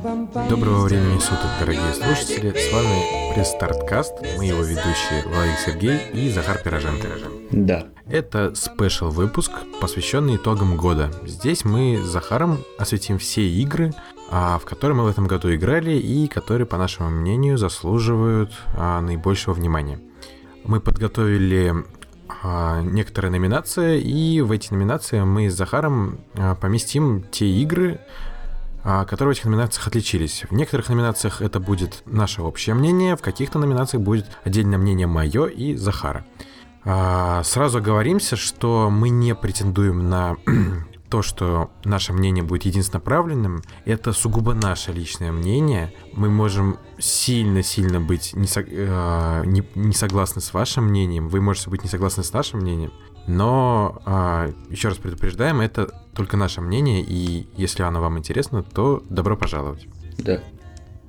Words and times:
Доброго 0.00 0.84
времени 0.84 1.18
суток, 1.18 1.50
дорогие 1.58 1.92
слушатели. 1.92 2.56
С 2.56 2.72
вами 2.72 3.34
пресс-старткаст, 3.34 4.12
мы 4.36 4.44
его 4.44 4.62
ведущие 4.62 5.24
Владимир 5.26 5.58
Сергей 5.58 5.98
и 6.12 6.30
Захар 6.30 6.62
Пироженко. 6.62 7.08
Да. 7.50 7.88
Это 8.06 8.54
спешл 8.54 9.08
выпуск, 9.08 9.50
посвященный 9.80 10.36
итогам 10.36 10.76
года. 10.76 11.10
Здесь 11.24 11.64
мы 11.64 11.98
с 12.00 12.06
Захаром 12.06 12.58
осветим 12.78 13.18
все 13.18 13.42
игры, 13.48 13.92
а, 14.30 14.60
в 14.60 14.64
которые 14.66 14.96
мы 14.96 15.02
в 15.02 15.08
этом 15.08 15.26
году 15.26 15.52
играли 15.52 15.98
и 15.98 16.28
которые, 16.28 16.66
по 16.66 16.78
нашему 16.78 17.10
мнению, 17.10 17.58
заслуживают 17.58 18.52
а, 18.76 19.00
наибольшего 19.00 19.54
внимания. 19.54 19.98
Мы 20.62 20.80
подготовили 20.80 21.74
а, 22.44 22.82
некоторые 22.82 23.32
номинации, 23.32 24.00
и 24.00 24.42
в 24.42 24.52
эти 24.52 24.72
номинации 24.72 25.22
мы 25.22 25.50
с 25.50 25.54
Захаром 25.54 26.20
поместим 26.60 27.24
те 27.32 27.48
игры, 27.48 27.98
которые 28.82 29.34
в 29.34 29.36
этих 29.38 29.44
номинациях 29.46 29.86
отличились. 29.88 30.44
В 30.48 30.54
некоторых 30.54 30.88
номинациях 30.88 31.42
это 31.42 31.60
будет 31.60 32.02
наше 32.06 32.42
общее 32.42 32.74
мнение, 32.74 33.16
в 33.16 33.22
каких-то 33.22 33.58
номинациях 33.58 34.02
будет 34.02 34.26
отдельное 34.44 34.78
мнение 34.78 35.06
мое 35.06 35.46
и 35.46 35.74
Захара. 35.74 36.24
А, 36.84 37.42
Сразу 37.44 37.78
оговоримся, 37.78 38.36
что 38.36 38.88
мы 38.90 39.08
не 39.10 39.34
претендуем 39.34 40.08
на 40.08 40.36
то, 41.10 41.22
что 41.22 41.70
наше 41.84 42.12
мнение 42.12 42.44
будет 42.44 42.64
единственно 42.66 43.00
правильным, 43.00 43.62
это 43.84 44.12
сугубо 44.12 44.54
наше 44.54 44.92
личное 44.92 45.32
мнение. 45.32 45.92
Мы 46.14 46.30
можем 46.30 46.78
сильно-сильно 46.98 48.00
быть 48.00 48.32
не, 48.34 48.46
сог- 48.46 48.68
э, 48.70 49.42
не- 49.46 49.68
не 49.74 49.92
согласны 49.92 50.40
с 50.40 50.52
вашим 50.52 50.84
мнением, 50.84 51.28
вы 51.28 51.40
можете 51.40 51.70
быть 51.70 51.82
не 51.82 51.88
согласны 51.90 52.22
с 52.24 52.32
нашим 52.32 52.60
мнением, 52.60 52.92
но 53.28 54.00
а, 54.06 54.50
еще 54.70 54.88
раз 54.88 54.96
предупреждаем, 54.96 55.60
это 55.60 55.88
только 56.14 56.36
наше 56.36 56.60
мнение, 56.62 57.04
и 57.06 57.46
если 57.56 57.82
оно 57.82 58.00
вам 58.00 58.18
интересно, 58.18 58.62
то 58.62 59.02
добро 59.10 59.36
пожаловать. 59.36 59.86
Да. 60.18 60.40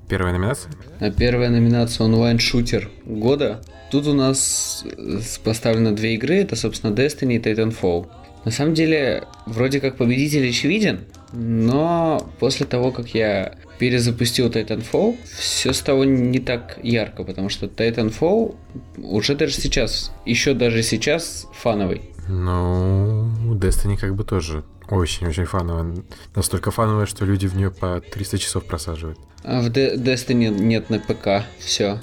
Первая 0.08 0.32
номинация? 0.32 0.70
А 1.00 1.10
первая 1.10 1.48
номинация 1.48 2.04
онлайн-шутер 2.04 2.90
года. 3.06 3.62
Тут 3.90 4.06
у 4.06 4.12
нас 4.12 4.84
э, 4.84 5.20
поставлено 5.42 5.96
две 5.96 6.14
игры, 6.14 6.36
это, 6.36 6.56
собственно, 6.56 6.92
Destiny 6.92 7.36
и 7.36 7.38
Titanfall. 7.38 8.06
На 8.44 8.50
самом 8.50 8.74
деле, 8.74 9.24
вроде 9.46 9.80
как 9.80 9.96
победитель 9.96 10.48
очевиден, 10.48 11.00
но 11.32 12.30
после 12.38 12.66
того, 12.66 12.92
как 12.92 13.14
я 13.14 13.54
перезапустил 13.80 14.48
Titanfall, 14.50 15.16
все 15.38 15.72
стало 15.72 16.04
не 16.04 16.38
так 16.38 16.78
ярко, 16.82 17.24
потому 17.24 17.48
что 17.48 17.64
Titanfall 17.66 18.54
уже 18.98 19.34
даже 19.34 19.54
сейчас, 19.54 20.12
еще 20.26 20.52
даже 20.52 20.82
сейчас 20.82 21.46
фановый. 21.54 22.02
Ну, 22.28 23.26
Destiny 23.54 23.96
как 23.96 24.14
бы 24.14 24.22
тоже 24.22 24.64
очень-очень 24.90 25.46
фановая. 25.46 25.94
Настолько 26.34 26.70
фановая, 26.70 27.06
что 27.06 27.24
люди 27.24 27.46
в 27.46 27.56
нее 27.56 27.70
по 27.70 28.02
300 28.02 28.38
часов 28.38 28.66
просаживают. 28.66 29.18
А 29.44 29.62
в 29.62 29.68
De- 29.70 29.96
Destiny 29.96 30.50
нет 30.50 30.90
на 30.90 30.98
ПК, 30.98 31.46
все. 31.58 31.98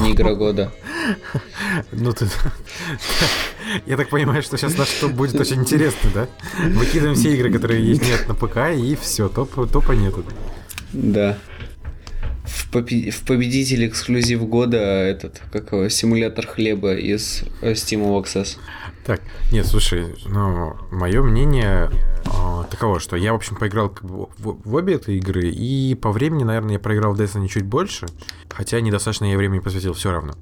Не 0.00 0.12
игра 0.12 0.34
года. 0.34 0.72
Ну 1.92 2.12
ты... 2.12 2.28
Я 3.86 3.96
так 3.96 4.08
понимаю, 4.08 4.42
что 4.42 4.56
сейчас 4.56 4.78
наш 4.78 4.88
топ 4.88 5.12
будет 5.12 5.38
очень 5.38 5.60
интересный, 5.60 6.10
да? 6.14 6.28
Выкидываем 6.74 7.14
все 7.14 7.34
игры, 7.34 7.52
которые 7.52 7.84
есть 7.86 8.02
нет 8.02 8.26
на 8.26 8.34
ПК, 8.34 8.74
и 8.74 8.96
все, 8.96 9.28
топ, 9.28 9.70
топа 9.70 9.92
нету. 9.92 10.24
Да. 10.92 11.38
В, 12.44 12.72
попе- 12.72 13.10
в 13.10 13.22
победитель 13.22 13.86
эксклюзив 13.86 14.46
года 14.48 14.78
этот, 14.78 15.40
как 15.52 15.72
его, 15.72 15.88
симулятор 15.88 16.46
хлеба 16.46 16.94
из 16.94 17.44
э, 17.60 17.72
Steam 17.72 18.02
Access. 18.20 18.58
Так, 19.04 19.20
нет, 19.52 19.66
слушай, 19.66 20.14
ну, 20.26 20.76
мое 20.90 21.22
мнение 21.22 21.90
а, 22.26 22.64
таково, 22.64 23.00
что 23.00 23.16
я, 23.16 23.32
в 23.32 23.36
общем, 23.36 23.56
поиграл 23.56 23.88
как 23.88 24.04
в, 24.04 24.28
в 24.38 24.74
обе 24.74 24.94
этой 24.94 25.16
игры, 25.18 25.48
и 25.48 25.94
по 25.94 26.12
времени, 26.12 26.44
наверное, 26.44 26.74
я 26.74 26.78
проиграл 26.78 27.14
в 27.14 27.20
Destiny 27.20 27.48
чуть 27.48 27.64
больше, 27.64 28.06
хотя 28.48 28.80
недостаточно 28.80 29.24
я 29.24 29.36
времени 29.36 29.60
посвятил 29.60 29.94
все 29.94 30.12
равно. 30.12 30.34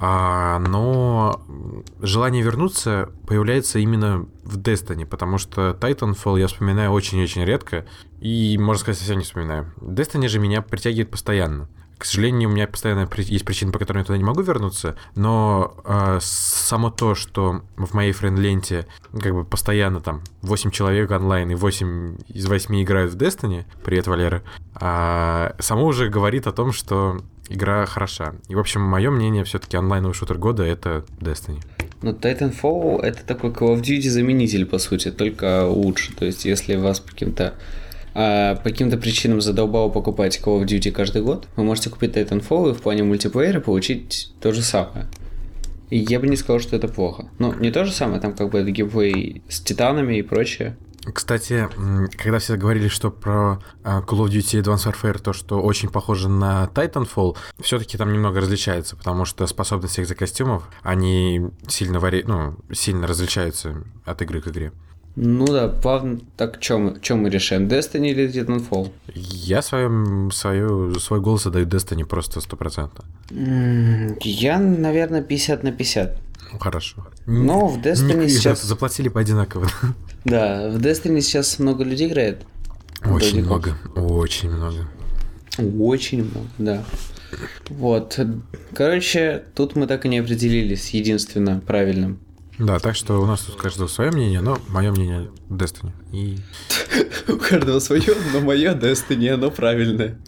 А, 0.00 0.60
но 0.60 1.42
желание 2.00 2.40
вернуться 2.40 3.10
появляется 3.26 3.80
именно 3.80 4.28
в 4.44 4.56
Destiny, 4.56 5.04
потому 5.04 5.38
что 5.38 5.76
Titanfall 5.80 6.38
я 6.38 6.46
вспоминаю 6.46 6.92
очень-очень 6.92 7.44
редко, 7.44 7.84
и, 8.20 8.56
можно 8.58 8.80
сказать, 8.80 8.98
совсем 8.98 9.18
не 9.18 9.24
вспоминаю. 9.24 9.74
Destiny 9.80 10.28
же 10.28 10.38
меня 10.38 10.62
притягивает 10.62 11.10
постоянно. 11.10 11.68
К 11.98 12.04
сожалению, 12.04 12.48
у 12.48 12.52
меня 12.52 12.68
постоянно 12.68 13.08
есть 13.16 13.44
причины, 13.44 13.72
по 13.72 13.80
которым 13.80 14.00
я 14.00 14.04
туда 14.04 14.16
не 14.16 14.24
могу 14.24 14.40
вернуться, 14.40 14.94
но 15.16 15.76
э, 15.84 16.18
само 16.22 16.90
то, 16.90 17.16
что 17.16 17.62
в 17.76 17.92
моей 17.92 18.12
френд-ленте 18.12 18.86
как 19.20 19.34
бы 19.34 19.44
постоянно 19.44 20.00
там 20.00 20.22
8 20.42 20.70
человек 20.70 21.10
онлайн 21.10 21.50
и 21.50 21.56
8 21.56 22.18
из 22.28 22.46
8 22.46 22.82
играют 22.82 23.12
в 23.12 23.16
Destiny, 23.16 23.64
привет, 23.84 24.06
Валера, 24.06 24.44
а, 24.74 25.56
само 25.58 25.86
уже 25.86 26.08
говорит 26.08 26.46
о 26.46 26.52
том, 26.52 26.72
что 26.72 27.20
игра 27.48 27.84
хороша. 27.86 28.34
И, 28.48 28.54
в 28.54 28.60
общем, 28.60 28.80
мое 28.82 29.10
мнение, 29.10 29.42
все-таки 29.42 29.76
онлайновый 29.76 30.14
шутер 30.14 30.38
года— 30.38 30.62
это 30.64 31.04
Destiny. 31.18 31.60
Но 32.02 32.12
Titanfall 32.12 33.00
это 33.02 33.24
такой 33.26 33.50
Call 33.50 33.74
of 33.74 33.82
Duty 33.82 34.08
заменитель, 34.08 34.66
по 34.66 34.78
сути, 34.78 35.10
только 35.10 35.66
лучше. 35.66 36.14
То 36.14 36.24
есть, 36.24 36.44
если 36.44 36.76
вас 36.76 37.00
каким-то 37.00 37.54
а, 38.20 38.56
по 38.56 38.64
каким-то 38.64 38.98
причинам 38.98 39.40
задолбало 39.40 39.90
покупать 39.90 40.40
Call 40.44 40.60
of 40.60 40.66
Duty 40.66 40.90
каждый 40.90 41.22
год, 41.22 41.46
вы 41.54 41.62
можете 41.62 41.88
купить 41.88 42.16
Titanfall 42.16 42.70
и 42.70 42.74
в 42.74 42.82
плане 42.82 43.04
мультиплеера 43.04 43.60
получить 43.60 44.32
то 44.40 44.50
же 44.50 44.60
самое. 44.62 45.06
И 45.88 45.98
я 45.98 46.18
бы 46.18 46.26
не 46.26 46.34
сказал, 46.34 46.58
что 46.58 46.74
это 46.74 46.88
плохо. 46.88 47.30
Ну, 47.38 47.54
не 47.54 47.70
то 47.70 47.84
же 47.84 47.92
самое, 47.92 48.20
там 48.20 48.34
как 48.34 48.50
бы 48.50 48.58
это 48.58 48.72
геймплей 48.72 49.44
с 49.48 49.60
титанами 49.60 50.18
и 50.18 50.22
прочее. 50.22 50.76
Кстати, 51.14 51.68
когда 52.20 52.40
все 52.40 52.56
говорили, 52.56 52.88
что 52.88 53.12
про 53.12 53.62
а, 53.84 54.00
Call 54.00 54.26
of 54.26 54.30
Duty 54.30 54.64
Advanced 54.64 54.92
Warfare, 54.92 55.20
то, 55.20 55.32
что 55.32 55.60
очень 55.60 55.88
похоже 55.88 56.28
на 56.28 56.68
Titanfall, 56.74 57.36
все-таки 57.60 57.96
там 57.96 58.12
немного 58.12 58.40
различается, 58.40 58.96
потому 58.96 59.26
что 59.26 59.46
способности 59.46 60.00
экзокостюмов, 60.00 60.68
они 60.82 61.50
сильно, 61.68 62.00
вари... 62.00 62.24
ну, 62.26 62.56
сильно 62.72 63.06
различаются 63.06 63.84
от 64.04 64.20
игры 64.22 64.40
к 64.40 64.48
игре. 64.48 64.72
Ну 65.20 65.46
да, 65.46 65.66
плавно. 65.68 66.20
Так, 66.36 66.60
мы, 66.70 67.00
чё 67.00 67.16
мы 67.16 67.28
решаем? 67.28 67.66
Destiny 67.66 68.10
или 68.10 68.28
Titanfall? 68.28 68.92
Я 69.14 69.62
своем, 69.62 70.30
свою, 70.30 70.94
свой 71.00 71.20
голос 71.20 71.44
отдаю 71.46 71.66
Destiny 71.66 72.04
просто 72.04 72.40
стопроцентно. 72.40 73.04
Я, 74.20 74.60
наверное, 74.60 75.22
50 75.22 75.64
на 75.64 75.72
50. 75.72 76.20
Ну, 76.52 76.58
хорошо. 76.60 77.08
Но 77.26 77.66
в 77.66 77.78
Destiny 77.78 78.26
Не- 78.26 78.28
сейчас... 78.28 78.62
Заплатили 78.62 79.08
по 79.08 79.20
одинаково. 79.20 79.66
Да, 80.24 80.70
в 80.70 80.76
Destiny 80.76 81.20
сейчас 81.20 81.58
много 81.58 81.82
людей 81.82 82.06
играет. 82.08 82.44
Очень 83.04 83.42
много. 83.44 83.76
Очень 83.96 84.50
много. 84.50 84.88
Очень 85.58 86.22
много, 86.30 86.46
да. 86.58 86.84
Вот. 87.70 88.20
Короче, 88.72 89.42
тут 89.54 89.74
мы 89.74 89.88
так 89.88 90.06
и 90.06 90.08
не 90.08 90.18
определились 90.18 90.90
единственно 90.90 91.60
правильным. 91.66 92.20
Да, 92.58 92.78
так 92.78 92.96
что 92.96 93.20
у 93.22 93.26
нас 93.26 93.40
тут 93.40 93.56
каждого 93.56 93.86
свое 93.86 94.10
мнение, 94.10 94.40
но 94.40 94.58
мое 94.68 94.90
мнение 94.90 95.30
Destiny. 95.48 95.92
И 96.12 96.38
У 97.28 97.36
каждого 97.36 97.78
свое, 97.78 98.14
но 98.32 98.40
мое 98.40 98.74
Destiny, 98.74 99.28
оно 99.28 99.50
правильное. 99.50 100.18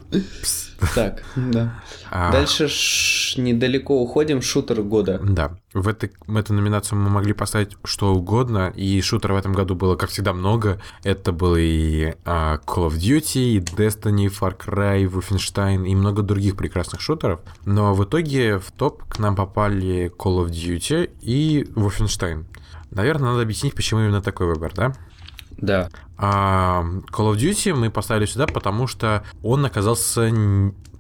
Так, 0.95 1.23
да. 1.37 1.83
А. 2.11 2.33
Дальше 2.33 2.69
ш- 2.69 3.41
недалеко 3.41 4.03
уходим, 4.03 4.43
шутер 4.43 4.83
года. 4.83 5.21
Да, 5.23 5.57
в, 5.73 5.87
этой, 5.89 6.13
в 6.27 6.37
эту 6.37 6.55
номинацию 6.55 6.99
мы 6.99 7.11
могли 7.11 7.33
поставить 7.33 7.77
что 7.85 8.13
угодно, 8.15 8.73
и 8.75 9.01
шутеров 9.01 9.37
в 9.37 9.41
этом 9.41 9.53
году 9.53 9.75
было, 9.75 9.97
как 9.97 10.11
всегда, 10.11 10.33
много. 10.33 10.81
Это 11.05 11.33
было 11.33 11.57
и 11.57 12.15
а, 12.25 12.59
Call 12.67 12.89
of 12.89 12.97
Duty, 12.97 13.53
и 13.53 13.59
Destiny, 13.61 14.27
Far 14.27 14.57
Cry, 14.59 15.05
Wolfenstein 15.05 15.87
и 15.87 15.95
много 15.95 16.23
других 16.23 16.57
прекрасных 16.57 17.01
шутеров. 17.01 17.41
Но 17.65 17.95
в 17.95 18.05
итоге 18.05 18.59
в 18.59 18.71
топ 18.73 19.05
к 19.05 19.19
нам 19.19 19.37
попали 19.37 20.13
Call 20.19 20.45
of 20.45 20.51
Duty 20.51 21.11
и 21.21 21.65
Wolfenstein. 21.75 22.45
Наверное, 22.91 23.31
надо 23.31 23.43
объяснить, 23.43 23.75
почему 23.75 24.01
именно 24.01 24.21
такой 24.21 24.47
выбор, 24.47 24.73
да? 24.75 24.93
Да. 25.57 25.91
А 26.23 26.85
Call 27.11 27.33
of 27.33 27.37
Duty 27.37 27.75
мы 27.75 27.91
поставили 27.91 28.27
сюда, 28.27 28.47
потому 28.47 28.87
что 28.87 29.25
он 29.43 29.65
оказался 29.65 30.31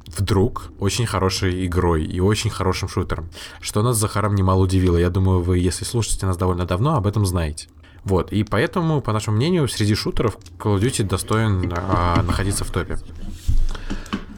вдруг 0.06 0.72
очень 0.78 1.06
хорошей 1.06 1.66
игрой 1.66 2.04
и 2.04 2.20
очень 2.20 2.48
хорошим 2.50 2.88
шутером, 2.88 3.28
что 3.60 3.82
нас 3.82 3.96
с 3.96 4.00
Захаром 4.00 4.34
немало 4.34 4.62
удивило. 4.62 4.96
Я 4.96 5.10
думаю, 5.10 5.42
вы, 5.42 5.58
если 5.58 5.84
слушаете 5.84 6.24
нас 6.24 6.38
довольно 6.38 6.64
давно, 6.64 6.96
об 6.96 7.06
этом 7.06 7.26
знаете. 7.26 7.68
Вот, 8.02 8.32
и 8.32 8.44
поэтому, 8.44 9.02
по 9.02 9.12
нашему 9.12 9.36
мнению, 9.36 9.68
среди 9.68 9.94
шутеров 9.94 10.38
Call 10.58 10.76
of 10.76 10.80
Duty 10.80 11.04
достоин 11.04 11.70
а, 11.76 12.22
находиться 12.22 12.64
в 12.64 12.70
топе. 12.70 12.98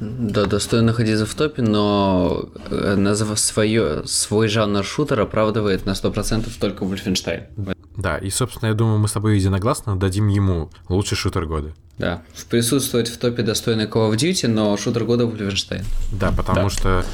Да, 0.01 0.47
достойно 0.47 0.87
находиться 0.87 1.27
в 1.27 1.35
топе, 1.35 1.63
но 1.63 2.49
э, 2.71 2.97
назов 2.97 3.39
свое, 3.39 4.03
свой 4.05 4.49
жанр 4.49 4.83
шутер 4.83 5.21
оправдывает 5.21 5.87
на 5.87 5.93
100% 5.93 6.51
только 6.59 6.85
Wolfenstein. 6.85 7.45
Да, 7.97 8.19
и, 8.19 8.31
собственно, 8.31 8.69
я 8.69 8.75
думаю, 8.75 8.99
мы 8.99 9.09
с 9.09 9.13
тобой 9.13 9.37
единогласно 9.37 9.97
дадим 9.97 10.29
ему 10.29 10.71
лучший 10.89 11.17
шутер 11.17 11.47
года. 11.47 11.75
Да, 11.99 12.23
присутствовать 12.49 13.09
в 13.09 13.19
топе 13.19 13.43
достойный 13.43 13.85
Call 13.85 14.11
of 14.11 14.17
Duty, 14.17 14.49
но 14.49 14.77
шутер 14.77 15.05
года 15.05 15.25
Wolfenstein. 15.25 15.85
Да, 16.11 16.33
потому 16.33 16.65
да. 16.65 16.71
что 16.71 17.05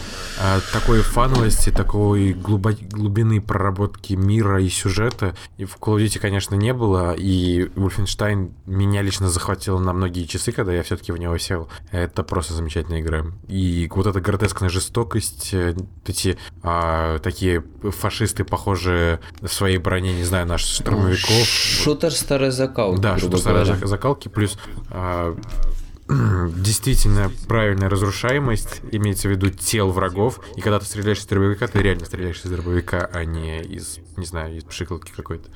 э, 0.40 0.60
такой 0.72 1.02
фановости, 1.02 1.70
такой 1.70 2.32
глубо- 2.32 2.78
глубины 2.88 3.40
проработки 3.40 4.14
мира 4.14 4.62
и 4.62 4.68
сюжета 4.68 5.34
и 5.56 5.64
в 5.64 5.76
Call 5.78 5.96
of 5.96 6.04
Duty, 6.04 6.20
конечно, 6.20 6.54
не 6.54 6.72
было, 6.72 7.12
и 7.12 7.64
Wolfenstein 7.74 8.52
меня 8.66 9.02
лично 9.02 9.28
захватил 9.28 9.80
на 9.80 9.92
многие 9.92 10.24
часы, 10.26 10.52
когда 10.52 10.72
я 10.72 10.84
все-таки 10.84 11.10
в 11.10 11.18
него 11.18 11.36
сел. 11.38 11.68
Это 11.90 12.22
просто 12.22 12.54
замечательная 12.54 13.00
игра. 13.00 13.26
И 13.48 13.90
вот 13.92 14.06
эта 14.06 14.20
гротескная 14.20 14.70
жестокость, 14.70 15.50
э, 15.54 15.74
эти 16.06 16.38
э, 16.62 17.18
такие 17.22 17.64
фашисты, 17.82 18.44
похожие 18.44 19.18
в 19.40 19.48
своей 19.48 19.78
броне, 19.78 20.14
не 20.14 20.24
знаю, 20.24 20.46
наш 20.46 20.62
штурмовиков. 20.62 21.44
Шутер 21.44 22.12
старой 22.12 22.52
закалки. 22.52 23.00
Да, 23.00 23.18
шутер 23.18 23.38
старой 23.38 23.64
закалки, 23.86 24.28
плюс 24.28 24.56
действительно 26.08 27.30
правильная 27.48 27.90
разрушаемость, 27.90 28.80
имеется 28.92 29.28
в 29.28 29.30
виду 29.30 29.50
тел 29.50 29.90
врагов, 29.90 30.40
и 30.56 30.60
когда 30.60 30.78
ты 30.78 30.86
стреляешь 30.86 31.18
из 31.18 31.26
дробовика, 31.26 31.66
ты 31.66 31.82
реально 31.82 32.06
стреляешь 32.06 32.40
из 32.42 32.50
дробовика, 32.50 33.08
а 33.12 33.24
не 33.24 33.60
из, 33.60 33.98
не 34.16 34.24
знаю, 34.24 34.56
из 34.56 34.64
пшикалки 34.64 35.12
какой-то. 35.14 35.50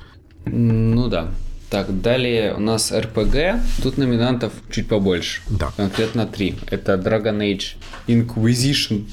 Ну 0.45 1.07
да. 1.07 1.31
Так, 1.71 2.01
далее 2.01 2.53
у 2.53 2.59
нас 2.59 2.91
РПГ. 2.91 3.63
Тут 3.81 3.97
номинантов 3.97 4.53
чуть 4.69 4.87
побольше. 4.87 5.41
Да. 5.49 5.71
Конкретно 5.75 6.27
три. 6.27 6.55
Это 6.69 6.93
Dragon 6.93 7.39
Age 7.39 7.77
Inquisition, 8.05 9.09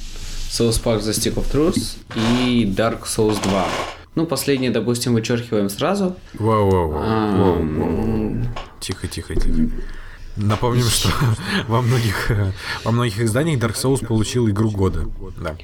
South 0.50 0.82
Park 0.82 1.00
The 1.00 1.12
Stick 1.12 1.36
of 1.36 1.50
Truth 1.50 1.96
и 2.14 2.66
Dark 2.66 3.04
Souls 3.04 3.42
2. 3.42 3.66
Ну, 4.14 4.26
последнее, 4.26 4.70
допустим, 4.70 5.14
вычеркиваем 5.14 5.68
сразу. 5.68 6.16
Воу-воу-воу. 6.34 8.44
Тихо, 8.80 9.06
тихо, 9.06 9.34
тихо. 9.34 9.70
Напомним, 10.36 10.84
что 10.84 11.08
во 11.68 11.82
многих, 11.82 12.30
во 12.84 12.92
многих 12.92 13.20
изданиях 13.20 13.60
Dark 13.60 13.74
Souls 13.74 14.04
получил 14.04 14.48
игру 14.48 14.70
года. 14.70 15.06
Да. 15.40 15.56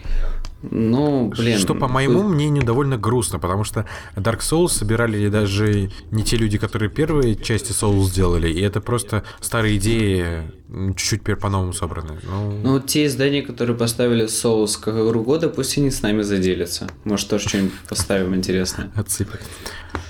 Ну, 0.70 1.28
блин. 1.28 1.58
Что, 1.58 1.74
по 1.74 1.88
моему 1.88 2.22
мнению, 2.22 2.64
довольно 2.64 2.96
грустно, 2.96 3.38
потому 3.38 3.64
что 3.64 3.86
Dark 4.16 4.40
Souls 4.40 4.68
собирали 4.68 5.28
даже 5.28 5.90
не 6.10 6.24
те 6.24 6.36
люди, 6.36 6.58
которые 6.58 6.90
первые 6.90 7.36
части 7.36 7.72
Souls 7.72 8.04
сделали, 8.04 8.48
и 8.48 8.60
это 8.60 8.80
просто 8.80 9.24
старые 9.40 9.76
идеи, 9.76 10.50
чуть-чуть 10.96 11.22
по-новому 11.38 11.72
собраны. 11.72 12.18
Ну... 12.22 12.52
ну, 12.62 12.80
те 12.80 13.06
издания, 13.06 13.42
которые 13.42 13.76
поставили 13.76 14.26
Souls 14.26 14.78
как 14.80 14.94
игру 14.94 15.22
года, 15.22 15.48
пусть 15.48 15.78
они 15.78 15.90
с 15.90 16.02
нами 16.02 16.22
заделятся. 16.22 16.88
Может, 17.04 17.28
тоже 17.28 17.48
что-нибудь 17.48 17.72
поставим 17.88 18.34
интересное. 18.34 18.90
Отсыпят. 18.94 19.40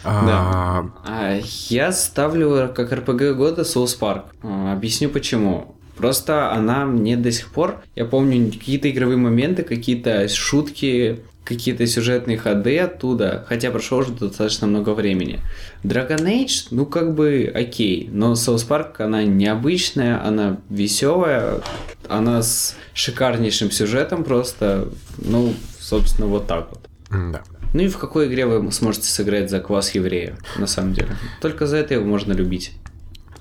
Да. 0.05 0.87
А, 1.05 1.39
я 1.69 1.93
ставлю 1.93 2.73
как 2.75 2.93
РПГ 2.93 3.37
года 3.37 3.63
Souls 3.63 3.99
Park. 3.99 4.25
А, 4.43 4.73
объясню 4.73 5.11
почему. 5.11 5.76
Просто 5.97 6.53
она 6.53 6.85
мне 6.85 7.17
до 7.17 7.33
сих 7.33 7.49
пор, 7.49 7.83
я 7.95 8.05
помню 8.05 8.53
какие-то 8.53 8.91
игровые 8.91 9.17
моменты, 9.17 9.63
какие-то 9.63 10.29
шутки, 10.29 11.21
какие-то 11.47 11.87
сюжетные 11.87 12.37
ходы 12.37 12.79
оттуда, 12.79 13.45
хотя 13.49 13.71
прошло 13.71 13.99
уже 13.99 14.13
достаточно 14.13 14.67
много 14.67 14.91
времени. 14.91 15.41
Dragon 15.85 16.25
Age, 16.25 16.69
ну 16.73 16.85
как 16.85 17.15
бы 17.15 17.51
окей, 17.55 18.11
но 18.13 18.33
South 18.33 18.69
Park, 18.69 19.01
она 19.03 19.23
необычная, 19.23 20.23
она 20.23 20.59
веселая, 20.69 21.63
она 22.09 22.43
с 22.43 22.77
шикарнейшим 22.93 23.71
сюжетом 23.71 24.25
просто, 24.25 24.89
ну, 25.19 25.55
собственно, 25.79 26.27
вот 26.27 26.47
так 26.47 26.69
вот. 26.71 26.81
Да. 27.11 27.43
Ну 27.73 27.83
и 27.83 27.89
в 27.89 27.99
какой 27.99 28.27
игре 28.27 28.47
вы 28.47 28.71
сможете 28.73 29.07
сыграть 29.07 29.51
за 29.51 29.61
квас 29.61 29.95
еврея, 29.95 30.37
на 30.59 30.67
самом 30.67 30.95
деле? 30.95 31.11
Только 31.41 31.67
за 31.67 31.77
это 31.77 31.95
его 31.95 32.05
можно 32.05 32.33
любить. 32.33 32.73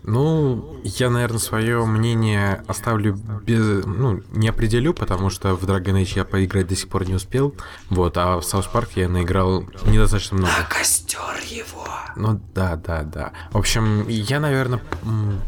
Ну, 0.08 0.80
я, 0.84 1.10
наверное, 1.10 1.40
свое 1.40 1.84
мнение 1.86 2.64
оставлю 2.68 3.16
без... 3.44 3.86
Ну, 3.86 4.22
не 4.32 4.48
определю, 4.50 4.94
потому 4.94 5.32
что 5.32 5.56
в 5.56 5.64
Dragon 5.64 6.02
Age 6.02 6.14
я 6.18 6.26
поиграть 6.26 6.68
до 6.68 6.76
сих 6.76 6.90
пор 6.90 7.08
не 7.08 7.16
успел. 7.16 7.56
Вот, 7.90 8.16
а 8.18 8.40
в 8.40 8.44
South 8.44 8.72
Park 8.72 8.90
я 8.96 9.10
наиграл 9.10 9.66
недостаточно 9.86 10.38
много. 10.38 10.54
На 10.60 10.64
костер 10.66 11.20
его! 11.50 11.88
Ну, 12.16 12.40
да, 12.54 12.76
да, 12.76 13.04
да. 13.04 13.32
В 13.52 13.58
общем, 13.58 14.08
я, 14.08 14.40
наверное, 14.40 14.80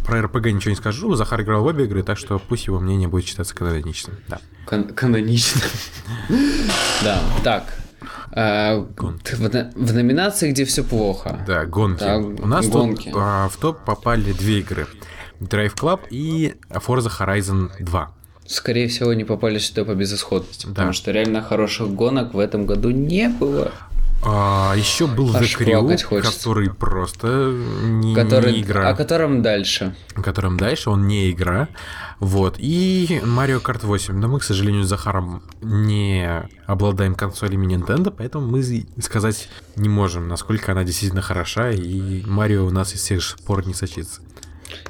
про 0.06 0.24
РПГ 0.24 0.48
ничего 0.48 0.72
не 0.72 0.76
скажу. 0.76 1.14
Захар 1.16 1.42
играл 1.42 1.64
в 1.64 1.68
обе 1.68 1.86
игры, 1.86 2.02
так 2.04 2.18
что 2.18 2.40
пусть 2.40 2.68
его 2.68 2.80
мнение 2.80 3.08
будет 3.08 3.26
считаться 3.26 3.56
каноничным. 3.56 4.18
Да. 4.28 4.40
Кан- 4.66 4.90
каноничным. 4.94 5.64
Да, 7.04 7.22
так, 7.44 7.64
а, 8.40 8.86
в, 8.96 9.40
в 9.76 9.94
номинации, 9.96 10.52
где 10.52 10.64
все 10.64 10.84
плохо. 10.84 11.44
Да, 11.48 11.66
гонки. 11.66 12.04
Да, 12.04 12.18
У 12.18 12.46
нас 12.46 12.68
гонки. 12.68 13.10
тут 13.10 13.14
а, 13.18 13.50
в 13.50 13.58
топ 13.58 13.80
попали 13.84 14.32
две 14.32 14.60
игры. 14.60 14.86
Drive 15.40 15.74
Club 15.74 16.02
и 16.12 16.54
Forza 16.70 17.10
Horizon 17.20 17.72
2. 17.80 18.12
Скорее 18.46 18.90
всего, 18.90 19.12
не 19.14 19.24
попали 19.24 19.58
сюда 19.58 19.86
по 19.86 19.96
безысходности, 19.96 20.68
да. 20.68 20.72
потому 20.74 20.94
что 20.94 21.12
реально 21.12 21.42
хороших 21.42 21.90
гонок 21.90 22.36
в 22.36 22.40
этом 22.40 22.68
году 22.68 22.92
не 22.92 23.28
было. 23.28 23.72
А, 24.24 24.74
еще 24.76 25.08
был 25.08 25.36
Аж 25.36 25.56
The 25.56 25.66
Crew, 25.66 26.22
который 26.22 26.70
просто 26.70 27.52
не, 27.84 28.14
который, 28.14 28.54
не 28.54 28.62
игра. 28.62 28.90
О 28.90 28.96
котором 28.96 29.42
дальше. 29.42 29.96
О 30.16 30.22
котором 30.22 30.58
дальше, 30.58 30.92
он 30.92 31.08
не 31.08 31.32
игра. 31.32 31.70
Вот. 32.20 32.56
И 32.58 33.22
Mario 33.24 33.62
Kart 33.62 33.86
8. 33.86 34.14
Но 34.16 34.28
мы, 34.28 34.40
к 34.40 34.44
сожалению, 34.44 34.84
с 34.84 34.88
Захаром 34.88 35.44
не 35.62 36.48
обладаем 36.66 37.16
консолями 37.16 37.68
Nintendo, 37.68 38.14
поэтому 38.16 38.48
мы 38.48 38.64
сказать 39.02 39.50
не 39.76 39.90
можем, 39.90 40.28
насколько 40.28 40.72
она 40.72 40.84
действительно 40.84 41.22
хороша, 41.22 41.72
и 41.72 42.24
Марио 42.26 42.66
у 42.66 42.72
нас 42.72 42.94
из 42.94 43.02
всех 43.02 43.38
пор 43.46 43.68
не 43.68 43.74
сочится 43.74 44.22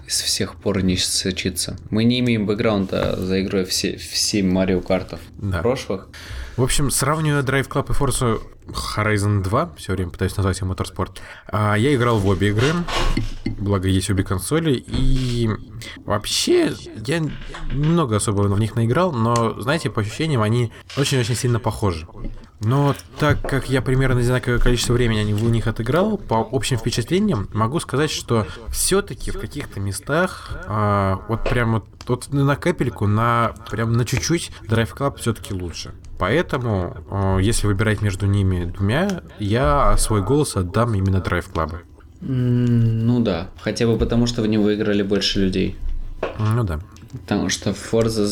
из 0.07 0.21
всех 0.21 0.55
пор 0.55 0.81
не 0.81 0.97
сочится. 0.97 1.77
Мы 1.89 2.03
не 2.05 2.19
имеем 2.19 2.45
бэкграунда 2.45 3.17
за 3.17 3.41
игрой 3.41 3.65
все, 3.65 3.97
все 3.97 4.41
Марио 4.41 4.81
Картов 4.81 5.19
да. 5.37 5.61
прошлых. 5.61 6.07
В 6.57 6.63
общем, 6.63 6.89
сравнивая 6.89 7.43
Drive 7.43 7.69
Club 7.69 7.91
и 7.91 7.93
Forza 7.93 8.41
Horizon 8.67 9.43
2, 9.43 9.73
все 9.77 9.93
время 9.93 10.09
пытаюсь 10.09 10.35
назвать 10.35 10.57
его 10.57 10.69
моторспорт, 10.69 11.21
а, 11.45 11.75
я 11.75 11.93
играл 11.93 12.17
в 12.17 12.27
обе 12.27 12.49
игры, 12.49 12.73
благо 13.45 13.87
есть 13.87 14.09
обе 14.09 14.23
консоли, 14.23 14.83
и 14.87 15.51
вообще 16.03 16.73
я 17.05 17.19
немного 17.71 18.15
особо 18.15 18.41
в 18.41 18.59
них 18.59 18.73
наиграл, 18.73 19.11
но, 19.11 19.61
знаете, 19.61 19.91
по 19.91 20.01
ощущениям 20.01 20.41
они 20.41 20.71
очень-очень 20.97 21.35
сильно 21.35 21.59
похожи. 21.59 22.07
Но 22.59 22.95
так 23.19 23.39
как 23.47 23.69
я 23.69 23.83
примерно 23.83 24.19
одинаковое 24.19 24.57
количество 24.57 24.93
времени 24.93 25.33
в 25.33 25.43
них 25.43 25.67
отыграл, 25.67 26.17
по 26.17 26.39
общим 26.51 26.77
впечатлениям 26.77 27.49
могу 27.53 27.79
сказать, 27.79 28.09
что 28.09 28.47
все-таки 28.69 29.29
в 29.29 29.39
каких-то 29.39 29.79
местах 29.79 30.49
а, 30.65 31.21
вот 31.27 31.43
прям 31.43 31.73
вот, 31.73 31.85
вот 32.07 32.33
на 32.33 32.55
капельку, 32.55 33.05
на 33.05 33.53
прям 33.69 33.93
на 33.93 34.05
чуть-чуть 34.05 34.51
Drive 34.63 34.97
Club 34.97 35.19
все-таки 35.19 35.53
лучше. 35.53 35.93
Поэтому, 36.19 36.97
а, 37.09 37.37
если 37.37 37.67
выбирать 37.67 38.01
между 38.01 38.25
ними 38.25 38.65
двумя, 38.65 39.21
я 39.39 39.95
свой 39.97 40.23
голос 40.23 40.55
отдам 40.55 40.93
именно 40.95 41.17
Drive 41.17 41.51
Club. 41.53 41.75
Ну 42.21 43.19
да, 43.19 43.49
хотя 43.61 43.85
бы 43.85 43.97
потому, 43.97 44.25
что 44.25 44.41
в 44.41 44.47
него 44.47 44.63
выиграли 44.63 45.03
больше 45.03 45.39
людей. 45.39 45.75
Ну 46.39 46.63
да. 46.63 46.79
Потому 47.11 47.49
что 47.49 47.71
Forza 47.71 48.25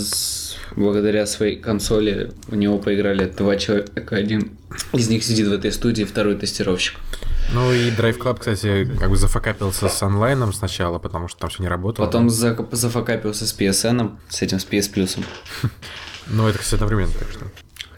благодаря 0.75 1.25
своей 1.25 1.55
консоли 1.55 2.33
у 2.49 2.55
него 2.55 2.77
поиграли 2.79 3.25
два 3.25 3.55
человека, 3.55 4.15
один 4.15 4.51
из 4.93 5.09
них 5.09 5.23
сидит 5.23 5.47
в 5.47 5.53
этой 5.53 5.71
студии, 5.71 6.03
второй 6.03 6.35
тестировщик. 6.35 6.99
Ну 7.53 7.71
и 7.71 7.91
Drive 7.91 8.17
Club, 8.17 8.39
кстати, 8.39 8.85
как 8.99 9.09
бы 9.09 9.17
зафакапился 9.17 9.87
с 9.87 10.01
онлайном 10.01 10.51
сначала, 10.51 10.97
потому 10.97 11.27
что 11.27 11.39
там 11.39 11.49
все 11.49 11.61
не 11.61 11.69
работало. 11.69 12.05
Потом 12.05 12.29
за 12.29 12.57
зафакапился 12.71 13.45
с 13.45 13.57
PSN, 13.57 14.17
с 14.29 14.41
этим, 14.41 14.59
с 14.59 14.65
PS 14.65 14.93
Plus. 14.93 15.23
Ну, 16.27 16.47
это, 16.47 16.57
кстати, 16.57 16.81
одновременно, 16.81 17.13
так 17.13 17.29
что. 17.29 17.45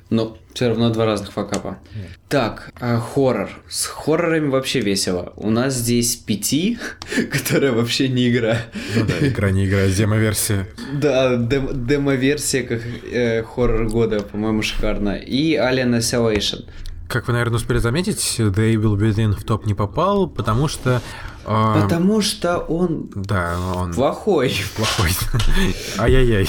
Но 0.09 0.37
все 0.53 0.69
равно 0.69 0.89
два 0.89 1.05
разных 1.05 1.33
факапа. 1.33 1.77
Yeah. 1.93 2.07
Так, 2.29 2.71
а, 2.79 2.99
хоррор. 2.99 3.49
С 3.69 3.85
хоррорами 3.85 4.47
вообще 4.47 4.79
весело. 4.79 5.33
У 5.35 5.49
нас 5.49 5.75
здесь 5.75 6.15
пяти, 6.15 6.79
которая 7.31 7.73
вообще 7.73 8.07
не 8.07 8.29
игра. 8.29 8.57
Ну 8.95 9.05
да, 9.05 9.27
игра 9.27 9.51
не 9.51 9.65
игра, 9.67 9.85
демо-версия. 9.87 10.67
Да, 10.93 11.35
дем- 11.35 11.85
демо-версия 11.85 12.63
как 12.63 12.81
э, 13.11 13.43
хоррор 13.43 13.87
года, 13.87 14.21
по-моему, 14.21 14.61
шикарно. 14.61 15.15
И 15.17 15.55
Alien 15.55 15.97
Isolation. 15.99 16.65
Как 17.07 17.27
вы, 17.27 17.33
наверное, 17.33 17.57
успели 17.57 17.77
заметить, 17.77 18.35
The 18.37 18.73
Evil 18.73 18.97
Within 18.97 19.31
в 19.31 19.43
топ 19.45 19.65
не 19.65 19.73
попал, 19.73 20.27
потому 20.27 20.67
что 20.67 21.01
а, 21.47 21.81
Потому 21.81 22.21
что 22.21 22.57
он, 22.57 23.09
да, 23.15 23.55
он 23.75 23.93
плохой. 23.93 24.53
Плохой. 24.75 25.11
Ай-яй-яй. 25.97 26.47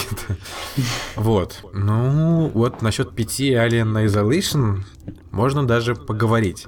Вот. 1.17 1.65
Ну, 1.73 2.51
вот 2.53 2.83
насчет 2.83 3.15
пяти 3.15 3.53
Alien 3.53 4.05
Isolation 4.07 4.81
можно 5.31 5.67
даже 5.67 5.95
поговорить. 5.95 6.67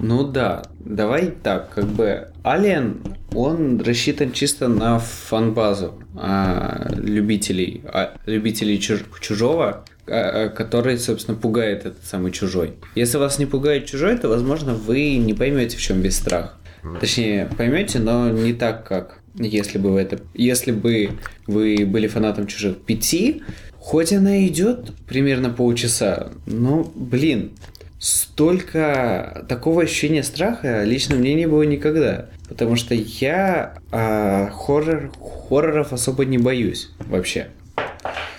Ну 0.00 0.24
да, 0.24 0.62
давай 0.80 1.30
так, 1.30 1.72
как 1.74 1.86
бы 1.86 2.28
Alien, 2.42 3.16
он 3.32 3.80
рассчитан 3.80 4.32
чисто 4.32 4.68
на 4.68 4.98
фан-базу 4.98 5.94
а, 6.16 6.88
любителей, 6.96 7.82
а, 7.86 8.14
любителей 8.26 8.78
чуж- 8.78 9.04
чужого, 9.20 9.84
а, 10.06 10.44
а, 10.44 10.48
который, 10.48 10.98
собственно, 10.98 11.36
пугает 11.36 11.86
этот 11.86 12.04
самый 12.04 12.32
чужой. 12.32 12.74
Если 12.96 13.18
вас 13.18 13.38
не 13.38 13.46
пугает 13.46 13.86
чужой, 13.86 14.18
то, 14.18 14.28
возможно, 14.28 14.74
вы 14.74 15.16
не 15.16 15.32
поймете, 15.34 15.76
в 15.76 15.80
чем 15.80 16.00
весь 16.00 16.16
страх. 16.16 16.56
Точнее, 17.00 17.48
поймете, 17.56 17.98
но 17.98 18.30
не 18.30 18.52
так, 18.52 18.86
как 18.86 19.20
если 19.34 19.78
бы 19.78 19.92
вы 19.92 20.00
это, 20.00 20.20
если 20.34 20.70
бы 20.70 21.10
вы 21.46 21.84
были 21.86 22.06
фанатом 22.06 22.46
чужих 22.46 22.78
пяти, 22.82 23.42
хоть 23.78 24.12
она 24.12 24.46
идет 24.46 24.92
примерно 25.06 25.50
полчаса, 25.50 26.30
но, 26.46 26.90
блин, 26.94 27.52
столько 27.98 29.44
такого 29.48 29.82
ощущения 29.82 30.22
страха 30.22 30.84
лично 30.84 31.16
мне 31.16 31.34
не 31.34 31.46
было 31.46 31.62
никогда. 31.62 32.28
Потому 32.48 32.76
что 32.76 32.94
я 32.94 33.78
а, 33.90 34.50
хоррор, 34.50 35.10
хорроров 35.48 35.94
особо 35.94 36.26
не 36.26 36.36
боюсь 36.36 36.90
вообще. 36.98 37.48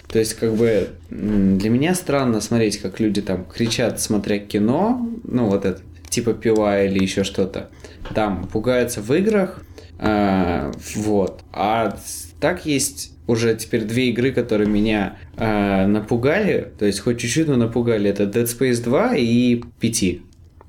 То 0.08 0.20
есть, 0.20 0.36
как 0.36 0.54
бы, 0.54 0.90
для 1.10 1.70
меня 1.70 1.96
странно 1.96 2.40
смотреть, 2.40 2.78
как 2.78 3.00
люди 3.00 3.22
там 3.22 3.44
кричат, 3.44 4.00
смотря 4.00 4.38
кино, 4.38 5.10
ну, 5.24 5.48
вот 5.50 5.66
это, 5.66 5.82
типа 6.10 6.34
пила 6.34 6.82
или 6.84 7.02
еще 7.02 7.24
что-то, 7.24 7.70
там 8.14 8.48
пугаются 8.48 9.02
в 9.02 9.14
играх, 9.14 9.62
а, 9.98 10.72
вот. 10.96 11.42
А 11.52 11.98
так 12.40 12.66
есть 12.66 13.14
уже 13.28 13.56
теперь 13.56 13.86
две 13.86 14.10
игры, 14.10 14.32
которые 14.32 14.70
меня 14.70 15.18
э, 15.36 15.88
напугали, 15.88 16.72
то 16.78 16.86
есть 16.86 17.00
хоть 17.00 17.20
чуть-чуть, 17.20 17.48
но 17.48 17.56
напугали. 17.56 18.10
Это 18.10 18.24
Dead 18.24 18.44
Space 18.44 18.84
2 18.84 19.16
и 19.16 19.64
PT. 19.82 20.22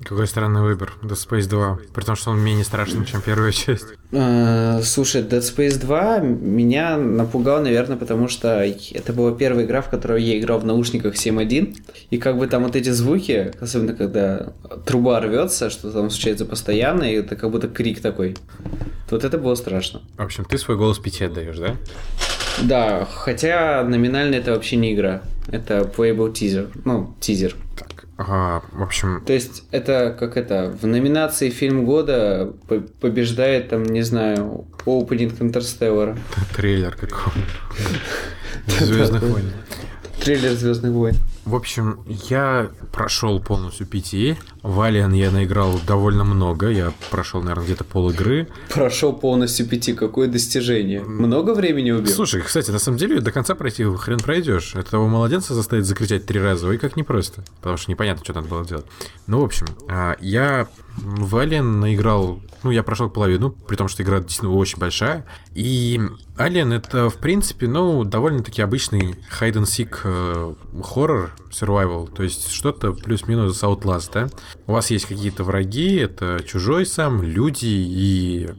Какой 0.03 0.27
странный 0.27 0.61
выбор. 0.61 0.93
Dead 1.01 1.13
Space 1.13 1.47
2. 1.47 1.79
При 1.93 2.03
том, 2.03 2.15
что 2.15 2.31
он 2.31 2.39
менее 2.39 2.63
страшный, 2.63 3.05
чем 3.05 3.21
первая 3.21 3.51
часть. 3.51 3.85
Э, 4.11 4.79
слушай, 4.83 5.21
Dead 5.21 5.39
Space 5.39 5.79
2 5.79 6.19
меня 6.19 6.97
напугал, 6.97 7.61
наверное, 7.61 7.97
потому 7.97 8.27
что 8.27 8.63
это 8.63 9.13
была 9.13 9.31
первая 9.31 9.65
игра, 9.65 9.81
в 9.81 9.89
которую 9.89 10.21
я 10.21 10.37
играл 10.39 10.59
в 10.59 10.65
наушниках 10.65 11.15
7.1. 11.15 11.77
И 12.11 12.17
как 12.17 12.37
бы 12.37 12.47
там 12.47 12.63
вот 12.63 12.75
эти 12.75 12.89
звуки, 12.89 13.53
особенно 13.59 13.93
когда 13.93 14.53
труба 14.85 15.19
рвется, 15.19 15.69
что 15.69 15.91
там 15.91 16.09
случается 16.09 16.45
постоянно, 16.45 17.03
и 17.03 17.15
это 17.15 17.35
как 17.35 17.49
будто 17.49 17.67
крик 17.67 17.99
такой. 17.99 18.37
Вот 19.09 19.23
это 19.23 19.37
было 19.37 19.55
страшно. 19.55 20.01
В 20.17 20.21
общем, 20.21 20.45
ты 20.45 20.57
свой 20.57 20.77
голос 20.77 20.99
пяти 20.99 21.25
отдаешь, 21.25 21.57
да? 21.57 21.75
Да, 22.61 23.07
хотя 23.11 23.83
номинально 23.83 24.35
это 24.35 24.51
вообще 24.51 24.75
не 24.75 24.93
игра. 24.93 25.21
Это 25.47 25.79
playable 25.79 26.31
teaser. 26.31 26.69
Ну, 26.85 27.15
тизер. 27.19 27.55
Ага, 28.17 28.63
в 28.71 28.81
общем... 28.81 29.23
То 29.25 29.33
есть 29.33 29.63
это 29.71 30.15
как 30.17 30.37
это, 30.37 30.75
в 30.81 30.87
номинации 30.87 31.51
фильм 31.51 31.85
года 31.85 32.51
по- 32.67 32.79
побеждает 32.79 33.69
там, 33.69 33.83
не 33.83 34.01
знаю, 34.01 34.65
opening 34.85 35.37
Interstellar. 35.39 36.17
Трейлер 36.55 36.95
какой-нибудь. 36.95 37.45
Звездных 38.79 39.21
войн. 39.21 39.45
Трейлер 40.19 40.53
Звездных 40.53 40.91
войн. 40.93 41.15
В 41.47 41.55
общем, 41.55 42.01
я 42.05 42.71
прошел 42.91 43.39
полностью 43.39 43.87
PT. 43.87 44.35
В 44.63 44.81
Alien 44.81 45.15
я 45.15 45.31
наиграл 45.31 45.79
довольно 45.87 46.25
много. 46.25 46.67
Я 46.67 46.91
прошел, 47.09 47.39
наверное, 47.39 47.63
где-то 47.63 47.85
пол 47.85 48.09
игры. 48.09 48.49
Прошел 48.73 49.13
полностью 49.13 49.65
пяти. 49.65 49.93
Какое 49.93 50.27
достижение? 50.27 51.01
Много 51.03 51.53
времени 51.53 51.91
убил? 51.91 52.13
Слушай, 52.13 52.41
кстати, 52.41 52.69
на 52.69 52.79
самом 52.79 52.97
деле 52.97 53.21
до 53.21 53.31
конца 53.31 53.55
пройти 53.55 53.85
хрен 53.85 54.19
пройдешь. 54.19 54.75
Этого 54.75 55.07
младенца 55.07 55.53
заставить 55.53 55.85
закричать 55.85 56.25
три 56.25 56.37
раза, 56.41 56.67
ой, 56.67 56.77
как 56.77 56.97
непросто. 56.97 57.45
Потому 57.61 57.77
что 57.77 57.91
непонятно, 57.91 58.25
что 58.25 58.33
надо 58.33 58.49
было 58.49 58.65
делать. 58.65 58.85
Ну, 59.25 59.39
в 59.39 59.45
общем, 59.45 59.67
а, 59.87 60.17
я 60.19 60.67
в 60.97 61.37
Alien 61.37 61.61
наиграл... 61.61 62.41
Ну, 62.63 62.71
я 62.71 62.83
прошел 62.83 63.09
половину, 63.09 63.51
при 63.51 63.77
том, 63.77 63.87
что 63.87 64.03
игра 64.03 64.19
действительно 64.19 64.53
очень 64.53 64.79
большая. 64.79 65.25
И 65.53 66.01
Alien 66.37 66.73
это, 66.73 67.09
в 67.09 67.15
принципе, 67.15 67.67
ну, 67.67 68.03
довольно-таки 68.03 68.61
обычный 68.61 69.15
hide-and-seek 69.39 69.99
э, 70.03 70.53
хоррор, 70.83 71.31
survival. 71.51 72.09
То 72.13 72.23
есть 72.23 72.51
что-то 72.51 72.93
плюс-минус 72.93 73.61
Outlast, 73.63 74.11
да? 74.13 74.29
У 74.65 74.73
вас 74.73 74.91
есть 74.91 75.05
какие-то 75.05 75.43
враги, 75.43 75.95
это 75.95 76.43
чужой 76.45 76.85
сам, 76.85 77.21
люди 77.23 77.65
и... 77.65 78.49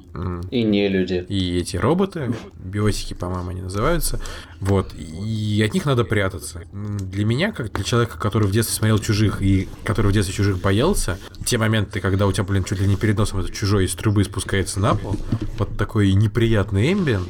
И 0.51 0.63
не 0.65 0.89
люди. 0.89 1.25
и 1.29 1.59
эти 1.59 1.77
роботы, 1.77 2.35
биотики, 2.59 3.15
по-моему, 3.15 3.51
они 3.51 3.63
называются, 3.63 4.21
вот, 4.61 4.93
и 4.95 5.63
от 5.65 5.75
них 5.75 5.85
надо 5.85 6.05
прятаться. 6.05 6.63
Для 6.73 7.25
меня, 7.25 7.53
как 7.53 7.73
для 7.73 7.85
человека, 7.85 8.19
который 8.19 8.49
в 8.49 8.51
детстве 8.51 8.77
смотрел 8.77 8.99
«Чужих» 8.99 9.43
и 9.43 9.69
который 9.85 10.09
в 10.09 10.13
детстве 10.13 10.35
«Чужих» 10.35 10.61
боялся, 10.61 11.19
те 11.45 11.59
моменты, 11.59 12.01
когда 12.01 12.27
у 12.27 12.33
тебя, 12.33 12.45
блин, 12.45 12.65
чуть 12.65 12.81
ли 12.81 12.87
не 12.87 12.97
перед 12.97 13.17
носом 13.17 13.41
этот 13.41 13.55
чужой 13.55 13.85
из 13.85 13.95
трубы 13.95 14.25
спускается 14.25 14.81
на 14.81 14.95
пол, 14.95 15.17
вот 15.59 15.77
такой 15.77 16.13
неприятный 16.15 16.93
эмбиент, 16.93 17.29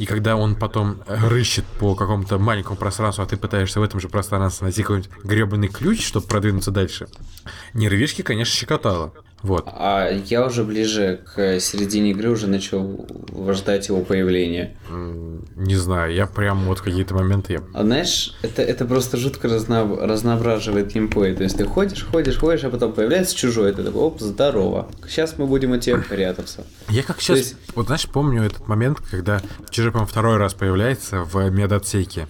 и 0.00 0.06
когда 0.06 0.34
он 0.34 0.54
потом 0.54 1.02
рыщет 1.06 1.66
по 1.78 1.94
какому-то 1.94 2.38
маленькому 2.38 2.76
пространству, 2.76 3.22
а 3.22 3.26
ты 3.26 3.36
пытаешься 3.36 3.80
в 3.80 3.82
этом 3.82 4.00
же 4.00 4.08
пространстве 4.08 4.64
найти 4.64 4.80
какой-нибудь 4.80 5.10
гребаный 5.24 5.68
ключ, 5.68 6.06
чтобы 6.06 6.26
продвинуться 6.26 6.70
дальше, 6.70 7.06
нервишки, 7.74 8.22
конечно, 8.22 8.56
щекотало. 8.56 9.12
Вот. 9.42 9.64
А 9.66 10.10
я 10.10 10.44
уже 10.44 10.64
ближе 10.64 11.20
к 11.34 11.58
середине 11.60 12.10
игры 12.10 12.28
уже 12.30 12.46
начал 12.46 13.06
ждать 13.52 13.88
его 13.88 14.02
появления. 14.02 14.76
Не 14.90 15.76
знаю, 15.76 16.12
я 16.14 16.26
прям 16.26 16.64
вот 16.64 16.80
какие-то 16.80 17.14
моменты 17.14 17.62
А 17.72 17.82
знаешь, 17.82 18.34
это, 18.42 18.62
это 18.62 18.84
просто 18.84 19.16
жутко 19.16 19.48
разно- 19.48 19.96
разноображивает 20.06 20.88
геймплей. 20.92 21.34
То 21.34 21.42
есть 21.44 21.56
ты 21.56 21.64
ходишь, 21.64 22.04
ходишь, 22.04 22.36
ходишь, 22.38 22.64
а 22.64 22.70
потом 22.70 22.92
появляется 22.92 23.34
чужой, 23.36 23.72
ты 23.72 23.82
такой, 23.82 24.02
оп, 24.02 24.20
здорово. 24.20 24.88
Сейчас 25.08 25.38
мы 25.38 25.46
будем 25.46 25.78
тебя 25.80 25.98
прятаться. 25.98 26.64
Я 26.88 27.02
как 27.02 27.20
сейчас, 27.20 27.38
есть- 27.38 27.56
вот 27.74 27.86
знаешь, 27.86 28.06
помню 28.08 28.42
этот 28.44 28.68
момент, 28.68 28.98
когда 29.10 29.40
чужой, 29.70 29.90
по-моему, 29.92 30.08
второй 30.10 30.36
раз 30.36 30.52
появляется 30.54 31.22
в 31.24 31.48
медотсеке. 31.50 32.26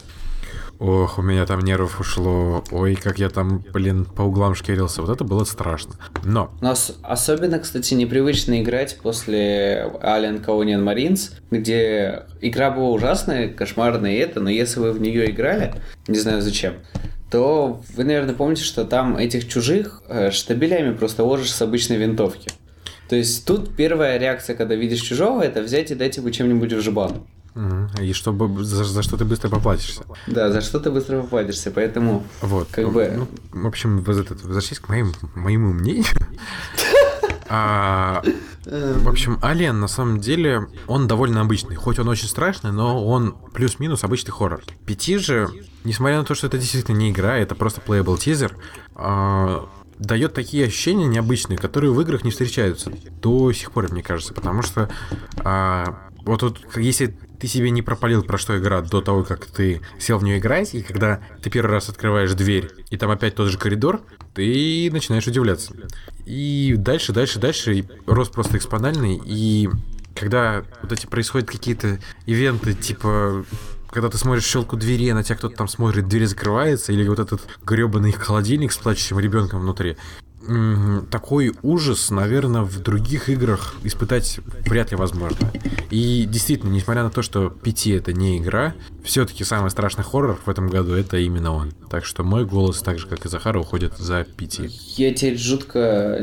Ох, 0.80 1.18
у 1.18 1.22
меня 1.22 1.44
там 1.44 1.60
нервов 1.60 2.00
ушло. 2.00 2.64
Ой, 2.70 2.94
как 2.94 3.18
я 3.18 3.28
там, 3.28 3.62
блин, 3.72 4.06
по 4.06 4.22
углам 4.22 4.54
шкерился. 4.54 5.02
Вот 5.02 5.10
это 5.10 5.24
было 5.24 5.44
страшно. 5.44 5.96
Но, 6.24 6.52
Но 6.62 6.70
ос- 6.72 6.96
особенно, 7.02 7.58
кстати, 7.58 7.92
непривычно 7.92 8.62
играть 8.62 8.98
после 9.02 9.90
Alien 10.02 10.42
Colonial 10.42 10.82
Marines, 10.82 11.32
где 11.50 12.22
игра 12.40 12.70
была 12.70 12.88
ужасная, 12.88 13.48
кошмарная 13.48 14.12
и 14.12 14.16
это, 14.16 14.40
но 14.40 14.48
если 14.48 14.80
вы 14.80 14.92
в 14.92 15.00
нее 15.02 15.30
играли, 15.30 15.74
не 16.08 16.18
знаю 16.18 16.40
зачем, 16.40 16.76
то 17.30 17.82
вы, 17.94 18.04
наверное, 18.04 18.34
помните, 18.34 18.62
что 18.64 18.86
там 18.86 19.18
этих 19.18 19.48
чужих 19.48 20.02
э, 20.08 20.30
штабелями 20.30 20.94
просто 20.94 21.24
ложишь 21.24 21.52
с 21.52 21.60
обычной 21.60 21.98
винтовки. 21.98 22.50
То 23.10 23.16
есть 23.16 23.44
тут 23.44 23.76
первая 23.76 24.16
реакция, 24.18 24.56
когда 24.56 24.74
видишь 24.76 25.00
чужого, 25.02 25.42
это 25.42 25.60
взять 25.60 25.90
и 25.90 25.94
дать 25.94 26.16
ему 26.16 26.30
чем-нибудь 26.30 26.72
в 26.72 26.80
жбан. 26.80 27.26
И 28.00 28.12
чтобы 28.12 28.64
за, 28.64 28.84
за 28.84 29.02
что 29.02 29.16
ты 29.16 29.24
быстро 29.24 29.48
поплатишься. 29.48 30.04
Да, 30.26 30.50
за 30.50 30.60
что 30.60 30.78
ты 30.80 30.90
быстро 30.90 31.20
попадешься, 31.22 31.70
поэтому 31.70 32.24
Вот. 32.40 32.68
Как 32.70 32.84
ну, 32.84 32.90
бы- 32.90 33.26
ну, 33.52 33.62
в 33.62 33.66
общем, 33.66 34.02
возвращаясь 34.02 34.80
к 34.80 34.88
моим, 34.88 35.12
моему 35.34 35.72
мнению. 35.72 36.04
А, 37.52 38.22
В 38.64 39.08
общем, 39.08 39.40
Alien, 39.42 39.72
на 39.72 39.88
самом 39.88 40.20
деле, 40.20 40.68
он 40.86 41.08
довольно 41.08 41.40
обычный. 41.40 41.74
Хоть 41.74 41.98
он 41.98 42.06
очень 42.08 42.28
страшный, 42.28 42.70
но 42.70 43.04
он 43.04 43.34
плюс-минус 43.52 44.04
обычный 44.04 44.30
хоррор. 44.30 44.62
Пяти 44.86 45.16
же, 45.16 45.48
несмотря 45.82 46.18
на 46.18 46.24
то, 46.24 46.36
что 46.36 46.46
это 46.46 46.58
действительно 46.58 46.96
не 46.96 47.10
игра, 47.10 47.36
это 47.38 47.56
просто 47.56 47.80
playable 47.84 48.18
тизер, 48.18 48.56
а, 48.94 49.68
дает 49.98 50.32
такие 50.32 50.66
ощущения 50.66 51.06
необычные, 51.06 51.58
которые 51.58 51.90
в 51.92 52.00
играх 52.00 52.22
не 52.22 52.30
встречаются 52.30 52.92
до 53.20 53.52
сих 53.52 53.72
пор, 53.72 53.90
мне 53.90 54.04
кажется. 54.04 54.32
Потому 54.32 54.62
что 54.62 54.88
а, 55.38 56.08
вот 56.24 56.40
тут, 56.40 56.60
если 56.76 57.18
ты 57.40 57.46
себе 57.46 57.70
не 57.70 57.80
пропалил, 57.80 58.22
про 58.22 58.38
что 58.38 58.58
игра 58.58 58.82
до 58.82 59.00
того, 59.00 59.24
как 59.24 59.46
ты 59.46 59.80
сел 59.98 60.18
в 60.18 60.24
нее 60.24 60.38
играть, 60.38 60.74
и 60.74 60.82
когда 60.82 61.20
ты 61.42 61.50
первый 61.50 61.70
раз 61.70 61.88
открываешь 61.88 62.32
дверь, 62.34 62.70
и 62.90 62.96
там 62.96 63.10
опять 63.10 63.34
тот 63.34 63.48
же 63.48 63.58
коридор, 63.58 64.02
ты 64.34 64.90
начинаешь 64.92 65.26
удивляться. 65.26 65.74
И 66.26 66.74
дальше, 66.76 67.12
дальше, 67.12 67.38
дальше, 67.38 67.74
и 67.74 67.84
рост 68.06 68.32
просто 68.32 68.58
экспональный, 68.58 69.20
и 69.24 69.70
когда 70.14 70.64
вот 70.82 70.92
эти 70.92 71.06
происходят 71.06 71.50
какие-то 71.50 71.98
ивенты, 72.26 72.74
типа 72.74 73.44
когда 73.90 74.08
ты 74.08 74.18
смотришь 74.18 74.44
щелку 74.44 74.76
двери, 74.76 75.10
на 75.10 75.24
тебя 75.24 75.36
кто-то 75.36 75.56
там 75.56 75.66
смотрит, 75.66 76.06
дверь 76.06 76.26
закрывается, 76.26 76.92
или 76.92 77.08
вот 77.08 77.18
этот 77.18 77.40
гребаный 77.64 78.12
холодильник 78.12 78.70
с 78.70 78.76
плачущим 78.76 79.18
ребенком 79.18 79.60
внутри. 79.60 79.96
Такой 81.10 81.52
ужас, 81.62 82.10
наверное, 82.10 82.62
в 82.62 82.80
других 82.80 83.28
играх 83.28 83.74
испытать 83.84 84.40
вряд 84.64 84.90
ли 84.90 84.96
возможно. 84.96 85.50
И 85.90 86.24
действительно, 86.26 86.70
несмотря 86.70 87.02
на 87.02 87.10
то, 87.10 87.22
что 87.22 87.46
PT 87.62 87.96
это 87.98 88.12
не 88.12 88.38
игра, 88.38 88.74
все-таки 89.04 89.44
самый 89.44 89.70
страшный 89.70 90.04
хоррор 90.04 90.40
в 90.44 90.48
этом 90.48 90.68
году 90.68 90.94
это 90.94 91.18
именно 91.18 91.52
он. 91.52 91.72
Так 91.90 92.04
что 92.04 92.22
мой 92.22 92.46
голос, 92.46 92.80
так 92.80 92.98
же 92.98 93.06
как 93.06 93.26
и 93.26 93.28
Захара, 93.28 93.60
уходит 93.60 93.98
за 93.98 94.20
PT. 94.22 94.70
Я 94.96 95.12
теперь 95.12 95.36
жутко 95.36 96.18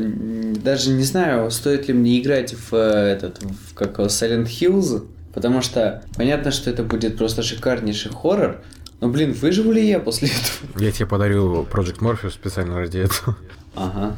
даже 0.62 0.90
не 0.90 1.04
знаю, 1.04 1.50
стоит 1.50 1.86
ли 1.88 1.94
мне 1.94 2.20
играть 2.20 2.54
в 2.54 2.74
э, 2.74 3.12
этот, 3.12 3.42
в 3.42 3.74
как 3.74 3.98
его, 3.98 4.08
Silent 4.08 4.46
Hills, 4.46 5.06
потому 5.32 5.62
что 5.62 6.02
понятно, 6.16 6.50
что 6.50 6.70
это 6.70 6.82
будет 6.82 7.16
просто 7.16 7.42
шикарнейший 7.42 8.10
хоррор, 8.10 8.62
но, 9.00 9.08
блин, 9.08 9.32
выживу 9.32 9.70
ли 9.70 9.86
я 9.86 10.00
после 10.00 10.28
этого? 10.28 10.82
Я 10.82 10.90
тебе 10.90 11.06
подарю 11.06 11.62
Project 11.70 11.98
Morpheus 11.98 12.32
специально 12.32 12.76
ради 12.76 12.98
этого. 12.98 13.36
Ага. 13.78 14.16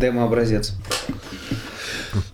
демо-образец. 0.00 0.74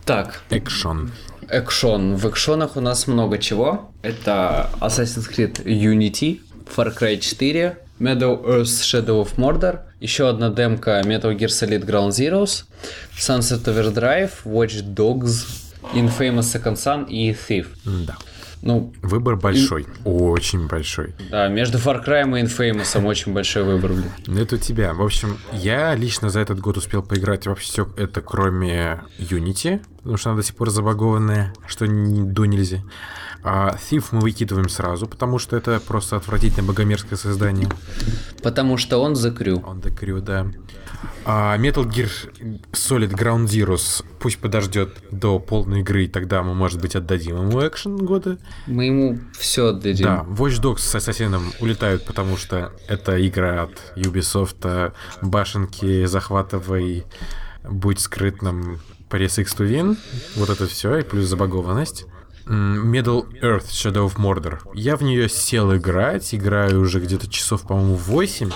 Так. 0.04 0.42
Экшон. 0.50 1.12
Экшон. 1.48 2.16
В 2.16 2.28
экшонах 2.28 2.76
у 2.76 2.80
нас 2.80 3.06
много 3.06 3.38
чего. 3.38 3.92
Это 4.02 4.70
Assassin's 4.80 5.28
Creed 5.30 5.64
Unity, 5.64 6.40
Far 6.66 6.96
Cry 6.96 7.18
4, 7.20 7.78
Meadow 8.00 8.44
Earth 8.44 8.82
Shadow 8.82 9.22
of 9.22 9.36
Mordor, 9.36 9.80
еще 10.00 10.28
одна 10.28 10.50
демка 10.50 11.00
Metal 11.04 11.36
Gear 11.36 11.48
Solid 11.48 11.84
Ground 11.84 12.10
Zeroes, 12.10 12.64
Sunset 13.18 13.66
Overdrive, 13.66 14.32
Watch 14.44 14.82
Dogs, 14.82 15.46
Infamous 15.94 16.42
Second 16.42 16.76
Son 16.76 17.06
и 17.08 17.32
Thief. 17.32 17.66
Да. 17.84 18.16
Ну, 18.62 18.92
Выбор 19.02 19.36
большой. 19.36 19.86
Очень 20.04 20.66
большой. 20.66 21.14
да, 21.30 21.48
между 21.48 21.78
Far 21.78 22.04
Cry 22.04 22.22
и 22.22 22.44
Infamous 22.44 23.02
очень 23.06 23.32
большой 23.32 23.64
выбор, 23.64 23.92
блин. 23.92 24.10
Ну, 24.26 24.40
Это 24.40 24.56
у 24.56 24.58
тебя. 24.58 24.92
В 24.92 25.02
общем, 25.02 25.38
я 25.52 25.94
лично 25.94 26.28
за 26.28 26.40
этот 26.40 26.60
год 26.60 26.76
успел 26.76 27.02
поиграть 27.02 27.46
во 27.46 27.54
все 27.54 27.88
это, 27.96 28.20
кроме 28.20 29.02
Unity, 29.18 29.80
потому 29.98 30.16
что 30.16 30.30
она 30.30 30.36
до 30.40 30.46
сих 30.46 30.56
пор 30.56 30.70
забагованная, 30.70 31.54
что 31.66 31.86
не 31.86 32.22
до 32.22 32.44
нельзя. 32.44 32.82
А 33.42 33.76
Thief 33.76 34.06
мы 34.12 34.20
выкидываем 34.20 34.68
сразу, 34.68 35.06
потому 35.06 35.38
что 35.38 35.56
это 35.56 35.80
просто 35.80 36.16
отвратительное 36.16 36.66
богомерзкое 36.66 37.18
создание. 37.18 37.68
Потому 38.42 38.76
что 38.76 38.98
он 38.98 39.16
закрю. 39.16 39.62
Он 39.66 39.80
the 39.80 39.96
Crew, 39.96 40.20
да. 40.20 40.46
А 41.24 41.56
Metal 41.56 41.88
Gear 41.88 42.10
Solid 42.72 43.12
Ground 43.12 43.46
Zeroes 43.46 44.04
пусть 44.18 44.38
подождет 44.38 44.98
до 45.10 45.38
полной 45.38 45.80
игры, 45.80 46.04
и 46.04 46.08
тогда 46.08 46.42
мы, 46.42 46.54
может 46.54 46.80
быть, 46.80 46.94
отдадим 46.94 47.36
ему 47.36 47.66
экшен 47.66 47.96
года. 47.96 48.38
Мы 48.66 48.86
ему 48.86 49.18
все 49.38 49.68
отдадим. 49.68 50.04
Да, 50.04 50.26
Watch 50.28 50.60
Dogs 50.60 50.78
с 50.78 50.94
Ассасином 50.94 51.52
улетают, 51.60 52.04
потому 52.04 52.36
что 52.36 52.72
это 52.88 53.26
игра 53.26 53.62
от 53.64 53.92
Ubisoft, 53.96 54.58
а 54.64 54.92
башенки 55.22 56.04
захватывай, 56.04 57.04
будь 57.62 58.00
скрытным, 58.00 58.80
Press 59.08 59.40
X 59.40 59.56
to 59.56 59.68
Win, 59.68 59.96
вот 60.36 60.50
это 60.50 60.66
все, 60.66 60.98
и 60.98 61.02
плюс 61.02 61.26
забагованность. 61.26 62.06
М, 62.50 62.92
Middle 62.92 63.26
Earth 63.42 63.68
Shadow 63.70 64.06
of 64.12 64.16
Mordor. 64.16 64.58
Я 64.74 64.96
в 64.96 65.02
нее 65.02 65.28
сел 65.28 65.74
играть, 65.76 66.34
играю 66.34 66.80
уже 66.80 66.98
где-то 67.00 67.28
часов, 67.30 67.62
по-моему, 67.62 67.94
8. 67.94 68.50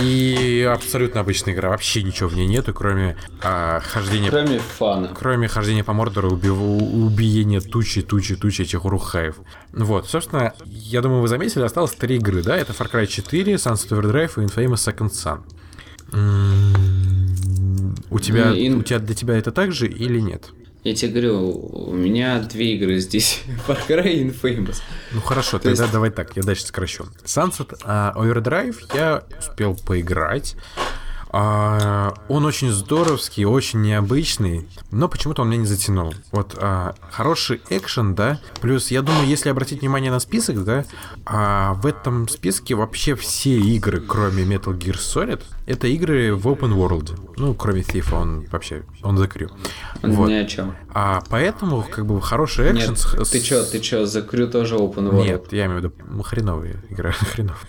И 0.00 0.68
абсолютно 0.70 1.20
обычная 1.20 1.54
игра, 1.54 1.70
вообще 1.70 2.02
ничего 2.02 2.28
в 2.28 2.34
ней 2.36 2.46
нету, 2.46 2.74
кроме 2.74 3.16
а, 3.42 3.80
хождения 3.80 4.28
Кроме 4.30 4.58
фана. 4.58 5.12
Кроме 5.18 5.48
хождения 5.48 5.84
по 5.84 5.92
Мордору, 5.94 6.30
убив- 6.32 6.52
убиения 6.60 7.60
тучи, 7.60 8.02
тучи, 8.02 8.34
тучи 8.36 8.62
этих 8.62 8.84
урухаев. 8.84 9.36
Вот, 9.72 10.06
собственно, 10.08 10.52
я 10.66 11.00
думаю, 11.00 11.22
вы 11.22 11.28
заметили, 11.28 11.62
осталось 11.62 11.92
три 11.92 12.16
игры, 12.16 12.42
да? 12.42 12.56
Это 12.58 12.72
Far 12.72 12.90
Cry 12.92 13.06
4, 13.06 13.54
Sunset 13.54 13.88
Overdrive 13.90 14.32
и 14.42 14.46
Infamous 14.46 14.84
Second 14.92 15.12
Son. 15.12 15.40
М, 16.12 17.94
У 18.10 18.18
тебя, 18.18 18.52
и- 18.52 18.70
у 18.70 18.82
тебя 18.82 18.98
для 18.98 19.14
тебя 19.14 19.36
это 19.38 19.50
так 19.52 19.72
же 19.72 19.86
или 19.86 20.20
нет? 20.20 20.50
Я 20.86 20.94
тебе 20.94 21.10
говорю, 21.10 21.50
у 21.50 21.92
меня 21.94 22.38
две 22.38 22.76
игры 22.76 23.00
здесь. 23.00 23.42
Far 23.66 23.76
Cry 23.88 24.08
и 24.08 24.28
Infamous. 24.28 24.76
Ну 25.10 25.20
хорошо, 25.20 25.58
То 25.58 25.68
есть- 25.68 25.80
тогда 25.80 25.94
давай 25.94 26.10
так, 26.10 26.36
я 26.36 26.44
дальше 26.44 26.64
сокращу. 26.64 27.06
Sunset 27.24 27.76
а, 27.82 28.12
Overdrive 28.14 28.76
я 28.94 29.24
успел 29.36 29.74
поиграть. 29.74 30.54
А, 31.30 32.14
он 32.28 32.44
очень 32.44 32.70
здоровский, 32.70 33.44
очень 33.44 33.82
необычный, 33.82 34.68
но 34.92 35.08
почему-то 35.08 35.42
он 35.42 35.48
меня 35.48 35.62
не 35.62 35.66
затянул. 35.66 36.14
Вот 36.30 36.54
а, 36.56 36.94
хороший 37.10 37.60
экшен, 37.68 38.14
да, 38.14 38.38
плюс 38.60 38.92
я 38.92 39.02
думаю, 39.02 39.26
если 39.26 39.48
обратить 39.48 39.80
внимание 39.80 40.12
на 40.12 40.20
список, 40.20 40.62
да, 40.62 40.84
а, 41.24 41.74
в 41.74 41.86
этом 41.86 42.28
списке 42.28 42.76
вообще 42.76 43.16
все 43.16 43.58
игры, 43.58 44.00
кроме 44.00 44.44
Metal 44.44 44.78
Gear 44.78 44.98
Solid, 44.98 45.42
это 45.66 45.88
игры 45.88 46.34
в 46.34 46.46
open 46.46 46.72
world. 46.74 47.18
Ну, 47.36 47.54
кроме 47.54 47.82
Thief, 47.82 48.14
он 48.14 48.46
вообще, 48.50 48.84
он 49.02 49.18
закрыл. 49.18 49.50
Вот. 50.02 50.28
Ни 50.28 50.34
о 50.34 50.44
чем. 50.46 50.74
А 50.94 51.22
поэтому, 51.28 51.84
как 51.90 52.06
бы, 52.06 52.20
хороший 52.22 52.72
экшен... 52.72 52.90
Нет, 52.90 52.98
с- 52.98 53.30
ты 53.30 53.40
чё, 53.40 53.64
ты 53.64 53.80
чё, 53.80 54.06
закрю 54.06 54.48
тоже 54.48 54.76
open 54.76 55.10
world? 55.10 55.24
нет, 55.24 55.52
я 55.52 55.66
имею 55.66 55.80
в 55.80 55.84
виду 55.84 55.94
ну, 56.08 56.22
хреновые 56.22 56.82
игры, 56.88 57.12
хренов. 57.12 57.66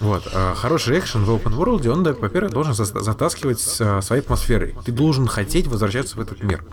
Вот, 0.00 0.22
а, 0.34 0.54
хороший 0.54 0.98
экшен 0.98 1.24
в 1.24 1.30
open 1.30 1.56
world, 1.56 1.88
он, 1.88 2.02
во-первых, 2.02 2.52
должен 2.52 2.74
затаскивать 2.74 3.64
а, 3.80 4.00
своей 4.02 4.22
атмосферой. 4.22 4.74
Ты 4.84 4.92
должен 4.92 5.26
хотеть 5.26 5.66
возвращаться 5.66 6.16
в 6.16 6.20
этот 6.20 6.42
мир. 6.42 6.64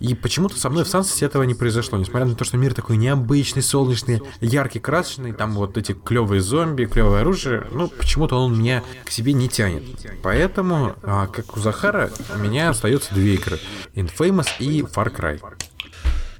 И 0.00 0.14
почему-то 0.14 0.58
со 0.58 0.70
мной 0.70 0.84
в 0.84 0.88
Сансете 0.88 1.26
этого 1.26 1.42
не 1.42 1.54
произошло, 1.54 1.98
несмотря 1.98 2.26
на 2.26 2.34
то, 2.34 2.44
что 2.44 2.56
мир 2.56 2.74
такой 2.74 2.96
необычный, 2.96 3.62
солнечный, 3.62 4.22
яркий, 4.40 4.80
красочный, 4.80 5.32
там 5.32 5.52
вот 5.52 5.76
эти 5.76 5.92
клевые 5.92 6.40
зомби, 6.40 6.86
клевое 6.86 7.20
оружие, 7.20 7.66
ну, 7.72 7.88
почему-то 7.88 8.36
он 8.36 8.58
меня 8.58 8.82
к 9.04 9.10
себе 9.10 9.34
не 9.34 9.48
тянет. 9.48 9.82
Поэтому, 10.22 10.96
а, 11.02 11.26
как 11.26 11.56
у 11.56 11.60
Захара, 11.60 12.10
у 12.34 12.38
меня 12.38 12.70
остается 12.70 13.14
две 13.14 13.34
игры. 13.34 13.58
Infamous 13.94 14.48
и 14.58 14.80
Far 14.80 15.14
Cry. 15.14 15.40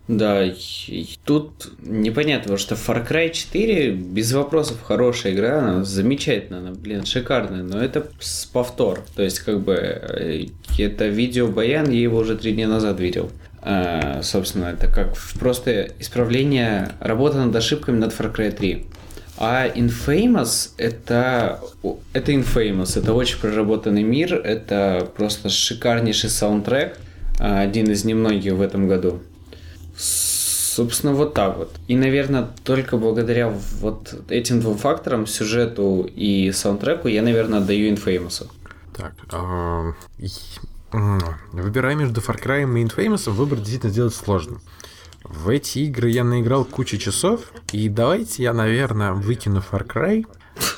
Да, 0.08 0.52
тут 1.24 1.70
непонятно, 1.82 2.56
что 2.56 2.74
Far 2.74 3.08
Cry 3.08 3.30
4 3.30 3.92
без 3.92 4.32
вопросов 4.32 4.78
хорошая 4.82 5.34
игра, 5.34 5.58
она 5.60 5.84
замечательная, 5.84 6.58
она, 6.58 6.72
блин, 6.72 7.04
шикарная, 7.04 7.62
но 7.62 7.80
это 7.80 8.08
повтор. 8.52 9.04
То 9.14 9.22
есть, 9.22 9.38
как 9.38 9.60
бы, 9.60 9.74
э, 9.74 10.46
это 10.78 11.06
видео 11.06 11.46
Баян, 11.46 11.88
я 11.90 12.00
его 12.00 12.18
уже 12.18 12.36
три 12.36 12.54
дня 12.54 12.66
назад 12.66 12.98
видел. 12.98 13.30
А, 13.62 14.20
собственно, 14.22 14.66
это 14.66 14.88
как 14.88 15.16
просто 15.38 15.92
исправление 15.98 16.92
работы 17.00 17.38
над 17.38 17.54
ошибками 17.54 17.98
над 17.98 18.12
Far 18.12 18.34
Cry 18.34 18.50
3. 18.52 18.86
А 19.38 19.68
Infamous 19.68 20.70
это, 20.76 21.60
это 22.12 22.32
Infamous, 22.32 22.98
это 22.98 23.14
очень 23.14 23.38
проработанный 23.38 24.02
мир, 24.02 24.34
это 24.34 25.08
просто 25.16 25.48
шикарнейший 25.48 26.30
саундтрек, 26.30 26.98
а, 27.38 27.60
один 27.60 27.90
из 27.90 28.04
немногих 28.04 28.54
в 28.54 28.60
этом 28.60 28.86
году. 28.88 29.20
Собственно, 29.96 31.14
вот 31.14 31.34
так 31.34 31.56
вот. 31.58 31.74
И, 31.88 31.96
наверное, 31.96 32.48
только 32.64 32.96
благодаря 32.96 33.48
вот 33.80 34.14
этим 34.28 34.60
двум 34.60 34.78
факторам, 34.78 35.26
сюжету 35.26 36.08
и 36.14 36.52
саундтреку, 36.52 37.08
я, 37.08 37.22
наверное, 37.22 37.58
отдаю 37.58 37.92
Infamous. 37.92 38.46
Так, 38.96 39.14
выбирая 40.92 41.94
между 41.94 42.20
Far 42.20 42.40
Cry 42.42 42.62
и 42.62 42.84
Infamous, 42.84 43.30
выбор 43.30 43.58
действительно 43.58 43.92
сделать 43.92 44.14
сложно. 44.14 44.60
В 45.24 45.48
эти 45.48 45.80
игры 45.80 46.08
я 46.10 46.24
наиграл 46.24 46.64
кучу 46.64 46.96
часов, 46.96 47.40
и 47.72 47.88
давайте 47.88 48.42
я, 48.42 48.52
наверное, 48.52 49.12
выкину 49.12 49.62
Far 49.70 49.86
Cry, 49.86 50.26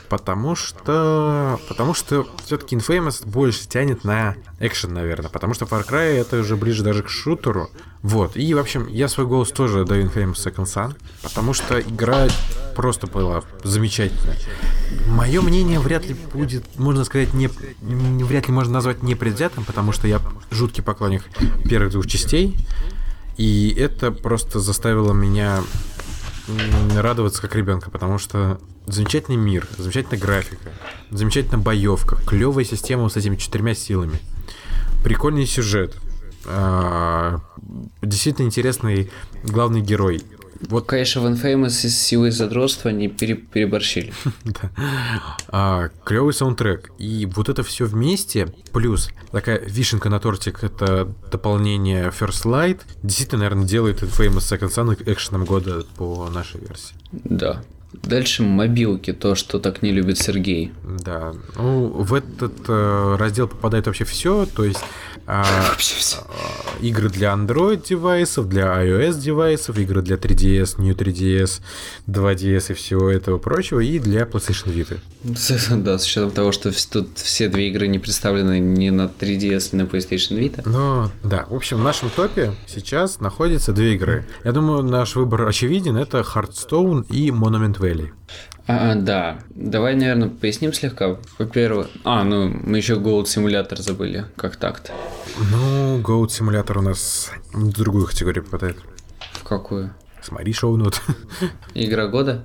потому 0.08 0.54
что... 0.54 1.58
Потому 1.68 1.94
что 1.94 2.26
все-таки 2.44 2.76
Infamous 2.76 3.26
больше 3.26 3.68
тянет 3.68 4.04
на 4.04 4.36
экшен, 4.58 4.92
наверное, 4.92 5.30
потому 5.30 5.54
что 5.54 5.64
Far 5.64 5.88
Cry 5.88 6.20
это 6.20 6.40
уже 6.40 6.56
ближе 6.56 6.82
даже 6.82 7.02
к 7.02 7.08
шутеру. 7.08 7.70
Вот, 8.02 8.36
и, 8.36 8.52
в 8.52 8.58
общем, 8.58 8.88
я 8.88 9.08
свой 9.08 9.26
голос 9.26 9.50
тоже 9.50 9.84
даю 9.84 10.06
Infamous 10.06 10.34
Second 10.34 10.64
Son, 10.64 10.96
потому 11.22 11.54
что 11.54 11.80
игра 11.80 12.28
просто 12.74 13.06
была 13.06 13.42
замечательная. 13.62 14.36
Мое 15.06 15.40
мнение 15.40 15.78
вряд 15.78 16.06
ли 16.06 16.14
будет, 16.32 16.64
можно 16.78 17.04
сказать, 17.04 17.34
не, 17.34 17.48
вряд 17.48 18.48
ли 18.48 18.54
можно 18.54 18.72
назвать 18.72 19.02
непредвзятым, 19.02 19.64
потому 19.64 19.92
что 19.92 20.08
я 20.08 20.20
жуткий 20.50 20.82
поклонник 20.82 21.24
первых 21.68 21.92
двух 21.92 22.06
частей, 22.06 22.56
и 23.36 23.74
это 23.78 24.10
просто 24.10 24.60
заставило 24.60 25.12
меня 25.12 25.62
радоваться 26.96 27.40
как 27.40 27.54
ребенка, 27.54 27.90
потому 27.90 28.18
что 28.18 28.60
замечательный 28.86 29.36
мир, 29.36 29.68
замечательная 29.78 30.20
графика, 30.20 30.72
замечательная 31.10 31.62
боевка, 31.62 32.16
клевая 32.26 32.64
система 32.64 33.08
с 33.08 33.16
этими 33.16 33.36
четырьмя 33.36 33.74
силами, 33.74 34.18
прикольный 35.04 35.46
сюжет, 35.46 35.96
а, 36.46 37.40
действительно 38.02 38.46
интересный 38.46 39.10
главный 39.44 39.80
герой. 39.80 40.22
Вот 40.68 40.86
Конечно, 40.86 41.20
в 41.20 41.26
Infamous 41.26 41.70
с 41.70 41.94
силой 41.94 42.30
задротства 42.30 42.88
не 42.90 43.08
пере- 43.08 43.34
переборщили. 43.34 44.12
А, 45.48 45.90
клевый 46.04 46.32
саундтрек. 46.32 46.90
И 46.98 47.26
вот 47.26 47.48
это 47.48 47.62
все 47.62 47.84
вместе, 47.84 48.52
плюс 48.72 49.10
такая 49.30 49.58
вишенка 49.60 50.08
на 50.08 50.18
тортик, 50.18 50.64
это 50.64 51.12
дополнение 51.30 52.08
First 52.08 52.44
Light, 52.44 52.80
действительно, 53.02 53.40
наверное, 53.40 53.66
делает 53.66 54.02
Infamous 54.02 54.38
Second 54.38 54.70
Son 54.70 55.12
экшеном 55.12 55.44
года 55.44 55.84
по 55.96 56.28
нашей 56.30 56.60
версии. 56.60 56.94
Да. 57.12 57.62
Дальше 57.92 58.42
мобилки, 58.42 59.12
то, 59.12 59.34
что 59.34 59.58
так 59.58 59.82
не 59.82 59.92
любит 59.92 60.18
Сергей. 60.18 60.72
Да. 60.82 61.34
Ну, 61.56 61.88
в 61.88 62.14
этот 62.14 62.54
э, 62.68 63.16
раздел 63.18 63.48
попадает 63.48 63.86
вообще 63.86 64.04
все, 64.04 64.46
то 64.46 64.64
есть 64.64 64.80
все. 65.78 66.18
а, 66.18 66.78
игры 66.80 67.08
для 67.08 67.32
Android 67.32 67.86
девайсов, 67.86 68.48
для 68.48 68.64
iOS 68.82 69.20
девайсов, 69.20 69.78
игры 69.78 70.02
для 70.02 70.16
3DS, 70.16 70.80
New 70.80 70.94
3DS, 70.94 71.60
2DS 72.08 72.72
и 72.72 72.74
всего 72.74 73.10
этого 73.10 73.38
прочего, 73.38 73.80
и 73.80 73.98
для 73.98 74.22
PlayStation 74.22 74.74
Vita. 74.74 74.98
Да, 75.82 75.98
с 75.98 76.04
учетом 76.06 76.30
того, 76.30 76.52
что 76.52 76.72
тут 76.90 77.18
все 77.18 77.48
две 77.48 77.68
игры 77.68 77.86
не 77.86 77.98
представлены 77.98 78.58
ни 78.58 78.90
на 78.90 79.06
3DS, 79.06 79.70
ни 79.72 79.82
на 79.82 79.86
PlayStation 79.86 80.38
Vita. 80.38 80.62
Но, 80.64 81.10
да, 81.22 81.46
в 81.48 81.54
общем, 81.54 81.78
в 81.78 81.82
нашем 81.84 82.10
топе 82.10 82.52
сейчас 82.66 83.20
находятся 83.20 83.72
две 83.72 83.94
игры. 83.94 84.26
Я 84.44 84.52
думаю, 84.52 84.82
наш 84.82 85.14
выбор 85.14 85.46
очевиден. 85.46 85.96
Это 85.96 86.20
Hearthstone 86.20 87.06
и 87.10 87.30
Monument 87.30 87.78
Valley. 87.82 88.10
А, 88.66 88.94
да. 88.94 89.40
Давай, 89.50 89.96
наверное, 89.96 90.28
поясним 90.28 90.72
слегка. 90.72 91.16
Во-первых... 91.38 91.88
А, 92.04 92.22
ну, 92.22 92.48
мы 92.48 92.76
еще 92.78 92.94
Goat 92.94 93.24
Simulator 93.24 93.82
забыли. 93.82 94.26
Как 94.36 94.56
так-то? 94.56 94.92
Ну, 95.50 96.00
Goat 96.00 96.28
Simulator 96.28 96.78
у 96.78 96.82
нас 96.82 97.30
в 97.52 97.72
другую 97.72 98.06
категорию 98.06 98.44
попадает. 98.44 98.76
В 99.32 99.42
какую? 99.42 99.92
Смотри 100.22 100.52
show 100.52 100.72
notes. 100.72 101.02
Игра 101.74 102.06
года? 102.06 102.44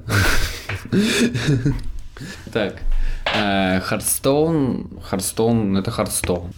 Так. 2.51 2.81
Hearthstone. 3.23 4.99
Hearthstone 5.03 5.77
это 5.77 5.91
Hearthstone. 5.91 6.51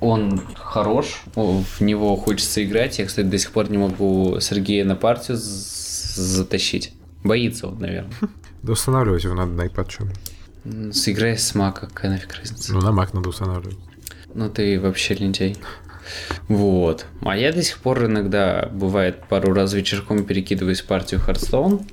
Он 0.00 0.40
хорош, 0.56 1.22
в 1.36 1.80
него 1.82 2.16
хочется 2.16 2.64
играть. 2.64 2.98
Я, 2.98 3.04
кстати, 3.04 3.26
до 3.26 3.38
сих 3.38 3.52
пор 3.52 3.70
не 3.70 3.76
могу 3.76 4.40
Сергея 4.40 4.84
на 4.84 4.96
партию 4.96 5.38
затащить. 5.38 6.94
Боится 7.24 7.68
он, 7.68 7.78
наверное. 7.78 8.12
Да 8.62 8.72
устанавливать 8.72 9.24
его 9.24 9.32
надо 9.34 9.52
на 9.52 9.62
iPad 9.62 9.88
чем. 9.88 10.92
Сыграй 10.92 11.38
с 11.38 11.54
Мака, 11.54 11.86
какая 11.86 12.10
нафиг 12.10 12.34
разница. 12.34 12.74
Ну, 12.74 12.80
на 12.82 12.90
Mac 12.90 13.10
надо 13.14 13.30
устанавливать. 13.30 13.78
Ну 14.34 14.50
ты 14.50 14.78
вообще 14.78 15.14
лентяй. 15.14 15.56
Вот. 16.48 17.06
А 17.22 17.36
я 17.36 17.52
до 17.52 17.62
сих 17.62 17.78
пор 17.78 18.04
иногда, 18.04 18.68
бывает, 18.70 19.24
пару 19.28 19.54
раз 19.54 19.72
вечерком 19.72 20.24
перекидываюсь 20.24 20.82
в 20.82 20.86
партию 20.86 21.20
Hearthstone. 21.26 21.86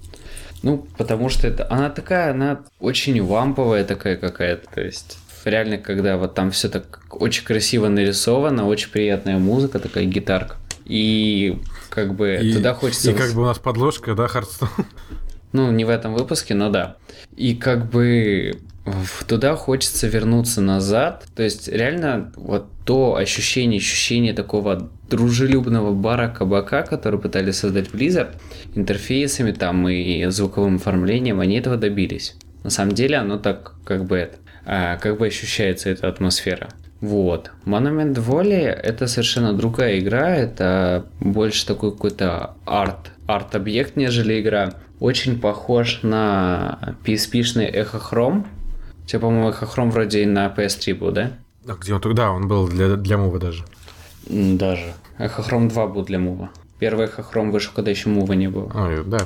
Ну, 0.63 0.87
потому 0.97 1.29
что 1.29 1.47
это, 1.47 1.67
она 1.71 1.89
такая, 1.89 2.31
она 2.31 2.61
очень 2.79 3.21
ламповая 3.21 3.85
такая 3.85 4.17
какая-то. 4.17 4.69
То 4.73 4.81
есть, 4.81 5.17
реально, 5.45 5.77
когда 5.77 6.17
вот 6.17 6.33
там 6.33 6.51
все 6.51 6.67
так 6.67 6.99
очень 7.11 7.45
красиво 7.45 7.87
нарисовано, 7.87 8.67
очень 8.67 8.89
приятная 8.89 9.37
музыка, 9.37 9.79
такая 9.79 10.05
гитарка. 10.05 10.57
И 10.85 11.59
как 11.97 12.13
бы 12.13 12.39
И, 12.39 12.53
туда 12.53 12.75
хочется... 12.75 13.09
и 13.09 13.15
как 13.15 13.33
бы 13.33 13.41
у 13.41 13.45
нас 13.45 13.57
подложка, 13.57 14.13
да, 14.13 14.27
Хардстоун? 14.27 14.69
Ну, 15.51 15.71
не 15.71 15.83
в 15.83 15.89
этом 15.89 16.13
выпуске, 16.13 16.53
но 16.53 16.69
да. 16.69 16.97
И 17.35 17.55
как 17.55 17.89
бы 17.89 18.59
туда 19.27 19.55
хочется 19.55 20.05
вернуться 20.05 20.61
назад. 20.61 21.25
То 21.35 21.41
есть 21.41 21.67
реально 21.67 22.31
вот 22.35 22.67
то 22.85 23.15
ощущение, 23.15 23.79
ощущение 23.79 24.33
такого 24.33 24.91
дружелюбного 25.09 25.91
бара 25.91 26.27
кабака, 26.27 26.83
который 26.83 27.19
пытались 27.19 27.55
создать 27.55 27.87
Blizzard, 27.87 28.35
интерфейсами 28.75 29.51
там 29.51 29.89
и 29.89 30.23
звуковым 30.25 30.75
оформлением, 30.75 31.39
они 31.39 31.57
этого 31.57 31.77
добились. 31.77 32.35
На 32.63 32.69
самом 32.69 32.93
деле 32.93 33.17
оно 33.17 33.39
так 33.39 33.73
как 33.85 34.05
бы 34.05 34.17
это, 34.17 34.37
а, 34.67 34.97
как 34.97 35.17
бы 35.17 35.25
ощущается 35.25 35.89
эта 35.89 36.07
атмосфера. 36.07 36.69
Вот. 37.01 37.51
Monument 37.65 38.13
Valley 38.15 38.65
это 38.65 39.07
совершенно 39.07 39.53
другая 39.53 39.99
игра, 39.99 40.35
это 40.35 41.05
больше 41.19 41.65
такой 41.65 41.91
какой-то 41.91 42.55
арт, 42.65 43.11
арт-объект, 43.27 43.95
нежели 43.95 44.41
игра. 44.41 44.73
Очень 44.99 45.39
похож 45.39 45.99
на 46.01 46.95
PSP-шный 47.05 47.71
Chrome. 47.71 48.45
У 49.03 49.07
тебя, 49.07 49.19
по-моему, 49.19 49.49
Echo 49.49 49.67
Chrome 49.73 49.91
вроде 49.91 50.23
и 50.23 50.25
на 50.25 50.47
PS3 50.47 50.95
был, 50.95 51.11
да? 51.11 51.31
А 51.67 51.73
где 51.73 51.93
он 51.93 52.01
тогда? 52.01 52.31
Он 52.31 52.47
был 52.47 52.67
для, 52.67 52.95
для 52.95 53.17
мува 53.17 53.39
даже. 53.39 53.63
Даже. 54.27 54.93
Echo 55.19 55.47
Chrome 55.47 55.69
2 55.69 55.87
был 55.87 56.03
для 56.03 56.17
мува. 56.17 56.49
Первый 56.79 57.05
Echo 57.05 57.23
Chrome 57.31 57.51
вышел, 57.51 57.71
когда 57.75 57.91
еще 57.91 58.09
мува 58.09 58.33
не 58.33 58.47
было. 58.49 58.71
Ой, 58.73 59.03
да. 59.05 59.19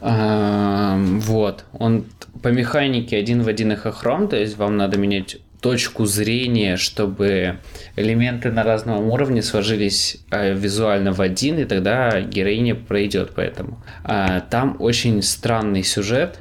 Ам, 0.00 1.20
Вот. 1.20 1.64
Он 1.72 2.04
по 2.42 2.48
механике 2.48 3.16
один 3.16 3.42
в 3.42 3.48
один 3.48 3.72
эхохром, 3.72 4.28
то 4.28 4.36
есть 4.36 4.58
вам 4.58 4.76
надо 4.76 4.98
менять 4.98 5.38
точку 5.64 6.04
зрения, 6.04 6.76
чтобы 6.76 7.58
элементы 7.96 8.52
на 8.52 8.64
разном 8.64 9.08
уровне 9.08 9.40
сложились 9.40 10.18
э, 10.30 10.52
визуально 10.52 11.14
в 11.14 11.22
один, 11.22 11.58
и 11.58 11.64
тогда 11.64 12.20
героиня 12.20 12.74
пройдет 12.74 13.30
по 13.30 13.40
этому. 13.40 13.82
А, 14.04 14.40
Там 14.40 14.76
очень 14.78 15.22
странный 15.22 15.82
сюжет, 15.82 16.38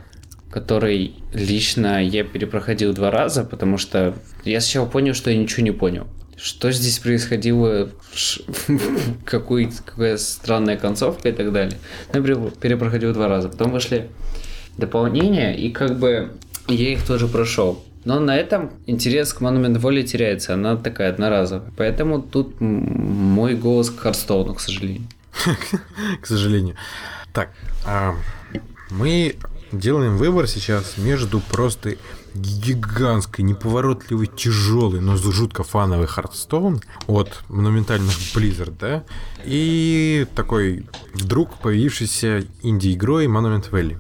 который 0.52 1.16
лично 1.34 2.04
я 2.04 2.26
перепроходил 2.26 2.94
два 2.94 3.12
раза, 3.12 3.46
потому 3.46 3.78
что 3.78 4.14
я 4.44 4.60
сначала 4.60 4.88
понял, 4.88 5.14
что 5.14 5.32
я 5.32 5.38
ничего 5.38 5.64
не 5.64 5.72
понял. 5.72 6.06
Что 6.36 6.74
здесь 6.74 7.00
происходило, 7.00 7.92
какой, 9.26 9.70
какая 9.86 10.18
странная 10.18 10.76
концовка 10.76 11.30
и 11.30 11.32
так 11.32 11.54
далее. 11.54 11.78
Ну, 12.14 12.20
я 12.20 12.26
пере- 12.26 12.52
перепроходил 12.60 13.14
два 13.14 13.30
раза. 13.30 13.48
Потом 13.48 13.72
вышли 13.72 14.10
дополнения, 14.78 15.56
и 15.56 15.72
как 15.72 15.98
бы 15.98 16.34
я 16.68 16.92
их 16.92 17.08
тоже 17.08 17.30
прошел. 17.30 17.86
Но 18.06 18.20
на 18.20 18.36
этом 18.36 18.72
интерес 18.86 19.34
к 19.34 19.42
Monument 19.42 19.80
Valley 19.80 20.04
теряется, 20.04 20.54
она 20.54 20.76
такая 20.76 21.10
одноразовая. 21.10 21.72
Поэтому 21.78 22.22
тут 22.22 22.60
мой 22.60 23.56
голос 23.56 23.90
к 23.90 24.00
Харстоуну, 24.00 24.54
к 24.56 24.60
сожалению. 24.60 25.08
к 26.22 26.26
сожалению. 26.26 26.76
Так, 27.32 27.50
а, 27.86 28.16
мы 28.90 29.36
делаем 29.72 30.18
выбор 30.18 30.48
сейчас 30.48 30.98
между 30.98 31.40
просто 31.40 31.96
гигантской, 32.36 33.44
неповоротливой, 33.44 34.28
тяжелой, 34.28 35.02
но 35.02 35.18
жутко 35.18 35.64
фановой 35.64 36.08
Hearthstone 36.08 36.82
от 37.08 37.44
монументальных 37.48 38.14
Blizzard, 38.36 38.74
да, 38.80 39.04
и 39.46 40.26
такой 40.36 40.86
вдруг 41.14 41.60
появившейся 41.60 42.46
инди-игрой 42.62 43.28
Monument 43.28 43.70
Valley. 43.70 43.98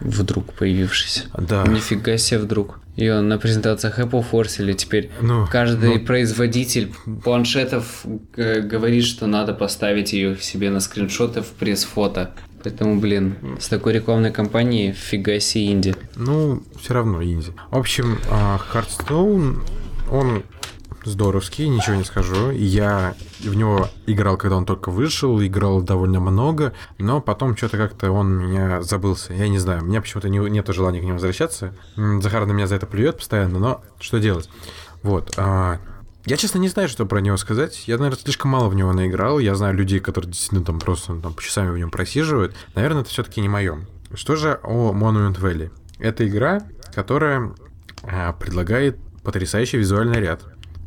Вдруг 0.00 0.52
появившийся. 0.54 1.24
Да. 1.36 1.64
Нифига 1.66 2.16
себе 2.18 2.40
вдруг. 2.40 2.80
Ее 2.96 3.20
на 3.20 3.38
презентациях 3.38 3.98
Apple 3.98 4.22
форсили 4.22 4.72
теперь. 4.72 5.10
Ну, 5.20 5.46
Каждый 5.50 5.98
ну, 5.98 6.04
производитель 6.04 6.92
планшетов 7.24 8.06
э, 8.36 8.60
говорит, 8.60 9.04
что 9.04 9.26
надо 9.26 9.52
поставить 9.52 10.12
ее 10.12 10.36
себе 10.38 10.70
на 10.70 10.80
скриншоты 10.80 11.42
в 11.42 11.48
пресс-фото. 11.48 12.34
Поэтому, 12.62 12.98
блин, 12.98 13.36
с 13.58 13.68
такой 13.68 13.92
рекламной 13.94 14.30
кампанией 14.30 14.92
фига 14.92 15.38
себе 15.40 15.72
инди. 15.72 15.94
Ну, 16.16 16.62
все 16.80 16.94
равно 16.94 17.22
инди. 17.22 17.52
В 17.70 17.76
общем, 17.76 18.18
Hearthstone, 18.30 19.58
он 20.10 20.44
здоровский, 21.04 21.68
ничего 21.68 21.96
не 21.96 22.04
скажу. 22.04 22.50
Я 22.50 23.14
в 23.40 23.54
него 23.54 23.88
играл, 24.06 24.36
когда 24.36 24.56
он 24.56 24.66
только 24.66 24.90
вышел, 24.90 25.42
играл 25.42 25.82
довольно 25.82 26.20
много, 26.20 26.72
но 26.98 27.20
потом 27.20 27.56
что-то 27.56 27.76
как-то 27.76 28.10
он 28.10 28.36
меня 28.36 28.82
забылся. 28.82 29.32
Я 29.32 29.48
не 29.48 29.58
знаю, 29.58 29.82
у 29.82 29.86
меня 29.86 30.00
почему-то 30.00 30.28
не, 30.28 30.38
нету 30.38 30.72
желания 30.72 31.00
к 31.00 31.04
нему 31.04 31.14
возвращаться. 31.14 31.74
Захар 31.96 32.46
на 32.46 32.52
меня 32.52 32.66
за 32.66 32.76
это 32.76 32.86
плюет 32.86 33.18
постоянно, 33.18 33.58
но 33.58 33.84
что 34.00 34.18
делать? 34.18 34.48
Вот. 35.02 35.34
а, 35.36 35.78
я, 36.26 36.38
честно, 36.38 36.58
не 36.58 36.68
знаю, 36.68 36.88
что 36.88 37.04
про 37.04 37.20
него 37.20 37.36
сказать. 37.36 37.86
Я, 37.86 37.98
наверное, 37.98 38.18
слишком 38.18 38.50
мало 38.50 38.68
в 38.68 38.74
него 38.74 38.92
наиграл. 38.94 39.38
Я 39.38 39.54
знаю 39.54 39.74
людей, 39.74 40.00
которые 40.00 40.30
действительно 40.30 40.64
там 40.64 40.80
просто 40.80 41.14
там, 41.16 41.36
часами 41.36 41.70
в 41.70 41.78
нем 41.78 41.90
просиживают. 41.90 42.54
Наверное, 42.74 43.02
это 43.02 43.10
все-таки 43.10 43.42
не 43.42 43.48
мое. 43.48 43.80
Что 44.14 44.36
же 44.36 44.58
о 44.62 44.92
Monument 44.92 45.38
Valley? 45.38 45.70
Это 45.98 46.26
игра, 46.26 46.62
которая 46.94 47.52
а, 48.02 48.32
предлагает 48.32 48.96
потрясающий 49.22 49.78
визуальный 49.78 50.20
ряд, 50.20 50.42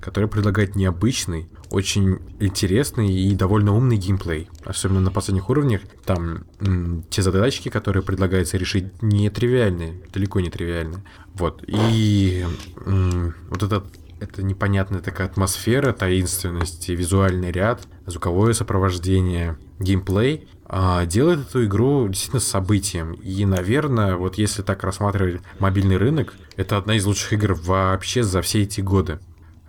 который 0.08 0.30
предлагает 0.30 0.78
необычный, 0.78 1.50
очень 1.70 2.20
интересный 2.40 3.14
и 3.14 3.36
довольно 3.36 3.76
умный 3.76 3.98
геймплей. 3.98 4.48
Особенно 4.64 5.02
на 5.02 5.12
последних 5.12 5.50
уровнях. 5.50 5.82
Там 6.06 6.46
м, 6.62 7.04
те 7.10 7.22
задачки, 7.22 7.68
которые 7.68 8.04
предлагается 8.04 8.56
решить, 8.56 8.86
нетривиальные, 9.02 10.02
далеко 10.14 10.40
не 10.40 10.50
тривиальные. 10.50 11.04
Вот. 11.34 11.62
И 11.68 12.46
м, 12.86 13.36
вот 13.50 13.64
этот 13.64 13.84
это 14.22 14.44
непонятная 14.44 15.02
такая 15.02 15.28
атмосфера, 15.28 15.92
таинственность, 15.92 16.88
визуальный 16.88 17.52
ряд, 17.52 17.86
звуковое 18.06 18.54
сопровождение, 18.54 19.58
геймплей 19.78 20.48
а, 20.66 21.06
делает 21.06 21.50
эту 21.50 21.66
игру 21.66 22.08
действительно 22.08 22.40
событием. 22.40 23.12
И, 23.12 23.46
наверное, 23.46 24.16
вот 24.16 24.38
если 24.38 24.62
так 24.62 24.86
рассматривать 24.86 25.42
мобильный 25.60 25.98
рынок, 25.98 26.34
это 26.56 26.78
одна 26.78 26.96
из 26.96 27.06
лучших 27.06 27.34
игр 27.34 27.56
вообще 27.56 28.24
за 28.24 28.42
все 28.42 28.64
эти 28.64 28.80
годы. 28.80 29.20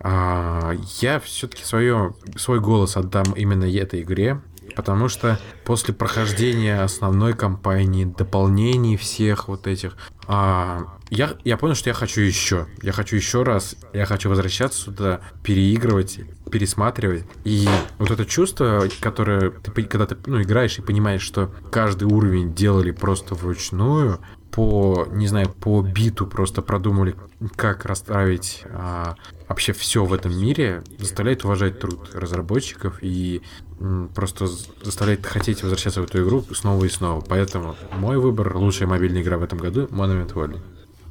А, 0.01 0.73
я 1.01 1.21
все-таки 1.21 1.65
свое, 1.65 2.15
свой 2.37 2.61
голос 2.61 2.97
отдам 2.97 3.33
именно 3.35 3.65
этой 3.65 4.03
игре, 4.03 4.41
потому 4.77 5.09
что 5.09 5.39
после 5.65 5.95
прохождения 5.95 6.81
основной 6.81 7.35
кампании, 7.35 8.05
дополнений 8.05 8.97
всех 8.97 9.49
вот 9.49 9.67
этих, 9.67 9.97
а, 10.27 10.99
я, 11.11 11.37
я 11.45 11.57
понял, 11.57 11.75
что 11.75 11.89
я 11.89 11.95
хочу 11.95 12.21
еще. 12.21 12.67
Я 12.83 12.93
хочу 12.93 13.17
еще 13.17 13.43
раз, 13.43 13.77
я 13.93 14.05
хочу 14.05 14.29
возвращаться 14.29 14.79
сюда, 14.79 15.21
переигрывать, 15.43 16.21
пересматривать. 16.51 17.25
И 17.45 17.67
вот 17.99 18.11
это 18.11 18.27
чувство, 18.27 18.85
которое 19.01 19.51
ты, 19.51 19.83
когда 19.85 20.07
ты 20.07 20.17
ну, 20.27 20.43
играешь 20.43 20.79
и 20.79 20.83
понимаешь, 20.83 21.23
что 21.23 21.51
каждый 21.73 22.05
уровень 22.05 22.55
делали 22.55 22.91
просто 22.91 23.35
вручную, 23.35 24.21
по, 24.51 25.07
не 25.13 25.27
знаю, 25.27 25.49
по 25.51 25.83
биту 25.83 26.27
просто 26.27 26.63
продумали, 26.63 27.15
как 27.57 27.85
расставить 27.85 28.63
а, 28.71 29.17
вообще 29.49 29.73
все 29.73 30.05
в 30.05 30.13
этом 30.13 30.39
мире, 30.39 30.83
заставляет 30.99 31.45
уважать 31.45 31.79
труд 31.81 32.11
разработчиков 32.15 32.99
и 33.03 33.43
м, 33.81 34.11
просто 34.15 34.47
заставляет 34.83 35.27
хотеть 35.27 35.63
возвращаться 35.63 36.01
в 36.03 36.05
эту 36.05 36.23
игру 36.25 36.45
снова 36.55 36.85
и 36.85 36.89
снова. 36.89 37.21
Поэтому 37.21 37.77
мой 37.93 38.19
выбор 38.19 38.57
лучшая 38.57 38.89
мобильная 38.89 39.23
игра 39.23 39.39
в 39.39 39.43
этом 39.43 39.59
году 39.59 39.87
Monument 39.87 40.33
Valley. 40.33 40.61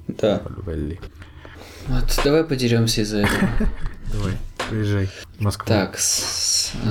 Да. 0.08 0.41
Valley. 0.65 1.00
Вот, 1.88 2.19
давай 2.23 2.43
подеремся 2.43 3.02
из-за 3.02 3.19
этого. 3.19 3.50
Давай, 4.13 4.38
приезжай 4.69 5.10
в 5.38 5.41
Москву. 5.41 5.67
Так, 5.67 6.00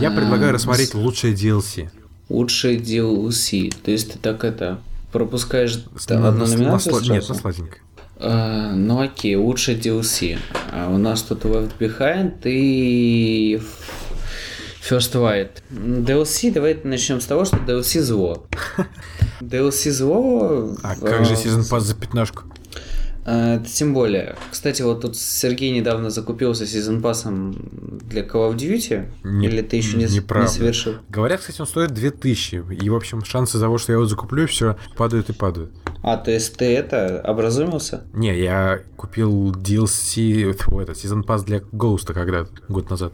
Я 0.01 0.11
предлагаю 0.11 0.51
а, 0.51 0.53
рассмотреть 0.53 0.95
лучшее 0.95 1.35
DLC. 1.35 1.91
Лучшие 2.29 2.79
DLC. 2.79 3.75
То 3.83 3.91
есть 3.91 4.13
ты 4.13 4.19
так 4.19 4.45
это 4.45 4.81
пропускаешь 5.17 5.85
там 6.07 6.23
на- 6.23 6.29
одну 6.29 6.45
на- 6.45 6.51
на 6.51 6.57
номинацию 6.57 6.95
сла- 6.95 7.13
Нет, 7.13 7.29
на 7.29 7.35
сладенькое. 7.35 7.83
Э, 8.19 8.73
ну 8.75 9.01
окей, 9.03 9.37
лучший 9.37 9.75
DLC. 9.77 10.39
А 10.73 10.89
у 10.91 10.97
нас 10.99 11.23
тут 11.23 11.45
Left 11.45 11.73
Behind 11.79 12.33
и 12.45 13.61
First 14.89 15.13
Light. 15.15 15.51
DLC, 15.71 16.53
давайте 16.53 16.87
начнем 16.89 17.21
с 17.21 17.25
того, 17.27 17.45
что 17.45 17.57
DLC 17.57 18.01
зло. 18.01 18.47
DLC 19.41 19.91
зло... 19.91 20.75
А 20.83 20.95
как 20.97 21.25
же 21.25 21.37
сезон 21.37 21.65
пас 21.65 21.85
за 21.85 21.95
пятнашку? 21.95 22.45
Э, 23.27 23.61
Тем 23.67 23.93
более. 23.93 24.37
Кстати, 24.51 24.83
вот 24.83 25.03
тут 25.03 25.17
Сергей 25.17 25.71
недавно 25.73 26.11
закупился 26.11 26.67
сезон 26.67 27.03
пассом 27.03 27.53
для 28.09 28.23
Call 28.23 28.51
of 28.51 28.57
Duty. 28.57 29.09
Не- 29.25 29.47
Или 29.49 29.63
ты 29.63 29.77
еще 29.77 29.97
не, 29.97 30.05
не 30.05 30.15
неправда. 30.17 30.49
совершил? 30.51 30.95
Говорят, 31.09 31.41
кстати, 31.41 31.61
он 31.61 31.67
стоит 31.67 31.91
2000. 31.93 32.65
И, 32.81 32.89
в 32.89 32.95
общем, 32.95 33.25
шансы 33.25 33.59
того, 33.61 33.79
что 33.79 33.93
я 33.93 33.97
его 33.97 34.07
закуплю, 34.07 34.47
все 34.47 34.77
падают 34.97 35.29
и 35.29 35.33
падают. 35.33 35.73
А, 36.03 36.17
то 36.17 36.31
есть 36.31 36.57
ты 36.57 36.65
это, 36.77 37.21
образумился? 37.25 38.05
Не, 38.13 38.39
я 38.41 38.81
купил 38.97 39.51
DLC, 39.53 40.53
фу, 40.53 40.81
этот 40.81 40.97
сезон 40.97 41.25
пас 41.25 41.43
для 41.45 41.61
Гоуста 41.73 42.15
когда-то, 42.15 42.51
год 42.69 42.89
назад. 42.91 43.13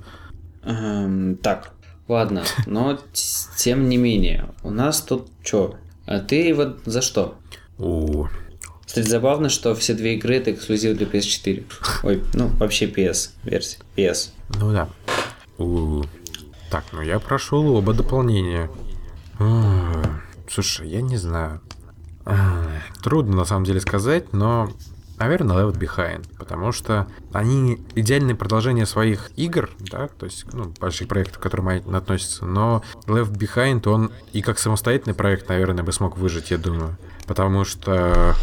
Эм, 0.63 1.37
так, 1.37 1.73
ладно, 2.07 2.45
но 2.67 2.99
тем 3.57 3.89
не 3.89 3.97
менее, 3.97 4.51
у 4.63 4.71
нас 4.71 5.01
тут 5.01 5.29
что? 5.43 5.77
А 6.07 6.21
ты 6.21 6.53
вот 6.55 6.81
за 6.85 7.01
что? 7.01 7.37
О, 7.79 8.29
Кстати, 8.93 9.09
забавно, 9.09 9.49
что 9.49 9.75
все 9.75 9.95
две 9.95 10.17
игры 10.17 10.37
это 10.37 10.53
эксклюзив 10.53 10.99
для 10.99 11.07
PS4. 11.07 11.65
Ой, 12.03 12.23
ну 12.35 12.49
вообще 12.59 12.85
PS 12.85 13.31
версия. 13.43 13.79
PS. 13.97 14.33
ну 14.61 14.71
да. 14.71 14.87
У. 15.57 16.03
Так, 16.71 16.85
ну 16.93 17.01
я 17.01 17.19
прошел 17.19 17.75
оба 17.75 17.95
дополнения. 17.95 18.69
А, 19.39 20.21
Слушай, 20.47 20.91
я 20.91 21.01
не 21.01 21.17
знаю. 21.17 21.63
А, 22.27 22.67
Трудно 23.03 23.35
на 23.35 23.45
самом 23.47 23.65
деле 23.65 23.81
сказать, 23.81 24.35
но, 24.35 24.71
наверное, 25.19 25.57
Left 25.57 25.79
Behind, 25.79 26.27
потому 26.37 26.73
что 26.73 27.07
они 27.33 27.81
идеальное 27.95 28.35
продолжение 28.35 28.85
своих 28.85 29.31
игр, 29.37 29.71
да, 29.79 30.09
то 30.09 30.27
есть, 30.27 30.45
ну, 30.53 30.71
больших 30.79 31.09
проектов, 31.09 31.39
к 31.39 31.43
которым 31.43 31.69
они 31.69 31.83
относятся, 31.95 32.45
но 32.45 32.83
Left 33.07 33.33
Behind, 33.39 33.89
он 33.89 34.13
и 34.35 34.43
как 34.43 34.59
самостоятельный 34.59 35.15
проект, 35.15 35.49
наверное, 35.49 35.83
бы 35.83 35.93
смог 35.93 36.19
выжить, 36.19 36.51
я 36.51 36.59
думаю. 36.59 36.99
Потому 37.27 37.65
что 37.65 38.35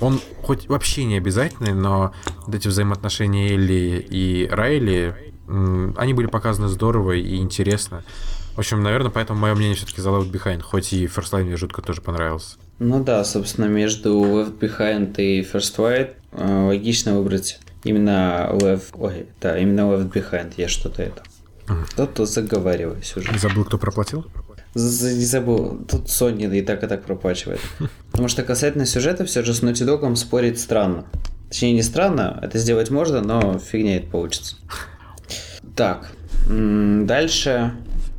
он 0.00 0.20
хоть 0.42 0.68
вообще 0.68 1.04
не 1.04 1.16
обязательный, 1.16 1.72
но 1.72 2.12
вот 2.46 2.54
эти 2.54 2.68
взаимоотношения 2.68 3.54
Элли 3.54 4.06
и 4.08 4.48
Райли, 4.50 5.14
они 5.48 6.14
были 6.14 6.26
показаны 6.26 6.68
здорово 6.68 7.12
и 7.12 7.36
интересно. 7.36 8.04
В 8.54 8.58
общем, 8.58 8.82
наверное, 8.82 9.10
поэтому 9.10 9.40
мое 9.40 9.54
мнение 9.54 9.76
все-таки 9.76 10.00
за 10.00 10.10
Left 10.10 10.32
Behind, 10.32 10.60
хоть 10.62 10.92
и 10.92 11.06
First 11.06 11.32
Light 11.32 11.44
мне 11.44 11.56
жутко 11.56 11.80
тоже 11.80 12.02
понравился. 12.02 12.56
Ну 12.80 13.02
да, 13.02 13.24
собственно, 13.24 13.66
между 13.66 14.10
Left 14.20 14.58
Behind 14.58 15.14
и 15.16 15.42
First 15.42 15.76
Light 15.76 16.14
э, 16.32 16.66
логично 16.66 17.16
выбрать 17.16 17.60
именно 17.84 18.48
Left... 18.52 18.94
Ой, 18.94 19.26
да, 19.40 19.56
именно 19.56 19.82
Left 19.82 20.12
Behind. 20.12 20.52
Я 20.56 20.68
что-то 20.68 21.02
это... 21.02 21.22
Кто-то 21.90 22.26
заговариваюсь 22.26 23.16
уже. 23.16 23.38
Забыл, 23.38 23.64
кто 23.64 23.78
проплатил? 23.78 24.26
Не 24.74 25.24
забыл, 25.24 25.78
тут 25.88 26.06
Sony 26.06 26.56
и 26.56 26.62
так 26.62 26.82
и 26.84 26.86
так 26.86 27.04
проплачивает. 27.04 27.60
Потому 28.10 28.28
что 28.28 28.42
касательно 28.42 28.86
сюжета, 28.86 29.24
все 29.24 29.42
же 29.42 29.54
с 29.54 29.62
Naughty 29.62 29.86
Dog'ом 29.86 30.14
спорить 30.16 30.60
странно. 30.60 31.06
Точнее, 31.48 31.72
не 31.72 31.82
странно, 31.82 32.38
это 32.42 32.58
сделать 32.58 32.90
можно, 32.90 33.20
но 33.22 33.58
фигня 33.58 33.96
это 33.96 34.06
получится. 34.08 34.56
Так, 35.74 36.10
дальше 36.46 37.72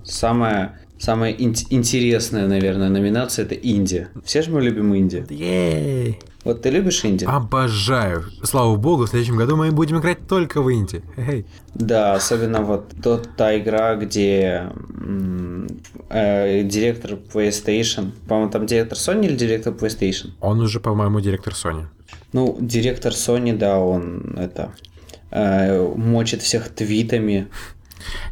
самая, 0.03 0.79
самая 0.97 1.31
ин- 1.33 1.55
интересная, 1.69 2.47
наверное, 2.47 2.89
номинация 2.89 3.45
это 3.45 3.55
Индия. 3.55 4.09
Все 4.25 4.41
же 4.41 4.49
мы 4.49 4.61
любим 4.61 4.93
Индию. 4.95 5.27
Ей! 5.29 6.19
Вот 6.45 6.61
ты 6.61 6.69
любишь 6.69 7.03
Индию? 7.03 7.29
Обожаю. 7.29 8.23
Слава 8.43 8.75
богу, 8.77 9.05
в 9.05 9.09
следующем 9.09 9.35
году 9.35 9.57
мы 9.57 9.71
будем 9.71 9.99
играть 9.99 10.25
только 10.27 10.61
в 10.61 10.71
Инди. 10.71 11.01
Эй. 11.17 11.45
Да, 11.75 12.13
особенно 12.13 12.61
вот 12.61 12.93
тот, 13.03 13.35
та 13.35 13.57
игра, 13.59 13.95
где 13.95 14.71
э, 16.09 16.63
директор 16.63 17.17
PlayStation, 17.33 18.11
по-моему, 18.27 18.51
там 18.51 18.65
директор 18.65 18.97
Sony 18.97 19.25
или 19.25 19.35
директор 19.35 19.73
PlayStation? 19.73 20.31
Он 20.39 20.61
уже, 20.61 20.79
по-моему, 20.79 21.19
директор 21.19 21.53
Sony. 21.53 21.87
Ну, 22.31 22.57
директор 22.61 23.11
Sony, 23.11 23.57
да, 23.57 23.79
он 23.79 24.35
это 24.37 24.73
э, 25.31 25.93
мочит 25.95 26.41
всех 26.41 26.69
твитами. 26.69 27.47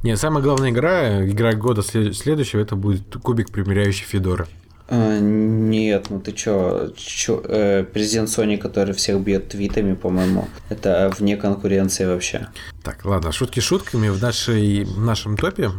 Не, 0.01 0.15
самая 0.15 0.41
главная 0.41 0.69
игра, 0.71 1.25
игра 1.27 1.53
года 1.53 1.81
след- 1.81 2.15
следующего, 2.15 2.61
это 2.61 2.75
будет 2.77 3.17
кубик, 3.21 3.51
примеряющий 3.51 4.05
Федора. 4.05 4.47
Э, 4.89 5.19
нет, 5.19 6.09
ну 6.09 6.19
ты 6.21 6.31
чё, 6.31 6.91
чё, 6.95 7.41
э, 7.43 7.83
президент 7.83 8.29
Sony, 8.29 8.57
который 8.57 8.93
всех 8.93 9.19
бьет 9.19 9.49
твитами, 9.49 9.95
по-моему, 9.95 10.47
это 10.69 11.11
вне 11.17 11.35
конкуренции 11.35 12.05
вообще. 12.05 12.47
Так, 12.83 13.03
ладно, 13.03 13.33
шутки 13.33 13.59
шутками. 13.59 14.07
В, 14.07 14.21
нашей, 14.21 14.85
в 14.85 14.99
нашем 14.99 15.35
топе, 15.35 15.71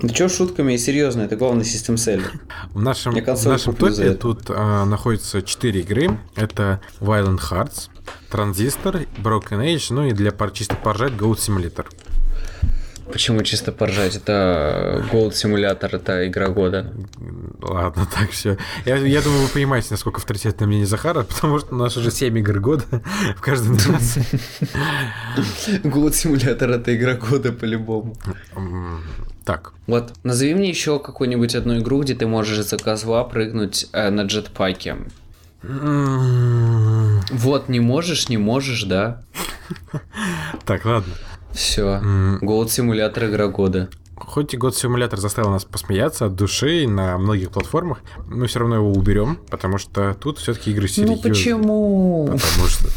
Ты 0.00 0.08
чё 0.10 0.28
шутками, 0.28 0.76
серьезно, 0.76 1.22
это 1.22 1.36
главный 1.36 1.64
систем 1.64 1.96
селлер. 1.96 2.32
в 2.74 2.82
нашем, 2.82 3.14
в 3.14 3.44
нашем 3.46 3.74
топе 3.74 4.12
тут 4.12 4.50
а, 4.50 4.84
находится 4.84 5.40
4 5.40 5.80
игры. 5.80 6.18
Это 6.36 6.80
Violent 7.00 7.40
Hearts, 7.50 7.88
Transistor, 8.30 9.08
Broken 9.22 9.64
Age, 9.64 9.86
ну 9.90 10.06
и 10.06 10.12
для 10.12 10.32
чисто 10.52 10.76
поржать 10.76 11.12
Goat 11.12 11.36
Simulator. 11.36 11.86
Почему 13.12 13.42
чисто 13.42 13.72
поржать? 13.72 14.16
Это 14.16 15.04
Gold 15.12 15.30
Simulator, 15.30 15.96
это 15.96 16.26
игра 16.26 16.48
года. 16.48 16.92
Ладно, 17.60 18.06
так 18.12 18.30
все. 18.30 18.56
Я, 18.84 18.96
я 18.96 19.22
думаю, 19.22 19.42
вы 19.42 19.48
понимаете, 19.48 19.88
насколько 19.90 20.18
авторитетное 20.18 20.66
мнение 20.66 20.86
Захара, 20.86 21.22
потому 21.24 21.58
что 21.58 21.74
у 21.74 21.78
нас 21.78 21.96
уже 21.96 22.10
7 22.10 22.38
игр 22.38 22.60
года 22.60 22.84
в 23.36 23.40
каждой 23.40 23.70
номинации. 23.70 24.24
Gold 25.84 26.12
Simulator 26.12 26.74
это 26.74 26.96
игра 26.96 27.14
года 27.14 27.52
по-любому. 27.52 28.16
Так, 29.44 29.72
Вот, 29.86 30.12
назови 30.22 30.54
мне 30.54 30.68
еще 30.68 30.98
какую-нибудь 30.98 31.54
одну 31.54 31.78
игру, 31.78 32.02
где 32.02 32.14
ты 32.14 32.26
можешь 32.26 32.58
из-за 32.58 32.76
козла 32.76 33.24
прыгнуть 33.24 33.88
э, 33.92 34.10
на 34.10 34.22
джетпаке. 34.22 34.96
Вот, 35.62 37.68
не 37.68 37.80
можешь, 37.80 38.28
не 38.28 38.36
можешь, 38.36 38.84
да? 38.84 39.22
так, 40.64 40.84
ладно. 40.84 41.12
Все. 41.52 42.00
Simulator 42.40 43.28
игра 43.30 43.48
года. 43.48 43.88
Хоть 44.16 44.52
и 44.52 44.56
год 44.58 44.76
симулятор 44.76 45.18
заставил 45.18 45.50
нас 45.50 45.64
посмеяться 45.64 46.26
от 46.26 46.34
души 46.36 46.86
на 46.86 47.16
многих 47.16 47.50
платформах, 47.50 48.02
мы 48.26 48.46
все 48.48 48.58
равно 48.58 48.76
его 48.76 48.92
уберем, 48.92 49.38
потому 49.50 49.78
что 49.78 50.14
тут 50.14 50.38
все-таки 50.38 50.72
игры 50.72 50.88
серьезные. 50.88 51.16
Ну 51.16 51.22
почему? 51.22 52.24
Потому 52.26 52.68
что. 52.68 52.88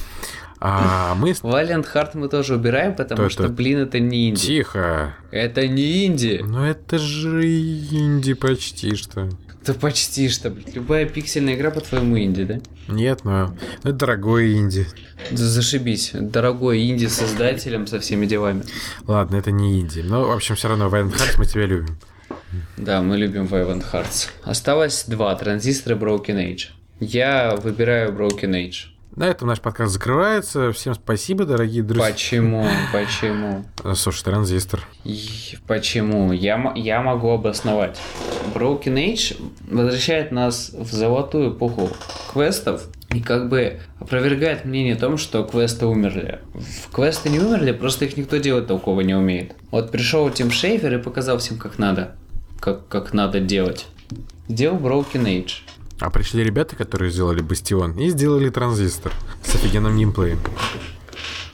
А 0.59 1.15
мы. 1.15 1.31
Valiant 1.31 1.85
Heart 1.93 2.11
мы 2.15 2.27
тоже 2.29 2.55
убираем, 2.55 2.95
потому 2.95 3.23
То- 3.23 3.29
что, 3.29 3.43
то- 3.43 3.49
блин, 3.49 3.79
это 3.79 3.99
не 3.99 4.29
инди. 4.29 4.41
Тихо. 4.47 5.15
Это 5.31 5.67
не 5.67 6.05
инди. 6.05 6.41
Ну 6.45 6.63
это 6.63 6.97
же 6.99 7.45
инди 7.45 8.33
почти 8.33 8.95
что. 8.95 9.29
Это 9.63 9.75
почти 9.75 10.27
что, 10.27 10.49
блин. 10.49 10.65
Любая 10.73 11.05
пиксельная 11.05 11.55
игра 11.55 11.71
по-твоему 11.71 12.19
инди, 12.19 12.43
да? 12.43 12.59
Нет, 12.89 13.23
но 13.23 13.47
ну, 13.47 13.89
это 13.89 13.93
дорогой 13.93 14.55
инди. 14.57 14.85
За- 15.31 15.47
Зашибись. 15.47 16.11
Дорогой 16.13 16.85
инди 16.89 17.05
создателем 17.05 17.87
со 17.87 18.01
всеми 18.01 18.25
делами. 18.25 18.65
Ладно, 19.07 19.37
это 19.37 19.51
не 19.51 19.79
инди. 19.79 20.01
Но, 20.01 20.27
в 20.27 20.31
общем, 20.31 20.55
все 20.55 20.67
равно, 20.67 20.87
Violent 20.89 21.13
Hearts 21.13 21.35
мы 21.37 21.45
тебя 21.45 21.65
любим. 21.65 21.97
Да, 22.75 23.01
мы 23.01 23.15
любим 23.15 23.45
Valiant 23.45 23.85
Hearts. 23.89 24.27
Осталось 24.43 25.05
два. 25.07 25.33
Транзистор 25.35 25.93
и 25.93 25.95
Broken 25.95 26.43
Age. 26.43 26.71
Я 26.99 27.55
выбираю 27.55 28.11
Broken 28.11 28.51
Age. 28.51 28.92
На 29.15 29.25
этом 29.25 29.47
наш 29.47 29.61
подкаст 29.61 29.93
закрывается. 29.93 30.71
Всем 30.71 30.95
спасибо, 30.95 31.45
дорогие 31.45 31.83
друзья. 31.83 32.11
Почему? 32.11 32.65
Почему? 32.91 33.63
Слушай, 33.93 34.23
транзистор. 34.23 34.87
И 35.03 35.55
Почему? 35.67 36.31
Я, 36.31 36.73
я 36.75 37.01
могу 37.03 37.29
обосновать. 37.29 37.99
Broken 38.55 38.95
Age 38.95 39.39
возвращает 39.69 40.31
нас 40.31 40.71
в 40.73 40.91
золотую 40.91 41.53
эпоху 41.53 41.91
квестов 42.31 42.87
и 43.13 43.21
как 43.21 43.49
бы 43.49 43.81
опровергает 43.99 44.65
мнение 44.65 44.95
о 44.95 44.99
том, 44.99 45.17
что 45.17 45.43
квесты 45.43 45.85
умерли. 45.85 46.39
В 46.55 46.91
квесты 46.91 47.29
не 47.29 47.37
умерли, 47.37 47.71
просто 47.71 48.05
их 48.05 48.17
никто 48.17 48.37
делать 48.37 48.65
толково 48.65 49.01
не 49.01 49.13
умеет. 49.13 49.53
Вот 49.69 49.91
пришел 49.91 50.27
Тим 50.31 50.49
Шейфер 50.49 50.95
и 50.95 51.01
показал 51.01 51.37
всем, 51.37 51.59
как 51.59 51.77
надо. 51.77 52.15
Как, 52.59 52.87
как 52.87 53.13
надо 53.13 53.39
делать. 53.39 53.85
Сделал 54.47 54.77
Broken 54.77 55.25
Age. 55.25 55.51
А 55.99 56.09
пришли 56.09 56.43
ребята, 56.43 56.75
которые 56.75 57.11
сделали 57.11 57.41
Бастион 57.41 57.97
и 57.97 58.09
сделали 58.09 58.49
транзистор 58.49 59.11
с 59.43 59.55
офигенным 59.55 59.97
геймплеем. 59.97 60.39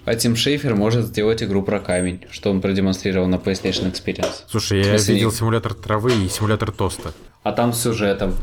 А 0.05 0.15
Тим 0.15 0.35
Шейфер 0.35 0.75
может 0.75 1.05
сделать 1.05 1.43
игру 1.43 1.61
про 1.61 1.79
камень, 1.79 2.25
что 2.31 2.49
он 2.49 2.61
продемонстрировал 2.61 3.27
на 3.27 3.35
PlayStation 3.35 3.91
Experience. 3.91 4.43
Слушай, 4.49 4.81
я 4.83 4.97
видел 4.97 5.31
симулятор 5.31 5.73
травы 5.75 6.13
и 6.13 6.29
симулятор 6.29 6.71
тоста. 6.71 7.13
А 7.43 7.51
там 7.51 7.73
с 7.73 7.81
сюжетом. 7.83 8.33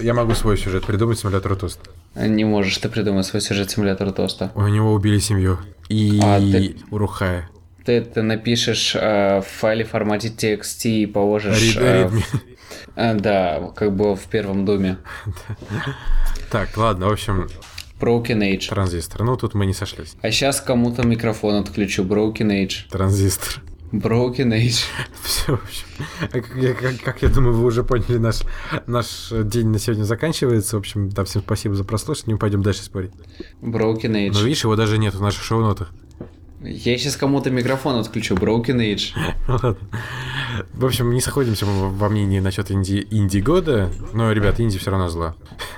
Я 0.00 0.14
могу 0.14 0.34
свой 0.34 0.58
сюжет 0.58 0.84
придумать 0.84 1.18
симулятор 1.18 1.54
тоста. 1.54 1.90
Не 2.16 2.44
можешь 2.44 2.76
ты 2.78 2.88
придумать 2.88 3.24
свой 3.26 3.40
сюжет 3.40 3.70
симулятора 3.70 4.10
тоста. 4.10 4.50
У 4.56 4.62
него 4.66 4.92
убили 4.94 5.18
семью. 5.20 5.58
И 5.88 6.18
А, 6.22 6.40
ты- 6.40 6.76
Урухая. 6.90 7.48
Ты 7.84 7.92
это 7.92 8.22
напишешь 8.22 8.96
э, 8.96 9.42
в 9.42 9.46
файле 9.46 9.84
в 9.84 9.90
формате 9.90 10.28
TXT 10.36 10.88
и 11.02 11.06
положишь... 11.06 11.76
Рид- 11.76 11.80
э. 11.80 12.10
Э, 12.96 13.14
да, 13.14 13.70
как 13.74 13.94
было 13.94 14.16
в 14.16 14.24
первом 14.24 14.64
доме. 14.64 14.98
Так, 16.50 16.76
ладно, 16.76 17.08
в 17.08 17.12
общем, 17.12 17.48
Broken 18.00 18.38
Age. 18.40 18.68
транзистор. 18.68 19.24
Ну, 19.24 19.36
тут 19.36 19.54
мы 19.54 19.66
не 19.66 19.74
сошлись. 19.74 20.14
А 20.22 20.30
сейчас 20.30 20.60
кому-то 20.60 21.02
микрофон 21.06 21.56
отключу. 21.56 22.04
Broken 22.04 22.50
Age. 22.64 22.88
Транзистор. 22.90 23.62
Broken 23.92 24.52
Age. 24.52 24.84
Все, 25.24 25.56
в 25.56 25.62
общем. 25.64 25.86
А 26.20 26.26
Как 26.28 26.56
я, 26.56 26.72
как- 26.74 27.00
как 27.02 27.22
я 27.22 27.28
думаю, 27.28 27.54
вы 27.54 27.64
уже 27.64 27.82
поняли, 27.82 28.18
наш, 28.18 28.42
наш 28.86 29.30
день 29.32 29.68
на 29.68 29.78
сегодня 29.78 30.04
заканчивается. 30.04 30.76
В 30.76 30.80
общем, 30.80 31.08
да, 31.08 31.24
всем 31.24 31.42
спасибо 31.42 31.74
за 31.74 31.84
прослушивание. 31.84 32.34
Мы 32.34 32.38
пойдем 32.38 32.62
дальше 32.62 32.82
спорить. 32.82 33.10
Broken 33.60 34.08
Но 34.08 34.18
Age. 34.18 34.44
видишь, 34.44 34.62
его 34.64 34.76
даже 34.76 34.98
нет 34.98 35.14
в 35.14 35.20
наших 35.20 35.42
шоу-нотах. 35.42 35.90
Я 36.62 36.96
сейчас 36.98 37.16
кому-то 37.16 37.50
микрофон 37.50 37.96
отключу. 37.96 38.34
Broken 38.34 38.76
Age. 38.78 39.12
Ну 39.48 39.54
ладно. 39.62 39.76
В 40.74 40.84
общем, 40.84 41.12
не 41.12 41.20
сходимся 41.20 41.66
мы 41.66 41.90
во 41.90 42.08
мнении 42.08 42.40
насчет 42.40 42.70
инди, 42.70 43.06
инди 43.10 43.38
года, 43.38 43.90
но, 44.12 44.32
ребят, 44.32 44.60
инди 44.60 44.78
все 44.78 44.90
равно 44.90 45.08
зла. 45.08 45.34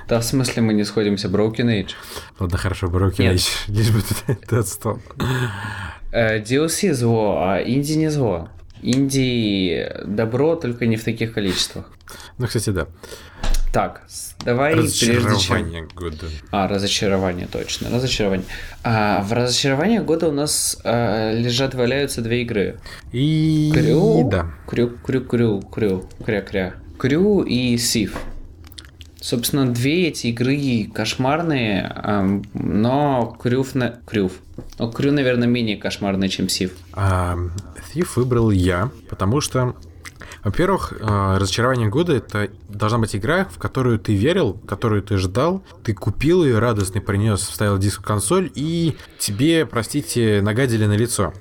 Да, 0.07 0.19
в 0.19 0.23
смысле 0.23 0.61
мы 0.61 0.73
не 0.73 0.83
сходимся. 0.83 1.27
Broken 1.27 1.65
Age. 1.65 1.91
Ладно, 2.39 2.57
хорошо, 2.57 2.87
Broken 2.87 3.19
Нет. 3.19 3.35
Age, 3.35 3.49
лишь 3.67 3.91
бы 3.91 4.01
ты, 4.01 4.35
ты 4.35 4.55
отстал. 4.57 4.99
Э, 6.11 6.41
DLC 6.41 6.93
зло, 6.93 7.39
а 7.41 7.61
инди 7.61 7.93
не 7.93 8.09
зло. 8.09 8.49
Инди 8.81 9.91
добро, 10.05 10.55
только 10.55 10.85
не 10.85 10.95
в 10.95 11.03
таких 11.03 11.33
количествах. 11.33 11.85
Ну, 12.37 12.47
кстати, 12.47 12.69
да. 12.69 12.87
Так, 13.71 14.01
давай 14.43 14.73
прежде 14.73 15.05
чем... 15.07 15.25
Разочарование 15.25 15.87
года. 15.95 16.25
А, 16.51 16.67
разочарование, 16.67 17.47
точно, 17.51 17.89
разочарование. 17.91 18.45
А, 18.83 19.21
в 19.21 19.31
разочаровании 19.31 19.99
года 19.99 20.27
у 20.29 20.31
нас 20.31 20.79
а, 20.83 21.31
лежат, 21.33 21.75
валяются 21.75 22.21
две 22.21 22.41
игры. 22.41 22.79
И... 23.11 23.71
Крю, 23.73 24.27
Да. 24.29 24.47
крю, 24.67 24.97
крю, 25.05 25.21
крю, 25.23 25.61
крю, 25.61 26.09
кря-кря. 26.25 26.73
Крю 26.97 27.43
и 27.43 27.77
Сив. 27.77 28.17
Собственно, 29.21 29.67
две 29.71 30.07
эти 30.07 30.27
игры 30.27 30.89
кошмарные, 30.93 31.91
ам, 31.93 32.43
но 32.53 33.37
Крюв... 33.39 33.75
На... 33.75 33.99
Крюв. 34.05 34.31
Но 34.79 34.89
Крю, 34.91 35.11
наверное, 35.11 35.47
менее 35.47 35.77
кошмарный, 35.77 36.29
чем 36.29 36.49
Сив. 36.49 36.71
А, 36.93 37.37
Thief 37.93 38.07
выбрал 38.15 38.49
я, 38.49 38.89
потому 39.09 39.41
что, 39.41 39.75
во-первых, 40.43 40.93
а, 41.01 41.37
разочарование 41.37 41.89
года 41.89 42.13
это 42.15 42.49
должна 42.67 42.99
быть 42.99 43.15
игра, 43.15 43.45
в 43.45 43.57
которую 43.57 43.99
ты 43.99 44.15
верил, 44.15 44.53
которую 44.67 45.01
ты 45.01 45.17
ждал, 45.17 45.63
ты 45.83 45.93
купил 45.93 46.43
ее, 46.43 46.59
радостный 46.59 47.01
принес, 47.01 47.41
вставил 47.41 47.77
диск 47.77 48.01
в 48.01 48.05
консоль, 48.05 48.51
и 48.55 48.97
тебе, 49.17 49.65
простите, 49.65 50.41
нагадили 50.41 50.85
на 50.85 50.93
лицо. 50.93 51.33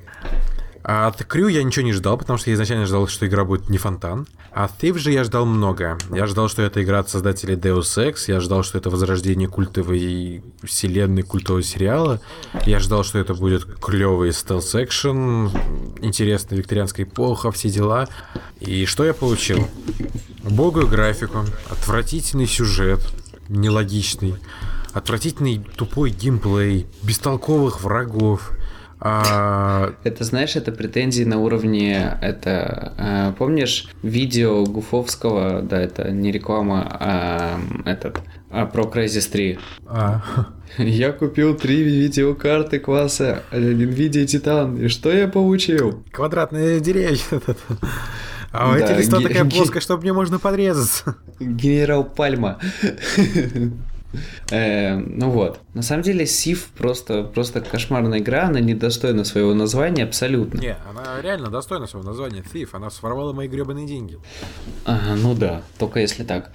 А 0.83 1.09
от 1.09 1.23
Крю 1.25 1.49
я 1.49 1.63
ничего 1.63 1.85
не 1.85 1.93
ждал, 1.93 2.17
потому 2.17 2.39
что 2.39 2.51
я 2.51 2.55
изначально 2.55 2.87
ждал, 2.87 3.09
что 3.09 3.27
игра 3.27 3.45
будет 3.45 3.69
не 3.69 3.79
фонтан. 3.79 4.27
А 4.53 4.65
от 4.65 4.83
Thief 4.83 4.99
же 4.99 5.13
я 5.13 5.25
ждал 5.25 5.45
много. 5.45 5.99
Я 6.11 6.27
ждал, 6.27 6.49
что 6.49 6.63
это 6.63 6.83
игра 6.83 7.01
от 7.01 7.11
создателей 7.11 7.57
Deus 7.57 7.97
Ex, 7.97 8.25
я 8.29 8.41
ждал, 8.41 8.63
что 8.63 8.79
это 8.79 8.89
возрождение 8.91 9.49
культовой 9.49 10.43
вселенной, 10.63 11.23
культового 11.23 11.63
сериала. 11.63 12.21
Я 12.65 12.81
ждал, 12.81 13.05
что 13.05 13.19
это 13.19 13.35
будет 13.35 13.65
клевый 13.81 14.31
стелс-экшен, 14.31 15.51
интересная 16.01 16.59
викторианская 16.59 17.05
эпоха, 17.05 17.51
все 17.51 17.69
дела. 17.69 18.09
И 18.61 18.87
что 18.87 19.05
я 19.05 19.15
получил? 19.15 19.69
Убогую 20.45 20.87
графику, 20.87 21.45
отвратительный 21.71 22.47
сюжет, 22.47 23.01
нелогичный, 23.49 24.37
отвратительный 24.93 25.59
тупой 25.77 26.11
геймплей, 26.11 26.87
бестолковых 27.03 27.83
врагов. 27.83 28.53
А, 29.01 29.93
Это, 30.05 30.25
знаешь, 30.25 30.57
это 30.57 30.73
претензии 30.73 31.23
на 31.25 31.39
уровне, 31.39 32.19
это, 32.21 32.93
э, 32.99 33.33
помнишь, 33.39 33.89
видео 34.03 34.65
Гуфовского, 34.65 35.63
да, 35.63 35.81
это 35.81 36.11
не 36.11 36.33
реклама, 36.33 36.87
а 36.99 37.61
этот, 37.85 38.19
а 38.51 38.67
про 38.67 38.83
Crysis 38.85 39.31
3. 39.31 39.59
а, 39.87 40.23
Я 40.79 41.13
купил 41.13 41.55
три 41.57 41.83
видеокарты 41.83 42.79
класса 42.81 43.43
NVIDIA 43.53 44.25
Titan, 44.25 44.85
и 44.85 44.89
что 44.89 45.13
я 45.13 45.29
получил? 45.29 46.03
Квадратные 46.13 46.81
деревья. 46.81 47.19
А 48.51 48.71
у 48.71 48.73
Да, 48.73 48.79
эти 48.79 48.99
листа 48.99 49.19
ге- 49.19 49.29
такая 49.29 49.45
ге- 49.45 49.51
плоская, 49.57 49.83
чтобы 49.83 50.01
мне 50.05 50.15
можно 50.15 50.39
подрезаться. 50.39 51.17
Генерал 51.39 52.03
Пальма. 52.03 52.59
Э, 54.51 54.97
Ну 54.97 55.31
вот. 55.31 55.61
На 55.75 55.83
самом 55.83 56.03
деле, 56.03 56.27
Сив 56.27 56.69
просто, 56.77 57.23
просто 57.25 57.61
кошмарная 57.61 58.19
игра, 58.21 58.45
она 58.47 58.61
недостойна 58.61 59.25
своего 59.25 59.55
названия 59.55 60.05
абсолютно. 60.05 60.59
Не, 60.61 60.77
она 60.91 61.21
реально 61.23 61.49
достойна 61.51 61.87
своего 61.87 62.09
названия 62.09 62.43
Thief. 62.43 62.71
Она 62.73 62.91
своровала 62.91 63.33
мои 63.33 63.49
гребаные 63.49 63.87
деньги. 63.87 64.19
Ага, 64.85 65.15
ну 65.17 65.35
да, 65.35 65.63
только 65.79 66.01
если 66.01 66.25
так. 66.25 66.51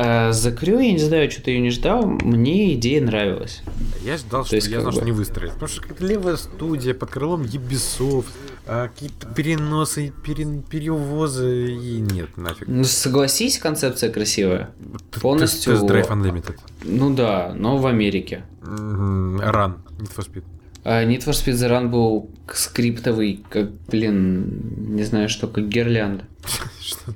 А 0.00 0.30
за 0.30 0.52
Крю 0.52 0.78
я 0.78 0.92
не 0.92 0.98
знаю, 0.98 1.28
что 1.28 1.42
ты 1.42 1.50
ее 1.50 1.60
не 1.60 1.70
ждал, 1.70 2.06
мне 2.06 2.74
идея 2.74 3.02
нравилась. 3.02 3.62
Я 4.04 4.16
ждал, 4.16 4.44
что 4.44 4.54
есть 4.54 4.68
я 4.68 4.80
знал, 4.80 4.92
бы- 4.92 4.96
что 4.98 5.04
не 5.04 5.10
выстрелит. 5.10 5.54
Потому 5.54 5.68
что 5.68 5.82
левая 6.04 6.36
студия 6.36 6.94
под 6.94 7.10
крылом 7.10 7.42
Ubisoft, 7.42 8.26
а, 8.68 8.88
какие-то 8.88 9.26
переносы, 9.28 10.12
пере- 10.24 10.62
перевозы 10.70 11.72
и 11.72 12.00
нет, 12.00 12.36
нафиг. 12.36 12.68
Ну, 12.68 12.84
согласись, 12.84 13.58
концепция 13.58 14.10
красивая. 14.12 14.70
Т- 15.10 15.20
Полностью- 15.20 15.72
Тест 15.74 15.84
Drive 15.84 16.08
Unlimited. 16.10 16.56
Ну 16.82 17.14
да, 17.14 17.52
но 17.56 17.78
в 17.78 17.86
Америке. 17.86 18.44
М, 18.62 19.40
Run, 19.40 19.74
Need 19.98 20.14
for 20.16 20.24
Speed. 20.26 20.44
А 20.84 21.04
Need 21.04 21.24
for 21.24 21.32
Speed 21.32 21.54
The 21.54 21.68
Run 21.70 21.88
был 21.88 22.30
скриптовый, 22.52 23.44
как, 23.50 23.70
блин, 23.88 24.94
не 24.94 25.02
знаю 25.04 25.28
что, 25.28 25.48
как 25.48 25.68
гирлянда. 25.68 26.24
Что? 26.80 27.12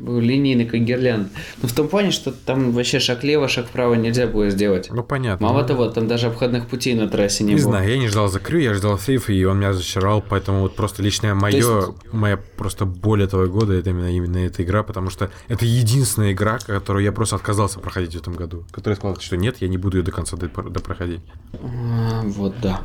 Линейный, 0.00 0.64
как 0.66 0.80
гирлянда. 0.80 1.28
Ну, 1.62 1.68
в 1.68 1.72
том 1.72 1.88
плане, 1.88 2.10
что 2.10 2.32
там 2.32 2.72
вообще 2.72 2.98
шаг 3.00 3.24
лево, 3.24 3.48
шаг 3.48 3.66
вправо 3.66 3.94
нельзя 3.94 4.26
было 4.26 4.50
сделать. 4.50 4.88
Ну, 4.90 5.02
понятно. 5.02 5.46
Мало 5.46 5.62
Ну, 5.62 5.66
того, 5.68 5.88
там 5.88 6.06
даже 6.08 6.26
обходных 6.28 6.66
путей 6.66 6.94
на 6.94 7.08
трассе 7.08 7.44
не, 7.44 7.50
Не 7.54 7.60
было. 7.60 7.70
знаю, 7.70 7.88
я 7.90 7.98
не 7.98 8.08
ждал 8.08 8.28
за 8.28 8.40
Крю, 8.40 8.58
я 8.58 8.74
ждал 8.74 8.96
Thief, 8.96 9.32
и 9.32 9.44
он 9.44 9.58
меня 9.58 9.70
разочаровал, 9.70 10.22
поэтому 10.28 10.60
вот 10.60 10.76
просто 10.76 11.02
личное 11.02 11.34
мое, 11.34 11.54
есть- 11.56 11.88
моя 12.12 12.36
просто 12.56 12.84
боль 12.84 13.22
этого 13.22 13.46
года, 13.46 13.72
это 13.74 13.90
именно, 13.90 14.10
именно 14.14 14.38
эта 14.38 14.62
игра, 14.62 14.82
потому 14.82 15.10
что 15.10 15.30
это 15.48 15.64
единственная 15.64 16.32
игра, 16.32 16.58
которую 16.58 17.04
я 17.04 17.12
просто 17.12 17.36
отказался 17.36 17.80
проходить 17.80 18.14
в 18.14 18.20
этом 18.20 18.34
году, 18.34 18.64
которая 18.70 18.96
сказала, 18.96 19.20
что 19.20 19.36
нет, 19.36 19.56
я 19.60 19.68
не 19.68 19.78
буду 19.78 19.98
ее 19.98 20.02
до 20.02 20.12
конца 20.12 20.36
допро- 20.36 20.70
допроходить. 20.70 21.20
А, 21.54 22.22
Вот 22.24 22.54
да. 22.62 22.80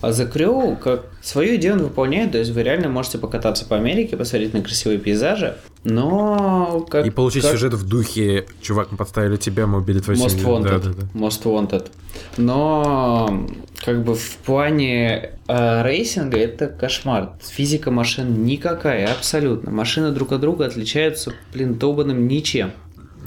А 0.00 0.12
за 0.12 0.26
Крю, 0.26 0.76
как 0.76 1.06
свою 1.22 1.56
идею 1.56 1.74
он 1.74 1.82
выполняет, 1.82 2.32
то 2.32 2.38
есть 2.38 2.50
вы 2.50 2.62
реально 2.62 2.88
можете 2.88 3.18
покататься 3.18 3.64
по 3.64 3.76
Америке, 3.76 4.16
посмотреть 4.16 4.54
на 4.54 4.62
красивые 4.62 4.98
пейзажи, 4.98 5.56
но 5.84 6.86
как... 6.90 7.06
И 7.06 7.10
получить 7.10 7.42
как 7.42 7.52
сюжет 7.52 7.74
в 7.74 7.86
духе 7.86 8.46
«Чувак, 8.60 8.90
мы 8.90 8.96
подставили 8.96 9.36
тебя, 9.36 9.66
мы 9.66 9.78
убили 9.78 10.00
твою 10.00 10.20
Most 10.20 10.30
семью». 10.30 10.46
Wanted. 10.46 10.62
Да, 10.62 10.78
да, 10.78 10.90
да. 10.92 11.18
Most 11.18 11.42
Wanted. 11.44 11.90
Но 12.36 13.46
как 13.84 14.04
бы 14.04 14.14
в 14.14 14.36
плане 14.38 15.30
э, 15.48 15.82
рейсинга 15.82 16.36
это 16.38 16.66
кошмар. 16.66 17.32
Физика 17.42 17.90
машин 17.90 18.44
никакая, 18.44 19.10
абсолютно. 19.10 19.70
Машины 19.70 20.12
друг 20.12 20.32
от 20.32 20.40
друга 20.40 20.66
отличаются, 20.66 21.32
блин, 21.52 21.74
долбанным 21.74 22.28
ничем. 22.28 22.72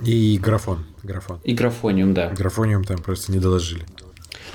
И 0.05 0.37
графон. 0.37 0.85
Графон. 1.01 1.39
И 1.43 1.53
графониум, 1.53 2.13
да. 2.13 2.29
Графониум 2.29 2.83
там 2.83 2.97
просто 2.97 3.31
не 3.31 3.39
доложили. 3.39 3.83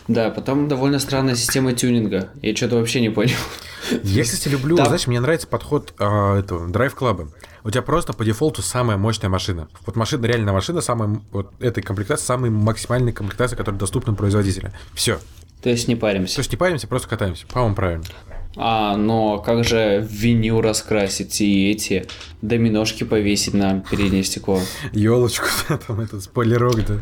Да, 0.09 0.31
потом 0.31 0.68
довольно 0.68 0.99
странная 0.99 1.35
система 1.37 1.75
тюнинга. 1.75 2.31
Я 2.40 2.57
что-то 2.57 2.77
вообще 2.77 3.01
не 3.01 3.11
понял. 3.11 3.37
Я, 4.03 4.25
кстати, 4.25 4.49
люблю, 4.49 4.77
Да. 4.77 4.87
знаешь, 4.87 5.07
мне 5.07 5.21
нравится 5.21 5.47
подход 5.47 5.94
а, 5.99 6.38
этого 6.38 6.66
Driveclub 6.68 6.94
а. 6.94 7.29
У 7.62 7.71
тебя 7.71 7.83
просто 7.83 8.12
по 8.14 8.25
дефолту 8.25 8.62
самая 8.62 8.97
мощная 8.97 9.29
машина. 9.29 9.68
Вот 9.87 9.97
машина, 9.97 10.25
реально 10.27 10.53
машина, 10.53 10.81
самая, 10.81 11.21
вот 11.31 11.53
этой 11.61 11.83
комплектации, 11.83 12.25
самая 12.25 12.51
максимальная 12.51 13.12
комплектация, 13.12 13.57
которая 13.57 13.79
доступна 13.79 14.14
производителя. 14.14 14.73
Все. 14.94 15.18
То 15.62 15.71
есть 15.71 15.88
не 15.88 15.94
То 15.94 16.01
паримся. 16.03 16.38
есть 16.40 16.51
не 16.53 16.57
паримся, 16.57 16.87
просто 16.87 17.09
катаемся. 17.09 17.47
По-моему, 17.47 17.75
правильно. 17.75 18.05
А, 18.56 18.96
но 18.96 19.38
как 19.38 19.64
же 19.64 20.06
винил 20.11 20.61
раскрасить 20.61 21.40
и 21.40 21.70
эти 21.70 22.06
доминошки 22.42 23.04
повесить 23.04 23.54
на 23.54 23.80
переднее 23.80 24.24
стекло? 24.24 24.61
Елочку, 24.92 25.46
да, 25.68 25.78
там 25.78 26.00
этот 26.00 26.22
спойлерок, 26.22 26.84
да. 26.87 26.94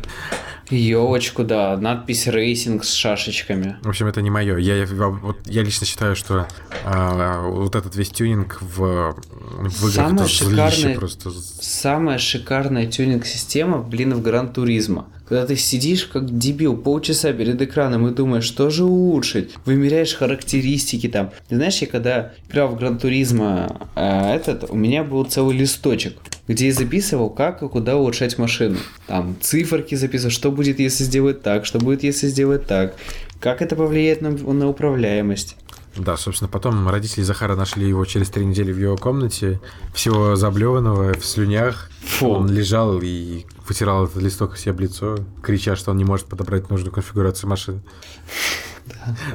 Елочку, 0.69 1.43
да, 1.45 1.77
надпись 1.77 2.27
racing 2.27 2.83
с 2.83 2.93
шашечками. 2.93 3.77
В 3.81 3.87
общем, 3.89 4.07
это 4.07 4.21
не 4.21 4.29
мое. 4.29 4.57
Я, 4.57 4.85
вот, 4.85 5.37
я 5.45 5.63
лично 5.63 5.87
считаю, 5.87 6.15
что 6.15 6.45
а, 6.83 7.41
вот 7.41 7.75
этот 7.75 7.95
весь 7.95 8.09
тюнинг 8.09 8.61
в, 8.61 9.15
в 9.15 9.89
играх 9.89 9.93
Самое 9.93 10.15
это 10.15 10.27
шикарное- 10.27 10.95
просто. 10.95 11.31
Самая 11.31 12.17
шикарная 12.17 12.85
тюнинг-система, 12.85 13.77
блин, 13.79 14.13
в 14.13 14.21
Гран 14.21 14.51
Туризма. 14.51 15.07
Когда 15.27 15.45
ты 15.45 15.57
сидишь 15.57 16.05
как 16.05 16.37
дебил 16.37 16.77
полчаса 16.77 17.33
перед 17.33 17.61
экраном 17.61 18.07
и 18.07 18.13
думаешь, 18.13 18.45
что 18.45 18.69
же 18.69 18.85
улучшить, 18.85 19.51
вымеряешь 19.65 20.15
характеристики 20.15 21.09
там. 21.09 21.31
Ты 21.49 21.55
знаешь, 21.55 21.79
я 21.79 21.87
когда 21.87 22.33
играл 22.49 22.69
в 22.69 22.77
Гран 22.77 22.97
Туризма 22.97 23.89
э, 23.95 24.35
этот, 24.35 24.69
у 24.69 24.75
меня 24.75 25.03
был 25.03 25.25
целый 25.25 25.57
листочек, 25.57 26.17
где 26.47 26.67
я 26.67 26.73
записывал, 26.73 27.29
как 27.29 27.61
и 27.61 27.67
куда 27.67 27.97
улучшать 27.97 28.37
машину. 28.37 28.77
Там 29.07 29.35
циферки 29.41 29.95
записывал, 29.95 30.31
что 30.31 30.51
будет, 30.51 30.79
если 30.79 31.03
сделать 31.03 31.41
так, 31.41 31.65
что 31.65 31.79
будет, 31.79 32.03
если 32.03 32.27
сделать 32.27 32.65
так, 32.65 32.95
как 33.41 33.61
это 33.61 33.75
повлияет 33.75 34.21
на, 34.21 34.31
на 34.31 34.69
управляемость. 34.69 35.57
Да, 35.97 36.15
собственно, 36.15 36.47
потом 36.47 36.87
родители 36.87 37.23
Захара 37.23 37.55
нашли 37.55 37.87
его 37.87 38.05
через 38.05 38.29
три 38.29 38.45
недели 38.45 38.71
в 38.71 38.77
его 38.77 38.97
комнате, 38.97 39.59
всего 39.93 40.35
заблеванного, 40.35 41.13
в 41.13 41.25
слюнях. 41.25 41.89
Фу. 42.01 42.29
Он 42.29 42.49
лежал 42.49 42.99
и 43.01 43.45
вытирал 43.67 44.05
этот 44.05 44.21
листок 44.21 44.57
себе 44.57 44.71
об 44.71 44.79
лицо, 44.79 45.17
крича, 45.41 45.75
что 45.75 45.91
он 45.91 45.97
не 45.97 46.05
может 46.05 46.27
подобрать 46.27 46.69
нужную 46.69 46.91
конфигурацию 46.91 47.49
машины. 47.49 47.81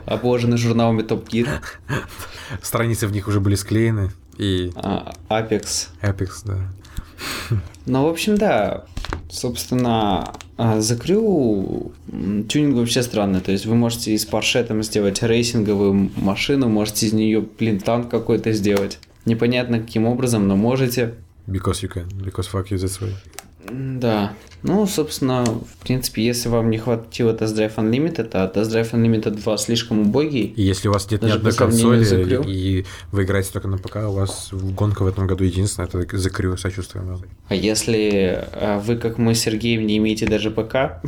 Обложены 0.06 0.56
журналами 0.56 1.02
Top 1.02 1.28
Gear, 1.28 1.48
Страницы 2.62 3.06
в 3.06 3.12
них 3.12 3.28
уже 3.28 3.40
были 3.40 3.54
склеены, 3.54 4.12
и 4.38 4.72
а, 4.76 5.12
Apex. 5.28 5.88
Apex, 6.00 6.42
да. 6.44 6.58
Ну, 7.86 8.06
в 8.06 8.08
общем, 8.08 8.36
да. 8.36 8.84
Собственно, 9.30 10.32
а, 10.64 10.80
за 10.80 10.96
Крю 10.96 11.92
м, 12.12 12.44
тюнинг 12.44 12.76
вообще 12.76 13.02
странный. 13.02 13.40
То 13.40 13.50
есть 13.50 13.66
вы 13.66 13.74
можете 13.74 14.14
из 14.14 14.24
Porsche 14.24 14.62
там 14.62 14.80
сделать 14.84 15.20
рейсинговую 15.20 16.12
машину, 16.14 16.68
можете 16.68 17.06
из 17.06 17.12
нее, 17.12 17.40
блин, 17.40 17.80
танк 17.80 18.08
какой-то 18.08 18.52
сделать. 18.52 19.00
Непонятно 19.24 19.80
каким 19.80 20.06
образом, 20.06 20.46
но 20.46 20.54
можете. 20.54 21.14
Because 21.48 21.82
you 21.82 21.92
can, 21.92 22.06
because 22.24 22.48
fuck 22.48 22.68
you, 22.70 22.76
that's 22.76 23.00
way. 23.00 23.12
Да. 23.70 24.34
Ну, 24.62 24.86
собственно, 24.86 25.44
в 25.44 25.84
принципе, 25.84 26.24
если 26.24 26.48
вам 26.48 26.70
не 26.70 26.78
хватило 26.78 27.32
Test 27.32 27.56
Drive 27.56 27.74
Unlimited, 27.76 28.30
а 28.32 28.46
Test 28.46 28.70
Drive 28.70 28.92
Unlimited 28.92 29.30
2 29.30 29.58
слишком 29.58 30.00
убогий, 30.00 30.54
И 30.56 30.62
если 30.62 30.88
у 30.88 30.92
вас 30.92 31.10
нет 31.10 31.22
ни 31.22 31.30
одной 31.30 31.52
консоли, 31.52 32.44
и 32.46 32.84
вы 33.10 33.24
играете 33.24 33.50
только 33.52 33.68
на 33.68 33.78
ПК, 33.78 33.96
у 33.96 34.12
вас 34.12 34.50
гонка 34.52 35.02
в 35.02 35.06
этом 35.06 35.26
году 35.26 35.44
единственная, 35.44 35.88
это 35.88 35.98
The 35.98 36.30
Crew, 36.30 36.56
сочувствуем 36.56 37.08
вам. 37.08 37.22
а 37.48 37.54
если 37.54 38.46
а, 38.52 38.78
вы, 38.78 38.96
как 38.96 39.18
мы 39.18 39.34
с 39.34 39.40
Сергеем, 39.40 39.86
не 39.86 39.98
имеете 39.98 40.26
даже 40.26 40.50
ПК, 40.50 41.02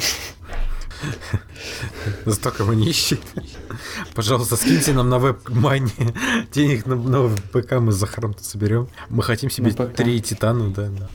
Настолько 2.25 2.65
мы 2.65 2.77
нищие. 2.77 3.19
Пожалуйста, 4.15 4.57
скиньте 4.57 4.93
нам 4.93 5.09
на 5.09 5.19
веб-мани 5.19 5.93
денег 6.53 6.87
на 6.87 6.95
новый 6.95 7.37
ПК, 7.53 7.73
мы 7.73 7.93
с 7.93 7.97
Захаром 7.97 8.35
соберем. 8.39 8.89
Мы 9.09 9.23
хотим 9.23 9.51
себе 9.51 9.73
На 9.77 9.87
три 9.87 10.21
титана, 10.21 10.71
да. 10.71 10.89
да. 10.89 11.09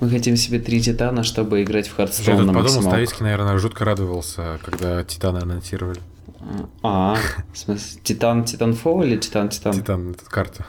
Мы 0.00 0.10
хотим 0.10 0.36
себе 0.36 0.58
три 0.58 0.80
Титана, 0.80 1.22
чтобы 1.24 1.62
играть 1.62 1.88
в 1.88 1.98
Я 1.98 2.04
Hearthstone 2.04 2.24
тут 2.24 2.26
на 2.26 2.52
подумал, 2.52 2.62
максималках. 2.62 2.92
Ставицкий, 2.92 3.22
наверное, 3.24 3.58
жутко 3.58 3.84
радовался, 3.84 4.58
когда 4.64 5.02
Титаны 5.04 5.38
анонсировали. 5.38 6.00
А, 6.82 7.16
в 7.52 7.58
смысле, 7.58 8.00
Титан 8.02 8.44
Титанфол 8.44 9.02
или 9.02 9.16
Титан 9.16 9.48
Титан? 9.48 9.72
Титан, 9.72 10.10
эта 10.10 10.24
карта. 10.28 10.66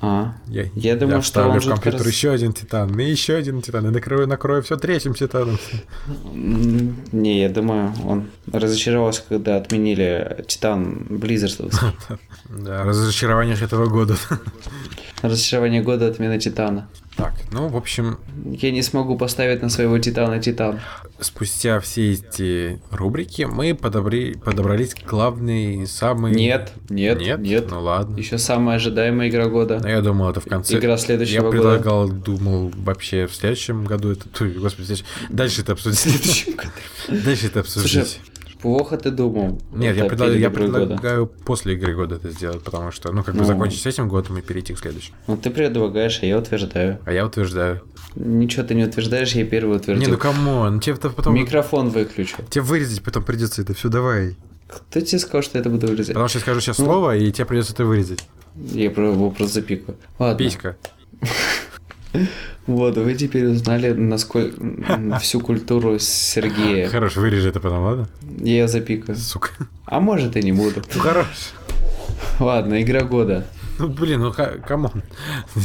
А, 0.00 0.34
Я, 0.46 0.66
Я 0.76 0.94
думаю, 0.94 1.22
что 1.22 1.40
вставлю 1.40 1.54
он 1.54 1.60
в 1.60 1.68
компьютер 1.70 2.00
раз- 2.02 2.08
еще 2.14 2.30
один 2.30 2.52
Титан, 2.52 3.00
и 3.00 3.04
еще 3.10 3.34
один 3.34 3.62
Титан, 3.62 3.84
и 3.86 3.90
накрою, 3.90 4.28
накрою 4.28 4.62
все 4.62 4.76
третьим 4.76 5.14
Титаном. 5.14 5.58
не, 6.32 7.40
я 7.40 7.48
думаю, 7.48 7.92
он 8.06 8.30
разочаровался, 8.52 9.22
когда 9.28 9.56
отменили 9.56 10.44
Титан 10.46 11.06
Blizzard. 11.10 11.72
Да, 12.48 12.84
разочарование 12.84 13.56
этого 13.60 13.86
года. 13.88 14.16
Разочарование 15.22 15.82
года 15.82 16.06
отмена 16.06 16.38
Титана. 16.38 16.88
Так, 17.18 17.34
ну, 17.50 17.66
в 17.66 17.76
общем, 17.76 18.18
Я 18.46 18.70
не 18.70 18.80
смогу 18.80 19.18
поставить 19.18 19.60
на 19.60 19.68
своего 19.70 19.98
Титана 19.98 20.38
Титан. 20.40 20.78
спустя 21.18 21.80
все 21.80 22.12
эти 22.12 22.80
рубрики 22.92 23.42
мы 23.42 23.74
подобри, 23.74 24.36
подобрались 24.36 24.94
к 24.94 25.04
главной, 25.04 25.84
самой... 25.88 26.32
Нет, 26.32 26.72
нет, 26.88 27.20
Нет? 27.20 27.40
нет. 27.40 27.66
Ну 27.70 27.80
ладно. 27.82 28.16
Еще 28.16 28.38
самая 28.38 28.76
ожидаемая 28.76 29.28
игра 29.30 29.46
года. 29.48 29.80
Ну, 29.82 29.88
я 29.88 30.00
думал, 30.00 30.30
это 30.30 30.40
в 30.40 30.44
конце. 30.44 30.78
Игра 30.78 30.96
следующего 30.96 31.34
Я 31.34 31.40
года. 31.42 31.50
предлагал, 31.56 32.08
думал, 32.08 32.70
вообще 32.76 33.26
в 33.26 33.34
следующем 33.34 33.84
году 33.84 34.10
это... 34.12 34.26
Ой, 34.40 34.52
Господи, 34.52 34.84
в 34.84 34.86
следующем- 34.86 35.06
Дальше 35.28 35.62
это 35.62 35.72
обсудить. 35.72 36.46
Дальше 37.08 37.46
это 37.48 37.60
обсудить. 37.60 38.20
Плохо 38.60 38.96
ты 38.96 39.10
думал. 39.10 39.60
Нет, 39.72 39.96
я, 39.96 40.04
предлагаю, 40.04 40.32
перед 40.38 40.42
я 40.42 40.48
игрой 40.50 40.66
года. 40.68 40.86
предлагаю 40.86 41.26
после 41.26 41.74
игры 41.74 41.94
года 41.94 42.16
это 42.16 42.30
сделать, 42.30 42.62
потому 42.62 42.90
что, 42.90 43.12
ну, 43.12 43.22
как 43.22 43.34
бы 43.34 43.40
Ну. 43.40 43.46
закончить 43.46 43.80
с 43.82 43.86
этим 43.86 44.08
годом 44.08 44.38
и 44.38 44.42
перейти 44.42 44.74
к 44.74 44.78
следующему. 44.78 45.16
Ну 45.26 45.36
ты 45.36 45.50
предлагаешь, 45.50 46.18
а 46.22 46.26
я 46.26 46.38
утверждаю. 46.38 46.98
А 47.04 47.12
я 47.12 47.24
утверждаю. 47.26 47.82
Ничего 48.14 48.64
ты 48.64 48.74
не 48.74 48.84
утверждаешь, 48.84 49.32
я 49.32 49.44
первый 49.44 49.72
Не, 49.72 49.76
утвердил. 49.76 50.10
ну 50.10 50.18
come 50.18 50.53
on, 50.53 50.80
тебе 50.80 50.96
потом... 50.96 51.34
Микрофон 51.34 51.90
выключу. 51.90 52.36
Тебе 52.50 52.62
вырезать 52.62 53.02
потом 53.02 53.22
придется 53.22 53.62
это 53.62 53.74
все, 53.74 53.88
давай. 53.88 54.36
Кто 54.66 55.00
тебе 55.00 55.18
сказал, 55.18 55.42
что 55.42 55.56
я 55.58 55.60
это 55.60 55.70
буду 55.70 55.86
вырезать? 55.86 56.08
Потому 56.14 56.28
что 56.28 56.38
я 56.38 56.42
скажу 56.42 56.60
сейчас 56.60 56.78
Ну. 56.78 56.84
слово, 56.86 57.16
и 57.16 57.30
тебе 57.32 57.44
придется 57.46 57.72
это 57.72 57.84
вырезать. 57.84 58.26
Я 58.56 58.84
его 58.84 59.30
просто 59.30 59.54
запикаю. 59.60 59.96
Ладно. 60.18 60.36
Писька. 60.38 60.76
Вот, 62.66 62.96
вы 62.96 63.14
теперь 63.14 63.46
узнали, 63.46 63.92
насколько 63.92 65.18
всю 65.20 65.40
культуру 65.40 65.98
Сергея. 65.98 66.88
Хорош, 66.88 67.16
вырежи 67.16 67.48
это 67.48 67.60
потом, 67.60 67.82
ладно? 67.82 68.08
Я 68.40 68.68
запикаю. 68.68 69.16
Сука. 69.16 69.50
А 69.86 70.00
может 70.00 70.36
и 70.36 70.42
не 70.42 70.52
буду. 70.52 70.82
Ну 70.94 71.00
хорош. 71.00 71.26
Ладно, 72.38 72.80
игра 72.82 73.02
года. 73.02 73.46
Ну 73.78 73.88
блин, 73.88 74.20
ну 74.20 74.32
come 74.32 74.72
on. 74.72 75.02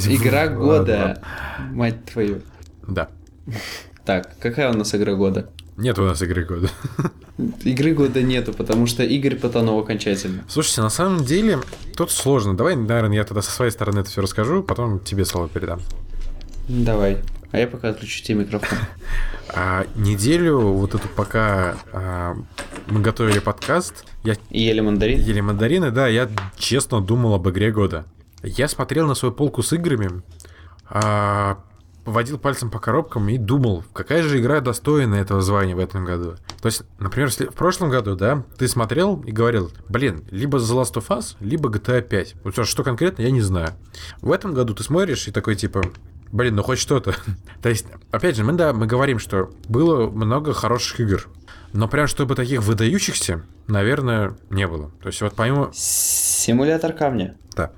Игра 0.08 0.48
года. 0.48 1.22
Мать 1.72 2.06
твою. 2.06 2.42
Да. 2.88 3.10
Так, 4.06 4.38
какая 4.40 4.72
у 4.72 4.78
нас 4.78 4.94
игра 4.96 5.14
года? 5.14 5.50
Нет 5.78 5.98
у 5.98 6.04
нас 6.04 6.22
игры 6.22 6.46
года. 6.46 6.70
Игры 7.64 7.96
года 7.96 8.22
нету, 8.22 8.54
потому 8.54 8.86
что 8.86 9.04
Игорь 9.04 9.36
потонул 9.36 9.80
окончательно. 9.80 10.44
Слушайте, 10.48 10.82
на 10.82 10.90
самом 10.90 11.26
деле, 11.26 11.60
тут 11.98 12.12
сложно. 12.12 12.56
Давай, 12.56 12.76
наверное, 12.76 13.16
я 13.16 13.24
тогда 13.24 13.42
со 13.42 13.50
своей 13.50 13.72
стороны 13.72 14.02
это 14.02 14.10
все 14.10 14.22
расскажу, 14.22 14.62
потом 14.62 15.00
тебе 15.00 15.26
слово 15.26 15.50
передам. 15.50 15.82
Давай. 16.68 17.20
А 17.52 17.60
я 17.60 17.68
пока 17.68 17.90
отключу 17.90 18.24
тебе 18.24 18.40
микрофон. 18.40 18.78
А, 19.56 19.86
неделю, 19.94 20.60
вот 20.60 20.96
эту 20.96 21.08
пока 21.10 21.76
а, 21.92 22.36
мы 22.88 23.02
готовили 23.02 23.38
подкаст, 23.38 24.04
я 24.24 24.36
ели 24.50 24.80
мандарин? 24.80 25.20
ели 25.20 25.42
мандарины, 25.42 25.92
да, 25.92 26.08
я 26.08 26.28
честно 26.58 27.02
думал 27.02 27.36
об 27.36 27.48
игре 27.50 27.72
года. 27.72 28.06
Я 28.42 28.68
смотрел 28.68 29.06
на 29.06 29.14
свою 29.14 29.32
полку 29.32 29.62
с 29.62 29.72
играми, 29.74 30.24
а, 30.90 31.60
водил 32.06 32.40
пальцем 32.40 32.72
по 32.72 32.80
коробкам 32.80 33.30
и 33.30 33.38
думал, 33.38 33.84
какая 33.94 34.24
же 34.24 34.40
игра 34.40 34.60
достойна 34.60 35.16
этого 35.16 35.42
звания 35.42 35.76
в 35.76 35.80
этом 35.80 36.04
году. 36.04 36.36
То 36.62 36.68
есть, 36.68 36.84
например, 36.98 37.28
если 37.28 37.46
в 37.46 37.54
прошлом 37.54 37.90
году, 37.90 38.16
да, 38.16 38.44
ты 38.58 38.68
смотрел 38.68 39.22
и 39.22 39.32
говорил, 39.32 39.72
блин, 39.88 40.24
либо 40.32 40.58
The 40.58 40.82
Last 40.82 40.96
of 40.96 41.08
Us, 41.10 41.36
либо 41.40 41.70
GTA 41.70 42.02
5. 42.02 42.36
Вот 42.44 42.68
что 42.68 42.84
конкретно, 42.84 43.22
я 43.22 43.32
не 43.32 43.42
знаю. 43.42 43.74
В 44.22 44.32
этом 44.32 44.54
году 44.54 44.74
ты 44.74 44.84
смотришь 44.84 45.28
и 45.28 45.32
такой, 45.32 45.56
типа, 45.56 45.84
блин, 46.34 46.56
ну 46.56 46.64
хоть 46.64 46.80
что-то. 46.80 47.16
То 47.62 47.70
есть, 47.70 47.86
опять 48.12 48.36
же, 48.36 48.44
мы, 48.44 48.54
да, 48.54 48.74
мы 48.74 48.88
говорим, 48.88 49.20
что 49.20 49.52
было 49.70 50.10
много 50.10 50.52
хороших 50.54 51.00
игр. 51.00 51.30
Но 51.72 51.88
прям 51.88 52.08
чтобы 52.08 52.36
таких 52.36 52.62
выдающихся, 52.62 53.44
наверное, 53.68 54.36
не 54.50 54.68
было. 54.68 54.92
То 55.02 55.08
есть 55.08 55.22
вот 55.22 55.34
помимо... 55.36 55.72
Симулятор 55.74 56.94
камня. 56.94 57.38
Да. 57.56 57.72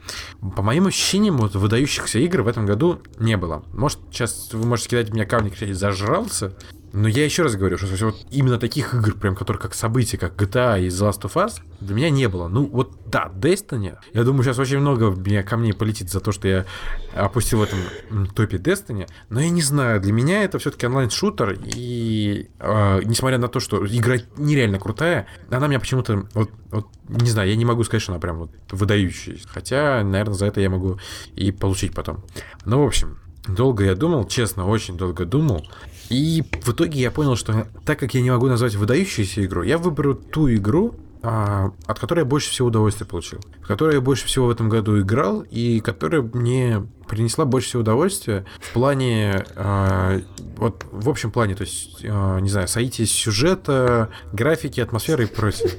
По 0.55 0.61
моим 0.61 0.87
ощущениям, 0.87 1.37
вот 1.37 1.55
выдающихся 1.55 2.19
игр 2.19 2.41
в 2.41 2.47
этом 2.47 2.65
году 2.65 3.01
не 3.19 3.37
было. 3.37 3.63
Может, 3.73 3.99
сейчас 4.11 4.49
вы 4.51 4.65
можете 4.65 4.89
кидать 4.89 5.13
меня 5.13 5.25
камни, 5.25 5.49
кричать, 5.49 5.75
зажрался. 5.75 6.53
Но 6.95 7.09
я 7.09 7.25
еще 7.25 7.43
раз 7.43 7.57
говорю, 7.57 7.77
что 7.77 7.87
вот 8.05 8.25
именно 8.31 8.57
таких 8.57 8.93
игр, 8.93 9.15
прям 9.15 9.35
которые 9.35 9.61
как 9.61 9.73
события, 9.73 10.17
как 10.17 10.41
GTA 10.41 10.81
и 10.81 10.87
The 10.87 11.09
Last 11.09 11.23
of 11.23 11.33
Us, 11.33 11.59
для 11.81 11.93
меня 11.93 12.09
не 12.09 12.29
было. 12.29 12.47
Ну 12.47 12.65
вот 12.67 12.97
да, 13.05 13.29
Destiny. 13.35 13.97
Я 14.13 14.23
думаю, 14.23 14.43
сейчас 14.43 14.59
очень 14.59 14.79
много 14.79 15.09
меня 15.09 15.43
камней 15.43 15.73
полетит 15.73 16.09
за 16.09 16.21
то, 16.21 16.31
что 16.31 16.47
я 16.47 16.65
опустил 17.13 17.59
в 17.59 17.63
этом 17.63 18.27
топе 18.27 18.55
Destiny. 18.55 19.09
Но 19.27 19.41
я 19.41 19.49
не 19.49 19.61
знаю, 19.61 19.99
для 19.99 20.13
меня 20.13 20.43
это 20.45 20.57
все-таки 20.57 20.87
онлайн-шутер. 20.87 21.59
И 21.65 22.49
э, 22.59 23.01
несмотря 23.03 23.39
на 23.39 23.49
то, 23.49 23.59
что 23.59 23.85
игра 23.85 24.15
нереально 24.37 24.79
крутая, 24.79 25.27
она 25.49 25.67
меня 25.67 25.81
почему-то 25.81 26.25
вот, 26.33 26.49
вот 26.71 26.87
не 27.09 27.29
знаю, 27.29 27.49
я 27.49 27.57
не 27.57 27.65
могу 27.65 27.83
сказать, 27.83 28.03
что 28.03 28.13
она 28.13 28.21
прям 28.21 28.37
вот 28.37 28.51
выдающаяся. 28.71 29.45
Хотя, 29.49 30.01
наверное, 30.01 30.35
за 30.35 30.45
это 30.45 30.61
я 30.61 30.69
могу 30.69 30.97
и 31.35 31.51
получить 31.51 31.93
потом. 31.93 32.23
Ну, 32.63 32.81
в 32.81 32.87
общем, 32.87 33.17
долго 33.47 33.85
я 33.85 33.95
думал, 33.95 34.25
честно, 34.27 34.67
очень 34.67 34.97
долго 34.97 35.25
думал. 35.25 35.65
И 36.09 36.43
в 36.61 36.71
итоге 36.71 36.99
я 36.99 37.11
понял, 37.11 37.35
что 37.35 37.67
так 37.85 37.99
как 37.99 38.13
я 38.13 38.21
не 38.21 38.31
могу 38.31 38.47
назвать 38.47 38.75
выдающуюся 38.75 39.43
игру, 39.45 39.63
я 39.63 39.77
выберу 39.77 40.15
ту 40.15 40.53
игру, 40.53 40.95
а, 41.23 41.71
от 41.87 41.97
которой 41.97 42.19
я 42.19 42.25
больше 42.25 42.51
всего 42.51 42.67
удовольствия 42.67 43.07
получил, 43.07 43.39
в 43.63 43.67
которой 43.67 43.95
я 43.95 44.01
больше 44.01 44.27
всего 44.27 44.45
в 44.45 44.51
этом 44.51 44.69
году 44.69 44.99
играл 45.01 45.41
и 45.41 45.79
которая 45.79 46.21
мне 46.21 46.85
принесла 47.07 47.45
больше 47.45 47.69
всего 47.69 47.81
удовольствия 47.81 48.45
в 48.59 48.73
плане, 48.73 49.43
а, 49.55 50.21
вот 50.57 50.85
в 50.91 51.09
общем 51.09 51.31
плане, 51.31 51.55
то 51.55 51.63
есть, 51.63 52.05
а, 52.07 52.39
не 52.39 52.49
знаю, 52.49 52.67
соитие 52.67 53.07
сюжета, 53.07 54.09
графики, 54.31 54.79
атмосферы 54.79 55.23
и 55.23 55.27
прочее. 55.27 55.71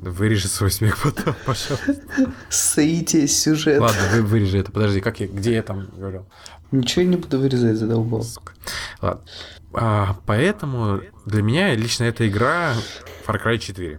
Вырежи 0.00 0.48
свой 0.48 0.70
смех 0.70 0.98
потом, 1.02 1.34
пожалуйста. 1.46 1.96
Соитие 2.50 3.26
сюжет. 3.26 3.80
Ладно, 3.80 4.02
вы 4.12 4.22
вырежи 4.22 4.58
это. 4.58 4.70
Подожди, 4.70 5.00
как 5.00 5.20
я, 5.20 5.26
где 5.26 5.54
я 5.54 5.62
там 5.62 5.88
говорил? 5.96 6.26
Ничего 6.74 7.02
я 7.02 7.08
не 7.08 7.16
буду 7.16 7.38
вырезать, 7.38 7.76
задолбал. 7.76 8.22
Сука. 8.22 8.52
Ладно. 9.00 9.22
А, 9.72 10.16
поэтому 10.26 11.00
для 11.24 11.42
меня 11.42 11.74
лично 11.74 12.04
эта 12.04 12.28
игра 12.28 12.74
Far 13.26 13.42
Cry 13.42 13.58
4. 13.58 13.96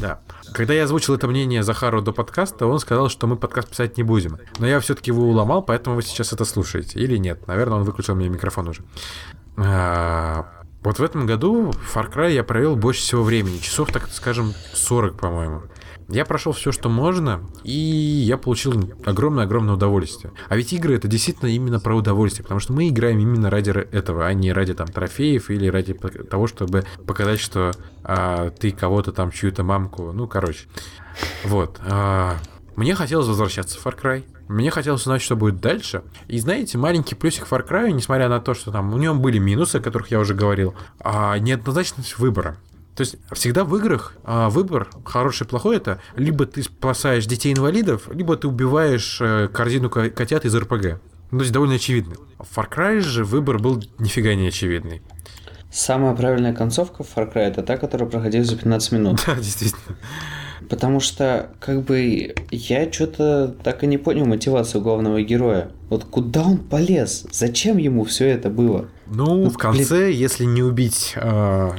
Да. 0.00 0.20
Когда 0.52 0.74
я 0.74 0.84
озвучил 0.84 1.14
это 1.14 1.26
мнение 1.28 1.62
Захару 1.62 2.02
до 2.02 2.12
подкаста, 2.12 2.66
он 2.66 2.78
сказал, 2.78 3.08
что 3.08 3.26
мы 3.26 3.36
подкаст 3.36 3.70
писать 3.70 3.96
не 3.96 4.02
будем. 4.02 4.38
Но 4.58 4.66
я 4.66 4.80
все-таки 4.80 5.10
его 5.10 5.24
уломал, 5.24 5.62
поэтому 5.62 5.96
вы 5.96 6.02
сейчас 6.02 6.32
это 6.32 6.44
слушаете. 6.44 6.98
Или 6.98 7.16
нет. 7.16 7.46
Наверное, 7.46 7.78
он 7.78 7.84
выключил 7.84 8.14
мне 8.14 8.28
микрофон 8.28 8.68
уже. 8.68 8.82
А, 9.56 10.46
Вот 10.82 10.98
в 10.98 11.02
этом 11.02 11.26
году 11.26 11.70
Far 11.94 12.12
Cry 12.12 12.32
я 12.32 12.44
провел 12.44 12.76
больше 12.76 13.00
всего 13.00 13.22
времени. 13.22 13.58
Часов, 13.58 13.92
так 13.92 14.08
скажем, 14.10 14.52
40, 14.74 15.16
по-моему. 15.16 15.62
Я 16.12 16.26
прошел 16.26 16.52
все, 16.52 16.72
что 16.72 16.90
можно, 16.90 17.40
и 17.64 17.72
я 17.72 18.36
получил 18.36 18.74
огромное-огромное 19.06 19.74
удовольствие. 19.74 20.34
А 20.50 20.56
ведь 20.56 20.72
игры 20.74 20.94
это 20.94 21.08
действительно 21.08 21.48
именно 21.48 21.80
про 21.80 21.96
удовольствие, 21.96 22.42
потому 22.42 22.60
что 22.60 22.74
мы 22.74 22.88
играем 22.88 23.18
именно 23.18 23.48
ради 23.48 23.70
этого, 23.70 24.26
а 24.26 24.34
не 24.34 24.52
ради 24.52 24.74
там 24.74 24.88
трофеев 24.88 25.48
или 25.48 25.68
ради 25.68 25.94
того, 25.94 26.46
чтобы 26.46 26.84
показать, 27.06 27.40
что 27.40 27.72
а, 28.04 28.50
ты 28.50 28.72
кого-то 28.72 29.12
там, 29.12 29.30
чью-то 29.30 29.64
мамку. 29.64 30.12
Ну, 30.12 30.28
короче. 30.28 30.66
Вот. 31.44 31.80
А, 31.82 32.36
мне 32.76 32.94
хотелось 32.94 33.26
возвращаться 33.26 33.78
в 33.78 33.86
Far 33.86 33.98
Cry. 33.98 34.24
Мне 34.48 34.70
хотелось 34.70 35.02
узнать, 35.02 35.22
что 35.22 35.34
будет 35.34 35.60
дальше. 35.60 36.02
И 36.28 36.38
знаете, 36.38 36.76
маленький 36.76 37.14
плюсик 37.14 37.46
Far 37.50 37.66
Cry, 37.66 37.90
несмотря 37.90 38.28
на 38.28 38.38
то, 38.38 38.52
что 38.52 38.70
там 38.70 38.92
у 38.92 38.98
нем 38.98 39.22
были 39.22 39.38
минусы, 39.38 39.76
о 39.76 39.80
которых 39.80 40.10
я 40.10 40.20
уже 40.20 40.34
говорил, 40.34 40.74
а 41.00 41.38
неоднозначность 41.38 42.18
выбора. 42.18 42.58
То 42.94 43.02
есть 43.02 43.16
всегда 43.32 43.64
в 43.64 43.74
играх 43.76 44.16
а, 44.24 44.50
выбор 44.50 44.88
хороший 45.04 45.46
плохой 45.46 45.76
это 45.76 46.00
либо 46.14 46.44
ты 46.44 46.62
спасаешь 46.62 47.26
детей-инвалидов, 47.26 48.08
либо 48.12 48.36
ты 48.36 48.48
убиваешь 48.48 49.18
э, 49.20 49.48
корзину 49.48 49.88
котят 49.88 50.44
из 50.44 50.54
РПГ. 50.54 51.00
Ну, 51.30 51.38
то 51.38 51.44
есть 51.44 51.52
довольно 51.52 51.76
очевидно. 51.76 52.16
В 52.38 52.58
Far 52.58 52.68
Cry 52.70 53.00
же 53.00 53.24
выбор 53.24 53.58
был 53.58 53.82
нифига 53.98 54.34
не 54.34 54.48
очевидный. 54.48 55.00
Самая 55.70 56.14
правильная 56.14 56.52
концовка 56.52 57.02
в 57.02 57.16
Far 57.16 57.32
Cry 57.32 57.40
это 57.44 57.62
та, 57.62 57.78
которая 57.78 58.08
проходила 58.08 58.44
за 58.44 58.56
15 58.56 58.92
минут. 58.92 59.22
Да, 59.26 59.36
действительно. 59.36 59.96
Потому 60.68 61.00
что, 61.00 61.50
как 61.60 61.82
бы, 61.82 62.34
я 62.50 62.92
что-то 62.92 63.54
так 63.62 63.82
и 63.82 63.86
не 63.86 63.98
понял 63.98 64.26
мотивацию 64.26 64.82
главного 64.82 65.22
героя. 65.22 65.70
Вот 65.88 66.04
куда 66.04 66.42
он 66.42 66.58
полез? 66.58 67.26
Зачем 67.32 67.78
ему 67.78 68.04
все 68.04 68.28
это 68.28 68.50
было? 68.50 68.88
Ну, 69.06 69.44
вот, 69.44 69.54
в 69.54 69.56
конце, 69.56 70.06
блин... 70.06 70.18
если 70.18 70.44
не 70.44 70.62
убить 70.62 71.14
э, 71.16 71.70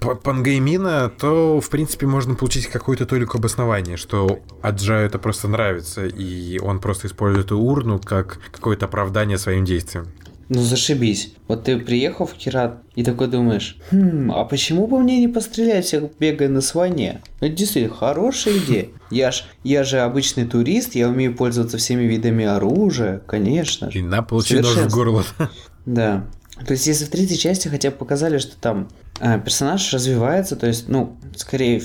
Пангеймина, 0.00 1.10
то, 1.10 1.60
в 1.60 1.68
принципе, 1.70 2.06
можно 2.06 2.34
получить 2.34 2.66
какое-то 2.66 3.06
толику 3.06 3.38
обоснование, 3.38 3.96
что 3.96 4.40
Аджаю 4.62 5.06
это 5.06 5.18
просто 5.18 5.48
нравится, 5.48 6.06
и 6.06 6.58
он 6.58 6.80
просто 6.80 7.06
использует 7.06 7.46
эту 7.46 7.58
урну 7.58 7.98
как 7.98 8.38
какое-то 8.52 8.86
оправдание 8.86 9.38
своим 9.38 9.64
действиям. 9.64 10.08
Ну 10.48 10.62
зашибись. 10.62 11.34
Вот 11.48 11.64
ты 11.64 11.76
приехал 11.78 12.24
в 12.24 12.34
Кират 12.34 12.78
и 12.94 13.02
такой 13.02 13.26
думаешь, 13.26 13.78
хм, 13.90 14.30
а 14.32 14.44
почему 14.44 14.86
бы 14.86 15.00
мне 15.00 15.18
не 15.18 15.26
пострелять 15.26 15.86
всех, 15.86 16.04
бегая 16.20 16.48
на 16.48 16.60
слоне? 16.60 17.20
Ну, 17.40 17.48
это 17.48 17.56
действительно 17.56 17.94
хорошая 17.94 18.58
идея. 18.58 18.88
Я 19.10 19.32
ж, 19.32 19.44
я 19.64 19.82
же 19.82 19.98
обычный 19.98 20.46
турист, 20.46 20.94
я 20.94 21.08
умею 21.08 21.34
пользоваться 21.34 21.78
всеми 21.78 22.04
видами 22.04 22.44
оружия, 22.44 23.20
конечно. 23.26 23.90
И 23.92 24.02
на 24.02 24.22
получи 24.22 24.60
нож 24.60 24.76
в 24.76 24.92
горло. 24.92 25.24
Да. 25.84 26.26
То 26.64 26.72
есть, 26.72 26.86
если 26.86 27.04
в 27.04 27.10
третьей 27.10 27.38
части 27.38 27.68
хотя 27.68 27.90
бы 27.90 27.96
показали, 27.96 28.38
что 28.38 28.56
там 28.56 28.88
персонаж 29.18 29.92
развивается, 29.92 30.56
то 30.56 30.66
есть, 30.66 30.88
ну, 30.88 31.16
скорее 31.36 31.82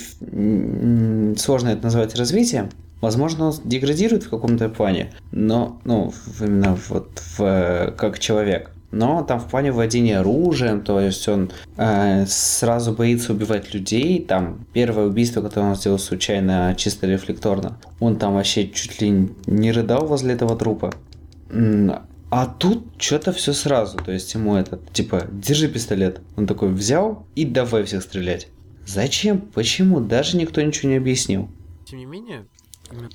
сложно 1.38 1.70
это 1.70 1.84
назвать 1.84 2.16
развитием, 2.16 2.70
возможно, 3.02 3.48
он 3.48 3.54
деградирует 3.64 4.24
в 4.24 4.30
каком-то 4.30 4.70
плане, 4.70 5.12
но, 5.32 5.80
ну, 5.86 6.14
именно 6.40 6.78
вот 6.90 7.22
в, 7.38 7.94
как 7.98 8.20
человек. 8.20 8.72
Но 8.92 9.24
там 9.24 9.40
в 9.40 9.48
плане 9.48 9.72
владения 9.72 10.20
оружием, 10.20 10.82
то 10.82 11.00
есть 11.00 11.28
он 11.30 11.52
э, 11.78 12.26
сразу 12.28 12.92
боится 12.92 13.32
убивать 13.32 13.74
людей. 13.74 14.22
Там 14.22 14.66
первое 14.74 15.06
убийство, 15.06 15.42
которое 15.42 15.70
он 15.70 15.76
сделал 15.76 15.98
случайно, 15.98 16.76
чисто 16.78 17.08
рефлекторно, 17.08 17.78
он 18.02 18.18
там 18.18 18.34
вообще 18.34 18.68
чуть 18.68 19.02
ли 19.02 19.30
не 19.46 19.72
рыдал 19.72 20.06
возле 20.08 20.34
этого 20.34 20.58
трупа. 20.58 20.92
А 22.32 22.46
тут 22.46 22.86
что-то 22.98 23.34
все 23.34 23.52
сразу. 23.52 23.98
То 23.98 24.14
есть 24.14 24.34
ему 24.34 24.56
этот, 24.56 24.94
типа, 24.94 25.28
держи 25.30 25.68
пистолет. 25.68 26.22
Он 26.38 26.48
такой 26.48 26.70
взял 26.72 27.28
и 27.36 27.44
давай 27.44 27.84
всех 27.84 28.04
стрелять. 28.04 28.48
Зачем? 28.88 29.42
Почему? 29.42 30.00
Даже 30.00 30.38
никто 30.38 30.62
ничего 30.62 30.90
не 30.90 30.96
объяснил. 30.96 31.50
Тем 31.86 32.00
не 32.00 32.06
менее, 32.06 32.48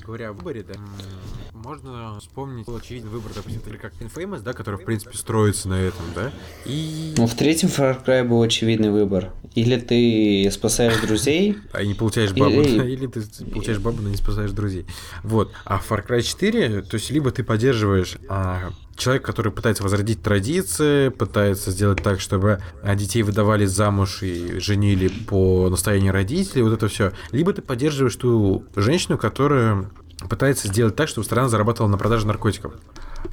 говоря 0.04 0.28
о 0.28 0.32
выборе, 0.34 0.62
да, 0.62 0.74
можно 1.54 2.18
вспомнить 2.20 2.68
очевидный 2.68 3.10
выбор, 3.10 3.32
допустим, 3.34 3.62
или 3.66 3.78
как 3.78 3.94
Infamous, 4.00 4.42
да, 4.42 4.52
который, 4.52 4.78
в 4.78 4.84
принципе, 4.84 5.16
строится 5.16 5.68
на 5.68 5.80
этом, 5.80 6.04
да, 6.14 6.30
и... 6.66 7.14
Ну, 7.16 7.26
в 7.26 7.34
третьем 7.34 7.68
Far 7.68 8.04
Cry 8.04 8.22
был 8.22 8.42
очевидный 8.42 8.90
выбор. 8.90 9.32
Или 9.54 9.80
ты 9.80 10.50
спасаешь 10.52 11.00
друзей... 11.00 11.56
А 11.72 11.82
не 11.82 11.94
получаешь 11.94 12.32
бабу, 12.32 12.60
или, 12.60 12.84
или 12.92 13.06
ты 13.06 13.22
получаешь 13.50 13.78
бабу, 13.78 14.02
но 14.02 14.10
не 14.10 14.16
спасаешь 14.16 14.52
друзей. 14.52 14.86
Вот. 15.22 15.52
А 15.64 15.78
в 15.78 15.90
Far 15.90 16.06
Cry 16.06 16.20
4, 16.20 16.82
то 16.82 16.94
есть, 16.96 17.10
либо 17.10 17.30
ты 17.30 17.42
поддерживаешь 17.42 18.18
а, 18.28 18.70
человек, 18.96 19.24
который 19.24 19.52
пытается 19.52 19.82
возродить 19.82 20.22
традиции, 20.22 21.10
пытается 21.10 21.70
сделать 21.70 22.02
так, 22.02 22.20
чтобы 22.20 22.60
а, 22.82 22.94
детей 22.94 23.22
выдавали 23.22 23.66
замуж 23.66 24.22
и 24.22 24.58
женили 24.58 25.08
по 25.08 25.68
настоянию 25.68 26.12
родителей, 26.12 26.62
вот 26.62 26.72
это 26.72 26.88
все. 26.88 27.12
Либо 27.30 27.52
ты 27.52 27.62
поддерживаешь 27.62 28.16
ту 28.16 28.64
женщину, 28.74 29.18
которая 29.18 29.90
пытается 30.28 30.68
сделать 30.68 30.96
так, 30.96 31.08
чтобы 31.08 31.24
страна 31.24 31.48
зарабатывала 31.48 31.90
на 31.90 31.98
продаже 31.98 32.26
наркотиков. 32.26 32.74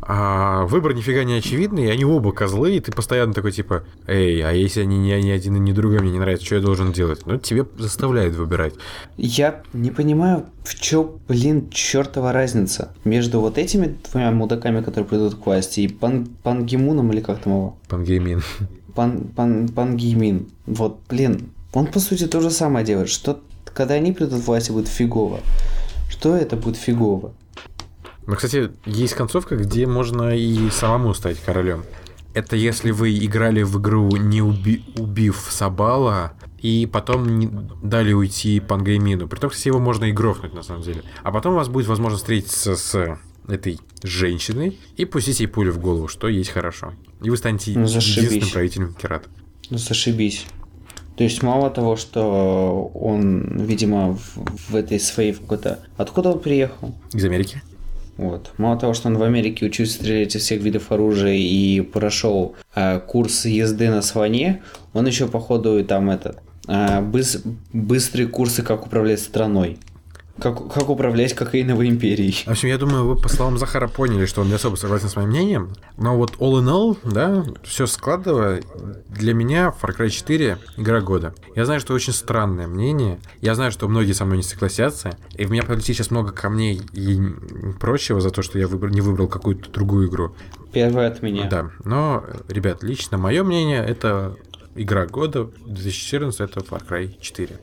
А 0.01 0.65
выбор 0.65 0.93
нифига 0.93 1.23
не 1.23 1.35
очевидный, 1.35 1.91
они 1.91 2.03
оба 2.03 2.31
козлы, 2.31 2.75
и 2.75 2.79
ты 2.79 2.91
постоянно 2.91 3.33
такой 3.33 3.51
типа, 3.51 3.83
эй, 4.07 4.41
а 4.41 4.51
если 4.51 4.81
они 4.81 4.97
ни, 4.97 5.11
ни 5.11 5.29
один 5.29 5.55
и 5.55 5.59
ни 5.59 5.71
другой 5.71 5.99
мне 5.99 6.11
не 6.11 6.19
нравятся, 6.19 6.45
что 6.45 6.55
я 6.55 6.61
должен 6.61 6.91
делать? 6.91 7.21
Ну, 7.25 7.37
тебе 7.37 7.65
заставляет 7.77 8.35
выбирать. 8.35 8.73
Я 9.17 9.61
не 9.71 9.91
понимаю, 9.91 10.45
в 10.63 10.75
чем, 10.79 11.19
блин, 11.27 11.69
чертова 11.69 12.33
разница 12.33 12.93
между 13.05 13.39
вот 13.39 13.57
этими 13.57 13.97
двумя 14.11 14.31
мудаками, 14.31 14.81
которые 14.81 15.05
придут 15.05 15.35
к 15.35 15.45
власти, 15.45 15.81
и 15.81 15.87
Пан, 15.87 16.25
Пангимуном 16.43 17.13
или 17.13 17.21
как 17.21 17.41
там 17.41 17.53
его? 17.53 17.77
Пангеймин. 17.87 18.41
Пан, 18.95 19.21
пан, 19.35 19.69
Пангеймин. 19.69 20.49
Вот, 20.65 20.99
блин, 21.07 21.49
он 21.73 21.87
по 21.87 21.99
сути 21.99 22.27
то 22.27 22.41
же 22.41 22.49
самое 22.49 22.85
делает, 22.85 23.09
что 23.09 23.39
когда 23.73 23.95
они 23.95 24.11
придут 24.11 24.43
к 24.43 24.47
власти, 24.47 24.71
будет 24.71 24.87
фигово. 24.87 25.39
Что 26.23 26.37
это 26.37 26.55
будет 26.55 26.77
фигово? 26.77 27.33
Ну, 28.27 28.35
кстати, 28.37 28.71
есть 28.85 29.13
концовка, 29.13 29.57
где 29.57 29.85
можно 29.85 30.33
и 30.33 30.69
самому 30.69 31.13
стать 31.13 31.37
королем. 31.41 31.83
Это 32.33 32.55
если 32.55 32.91
вы 32.91 33.17
играли 33.17 33.61
в 33.63 33.77
игру, 33.81 34.09
не 34.15 34.41
уби 34.41 34.85
убив 34.95 35.45
Сабала, 35.49 36.31
и 36.59 36.87
потом 36.89 37.39
не 37.39 37.49
дали 37.83 38.13
уйти 38.13 38.61
Пангеймину. 38.61 39.27
При 39.27 39.37
том, 39.37 39.51
что 39.51 39.67
его 39.67 39.79
можно 39.79 40.05
и 40.05 40.13
грохнуть, 40.13 40.53
на 40.53 40.63
самом 40.63 40.83
деле. 40.83 41.03
А 41.23 41.33
потом 41.33 41.55
у 41.55 41.57
вас 41.57 41.67
будет 41.67 41.87
возможность 41.87 42.23
встретиться 42.23 42.77
с 42.77 43.19
этой 43.49 43.81
женщиной 44.01 44.79
и 44.95 45.03
пустить 45.03 45.41
ей 45.41 45.47
пулю 45.47 45.73
в 45.73 45.79
голову, 45.79 46.07
что 46.07 46.29
есть 46.29 46.51
хорошо. 46.51 46.93
И 47.21 47.29
вы 47.29 47.35
станете 47.35 47.77
ну, 47.77 47.85
единственным 47.85 48.49
правителем 48.49 48.93
Керата. 48.93 49.27
Ну, 49.69 49.77
зашибись. 49.77 50.45
То 51.23 51.29
есть 51.29 51.41
мало 51.41 51.69
того, 51.69 51.95
что 51.95 52.91
он, 52.93 53.63
видимо, 53.63 54.17
в, 54.17 54.71
в 54.71 54.75
этой 54.75 54.99
своей 54.99 55.31
какой-то... 55.31 55.79
Откуда 55.95 56.31
он 56.31 56.39
приехал? 56.39 56.93
Из 57.13 57.23
Америки. 57.23 57.61
Вот. 58.17 58.51
Мало 58.57 58.77
того, 58.77 58.93
что 58.93 59.07
он 59.07 59.17
в 59.17 59.23
Америке 59.23 59.65
учился 59.65 59.93
стрелять 59.93 60.35
из 60.35 60.41
всех 60.41 60.61
видов 60.61 60.91
оружия 60.91 61.35
и 61.35 61.79
прошел 61.79 62.55
э, 62.75 62.99
курс 62.99 63.45
езды 63.45 63.89
на 63.89 64.01
слоне, 64.01 64.63
он 64.91 65.07
еще, 65.07 65.29
походу, 65.29 65.81
там 65.85 66.09
этот 66.09 66.39
э, 66.67 66.99
быс 66.99 67.41
быстрые 67.71 68.27
курсы, 68.27 68.61
как 68.61 68.85
управлять 68.85 69.21
страной. 69.21 69.77
Как, 70.39 70.73
как 70.73 70.89
управлять 70.89 71.33
кокаиновой 71.35 71.89
империей. 71.89 72.43
В 72.45 72.47
общем, 72.47 72.67
я 72.67 72.79
думаю, 72.79 73.05
вы 73.05 73.15
по 73.15 73.29
словам 73.29 73.59
Захара 73.59 73.87
поняли, 73.87 74.25
что 74.25 74.41
он 74.41 74.47
не 74.47 74.55
особо 74.55 74.75
согласен 74.75 75.07
с 75.07 75.15
моим 75.15 75.29
мнением. 75.29 75.73
Но 75.97 76.17
вот 76.17 76.37
all 76.37 76.59
in 76.59 76.67
all, 76.67 76.97
да, 77.03 77.45
все 77.63 77.85
складывая, 77.85 78.63
для 79.09 79.35
меня 79.35 79.73
Far 79.79 79.95
Cry 79.95 80.09
4 80.09 80.57
игра 80.77 81.01
года. 81.01 81.35
Я 81.55 81.65
знаю, 81.65 81.79
что 81.79 81.93
очень 81.93 82.13
странное 82.13 82.65
мнение. 82.65 83.19
Я 83.41 83.53
знаю, 83.53 83.71
что 83.71 83.87
многие 83.87 84.13
со 84.13 84.25
мной 84.25 84.37
не 84.37 84.43
согласятся. 84.43 85.17
И 85.35 85.45
в 85.45 85.51
меня 85.51 85.61
полетит 85.61 85.95
сейчас 85.95 86.09
много 86.09 86.31
камней 86.31 86.81
и 86.93 87.21
прочего 87.79 88.19
за 88.19 88.31
то, 88.31 88.41
что 88.41 88.57
я 88.57 88.67
выбрал, 88.67 88.91
не 88.91 89.01
выбрал 89.01 89.27
какую-то 89.27 89.69
другую 89.69 90.09
игру. 90.09 90.35
Первое 90.71 91.09
от 91.09 91.21
меня. 91.21 91.47
Да. 91.47 91.69
Но, 91.83 92.23
ребят, 92.47 92.81
лично 92.81 93.19
мое 93.19 93.43
мнение, 93.43 93.85
это 93.85 94.35
игра 94.73 95.05
года 95.05 95.51
2014, 95.67 96.39
это 96.39 96.59
Far 96.61 96.81
Cry 96.87 97.15
4. 97.21 97.59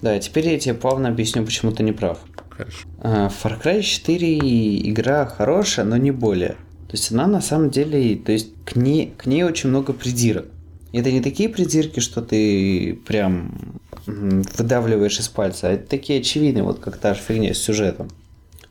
Да, 0.00 0.18
теперь 0.18 0.48
я 0.48 0.58
тебе 0.58 0.74
плавно 0.74 1.08
объясню, 1.08 1.44
почему 1.44 1.72
ты 1.72 1.82
не 1.82 1.92
прав. 1.92 2.18
Хорошо. 2.50 2.88
А, 3.00 3.28
Far 3.28 3.60
Cry 3.62 3.82
4 3.82 4.90
игра 4.90 5.26
хорошая, 5.26 5.84
но 5.84 5.96
не 5.96 6.10
более. 6.10 6.56
То 6.88 6.92
есть 6.92 7.12
она 7.12 7.26
на 7.26 7.40
самом 7.40 7.70
деле, 7.70 8.16
то 8.16 8.32
есть 8.32 8.52
к 8.64 8.76
ней, 8.76 9.12
к 9.16 9.26
ней 9.26 9.42
очень 9.42 9.68
много 9.68 9.92
придирок. 9.92 10.46
Это 10.92 11.12
не 11.12 11.20
такие 11.20 11.48
придирки, 11.48 12.00
что 12.00 12.22
ты 12.22 12.98
прям 13.06 13.80
выдавливаешь 14.06 15.20
из 15.20 15.28
пальца, 15.28 15.68
а 15.68 15.72
это 15.72 15.86
такие 15.86 16.20
очевидные, 16.20 16.62
вот 16.62 16.78
как 16.78 16.96
та 16.96 17.12
же 17.14 17.20
фигня 17.20 17.52
с 17.52 17.58
сюжетом. 17.58 18.08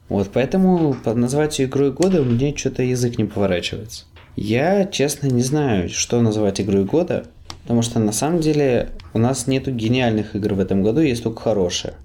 Вот, 0.09 0.30
поэтому 0.34 0.95
назвать 1.05 1.59
ее 1.59 1.67
игрой 1.67 1.91
года 1.91 2.23
меня 2.23 2.55
что-то 2.57 2.82
язык 2.82 3.17
не 3.17 3.25
поворачивается. 3.25 4.05
Я, 4.36 4.86
честно, 4.86 5.28
не 5.28 5.41
знаю, 5.43 5.89
что 5.89 6.21
называть 6.21 6.61
игрой 6.61 6.86
года, 6.86 7.28
Потому 7.68 7.82
что 7.82 7.99
на 7.99 8.13
самом 8.13 8.39
деле 8.39 8.91
у 9.13 9.20
нас 9.20 9.45
нету 9.45 9.72
гениальных 9.72 10.38
игр 10.38 10.53
в 10.53 10.61
этом 10.61 10.84
году, 10.84 11.01
есть 11.01 11.24
только 11.24 11.41
хорошие. 11.41 11.95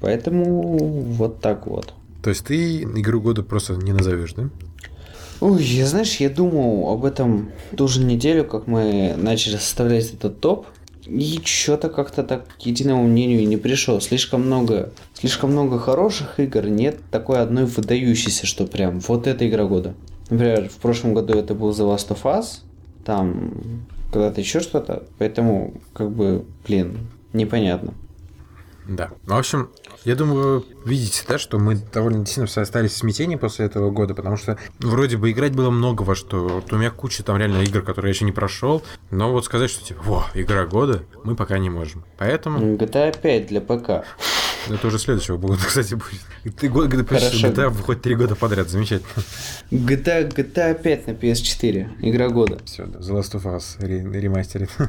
Поэтому 0.00 0.76
вот 0.76 1.40
так 1.40 1.68
вот. 1.68 1.94
То 2.20 2.30
есть 2.30 2.44
ты 2.44 2.82
игру 2.82 3.20
года 3.20 3.44
просто 3.44 3.74
не 3.74 3.92
назовешь, 3.92 4.32
да? 4.32 4.50
Ой, 5.40 5.62
я 5.62 5.86
знаешь, 5.86 6.16
я 6.16 6.28
думал 6.28 6.92
об 6.92 7.04
этом 7.04 7.52
ту 7.76 7.86
же 7.86 8.02
неделю, 8.02 8.44
как 8.44 8.66
мы 8.66 9.14
начали 9.16 9.54
составлять 9.54 10.12
этот 10.14 10.40
топ. 10.40 10.66
И 11.06 11.40
что-то 11.44 11.88
как-то 11.88 12.24
так 12.24 12.48
к 12.48 12.62
единому 12.62 13.04
мнению 13.04 13.46
не 13.46 13.56
пришел. 13.56 14.00
Слишком 14.00 14.46
много, 14.46 14.90
слишком 15.14 15.52
много 15.52 15.78
хороших 15.78 16.40
игр, 16.40 16.66
нет 16.66 16.98
такой 17.12 17.40
одной 17.40 17.66
выдающейся, 17.66 18.46
что 18.46 18.66
прям 18.66 18.98
вот 18.98 19.28
эта 19.28 19.48
игра 19.48 19.64
года. 19.64 19.94
Например, 20.28 20.68
в 20.68 20.76
прошлом 20.78 21.14
году 21.14 21.34
это 21.34 21.54
был 21.54 21.70
The 21.70 21.94
Last 21.94 22.08
of 22.08 22.22
Us, 22.24 22.62
там 23.04 23.52
когда-то 24.12 24.40
еще 24.40 24.60
что-то, 24.60 25.04
поэтому 25.18 25.80
как 25.94 26.10
бы, 26.10 26.44
блин, 26.66 26.98
непонятно. 27.32 27.94
Да. 28.86 29.10
Ну, 29.26 29.36
в 29.36 29.38
общем, 29.38 29.70
я 30.04 30.16
думаю, 30.16 30.64
видите, 30.84 31.22
да, 31.28 31.38
что 31.38 31.58
мы 31.58 31.76
довольно 31.76 32.26
сильно 32.26 32.46
все 32.46 32.62
остались 32.62 32.92
в 32.92 32.96
смятении 32.96 33.36
после 33.36 33.66
этого 33.66 33.90
года, 33.90 34.14
потому 34.14 34.36
что 34.36 34.58
вроде 34.80 35.16
бы 35.16 35.30
играть 35.30 35.54
было 35.54 35.70
много 35.70 36.02
во 36.02 36.14
что. 36.14 36.48
Вот 36.48 36.72
у 36.72 36.76
меня 36.76 36.90
куча 36.90 37.22
там 37.22 37.36
реально 37.36 37.62
игр, 37.62 37.82
которые 37.82 38.10
я 38.10 38.14
еще 38.14 38.24
не 38.24 38.32
прошел, 38.32 38.82
но 39.10 39.30
вот 39.30 39.44
сказать, 39.44 39.70
что 39.70 39.84
типа, 39.84 40.02
во, 40.04 40.26
игра 40.34 40.66
года, 40.66 41.04
мы 41.24 41.36
пока 41.36 41.58
не 41.58 41.70
можем. 41.70 42.04
Поэтому... 42.18 42.74
GTA 42.74 43.16
5 43.20 43.46
для 43.46 43.60
ПК. 43.60 44.04
Это 44.68 44.86
уже 44.86 44.98
следующего 44.98 45.36
года, 45.36 45.58
кстати, 45.66 45.94
будет. 45.94 46.56
Ты 46.56 46.68
год. 46.68 46.92
GTA 46.92 47.68
выходит 47.68 48.02
три 48.02 48.14
года 48.14 48.34
подряд, 48.34 48.68
замечательно. 48.68 49.22
GTA, 49.70 50.32
GTA 50.34 50.80
5 50.80 51.06
на 51.06 51.10
PS4, 51.12 51.88
игра 52.00 52.28
года. 52.28 52.58
Все, 52.64 52.86
да, 52.86 52.98
The 52.98 53.18
Last 53.18 53.34
of 53.34 53.44
Us 53.44 53.76
ремастерит. 53.80 54.70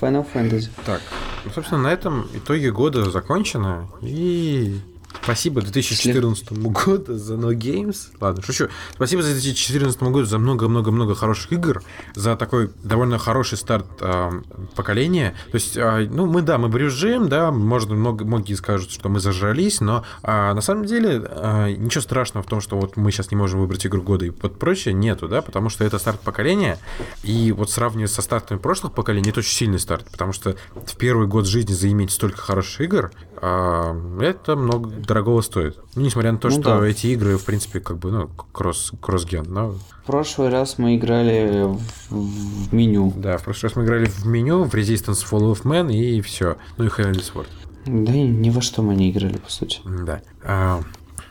Final 0.00 0.26
Fantasy. 0.32 0.68
Так, 0.84 1.00
ну, 1.44 1.50
собственно, 1.52 1.82
на 1.82 1.92
этом 1.92 2.28
итоги 2.34 2.68
года 2.68 3.10
закончено. 3.10 3.88
И 4.02 4.80
Спасибо 5.22 5.60
2014 5.60 6.52
году 6.52 7.14
за 7.16 7.34
No 7.34 7.54
Games. 7.54 7.96
Ладно, 8.20 8.42
шучу. 8.42 8.68
Спасибо 8.94 9.22
за 9.22 9.32
2014 9.32 10.02
году 10.02 10.24
за 10.24 10.38
много-много-много 10.38 11.14
хороших 11.14 11.52
игр, 11.52 11.82
за 12.14 12.36
такой 12.36 12.70
довольно 12.82 13.18
хороший 13.18 13.58
старт 13.58 13.86
э, 14.00 14.30
поколения. 14.74 15.34
То 15.50 15.54
есть, 15.56 15.76
э, 15.76 16.08
ну, 16.10 16.26
мы, 16.26 16.42
да, 16.42 16.58
мы 16.58 16.68
брюжим, 16.68 17.28
да, 17.28 17.50
можно, 17.52 17.94
много, 17.94 18.24
многие 18.24 18.54
скажут, 18.54 18.90
что 18.90 19.08
мы 19.08 19.20
зажрались, 19.20 19.80
но 19.80 20.04
э, 20.22 20.52
на 20.52 20.60
самом 20.60 20.86
деле 20.86 21.22
э, 21.24 21.72
ничего 21.72 22.02
страшного 22.02 22.44
в 22.44 22.48
том, 22.48 22.60
что 22.60 22.76
вот 22.78 22.96
мы 22.96 23.10
сейчас 23.12 23.30
не 23.30 23.36
можем 23.36 23.60
выбрать 23.60 23.86
игру 23.86 24.02
года 24.02 24.26
и 24.26 24.30
вот 24.30 24.58
прочее, 24.58 24.94
нету, 24.94 25.28
да, 25.28 25.42
потому 25.42 25.68
что 25.68 25.84
это 25.84 25.98
старт 25.98 26.20
поколения, 26.20 26.78
и 27.22 27.52
вот 27.52 27.70
сравнивая 27.70 28.08
со 28.08 28.22
стартами 28.22 28.58
прошлых 28.58 28.92
поколений, 28.92 29.30
это 29.30 29.40
очень 29.40 29.56
сильный 29.56 29.78
старт, 29.78 30.06
потому 30.10 30.32
что 30.32 30.56
в 30.74 30.96
первый 30.96 31.26
год 31.26 31.46
жизни 31.46 31.72
заиметь 31.72 32.10
столько 32.10 32.38
хороших 32.38 32.80
игр, 32.82 33.10
а, 33.44 33.92
это 34.20 34.54
много 34.54 34.88
дорогого 34.88 35.40
стоит. 35.40 35.76
Ну, 35.96 36.02
несмотря 36.02 36.30
на 36.30 36.38
то, 36.38 36.48
ну, 36.48 36.54
что 36.54 36.78
да. 36.78 36.86
эти 36.86 37.08
игры, 37.08 37.36
в 37.36 37.44
принципе, 37.44 37.80
как 37.80 37.98
бы, 37.98 38.12
ну, 38.12 38.30
кросс, 38.52 38.92
кросс-ген, 39.00 39.52
но... 39.52 39.72
В 39.72 40.06
прошлый 40.06 40.48
раз 40.48 40.78
мы 40.78 40.94
играли 40.94 41.64
в, 41.64 41.80
в 42.08 42.72
меню. 42.72 43.12
Да, 43.16 43.38
в 43.38 43.42
прошлый 43.42 43.68
раз 43.68 43.76
мы 43.76 43.84
играли 43.84 44.04
в 44.04 44.24
меню, 44.26 44.62
в 44.62 44.72
Resistance 44.72 45.26
Fall 45.28 45.52
of 45.52 45.64
Man 45.64 45.92
и 45.92 46.20
все. 46.20 46.56
Ну 46.76 46.84
и 46.84 46.88
Heavenly 46.88 47.20
Sword. 47.20 47.48
Да 47.84 48.12
ни 48.12 48.50
во 48.50 48.60
что 48.60 48.82
мы 48.82 48.94
не 48.94 49.10
играли, 49.10 49.38
по 49.38 49.50
сути. 49.50 49.80
Да. 49.84 50.22
А... 50.44 50.80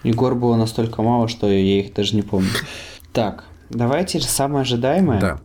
Игр 0.04 0.36
было 0.36 0.58
настолько 0.58 1.02
мало, 1.02 1.30
что 1.30 1.48
я 1.48 1.80
их 1.80 1.94
даже 1.94 2.18
не 2.18 2.24
помню. 2.24 2.50
Так, 3.14 3.46
давайте 3.70 4.20
самое 4.20 4.64
ожидаемое. 4.64 5.22
Да. 5.22 5.40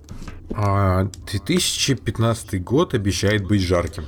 А, 0.52 1.08
2015 1.30 2.62
год 2.64 2.94
обещает 2.94 3.46
быть 3.46 3.62
жарким. 3.62 4.04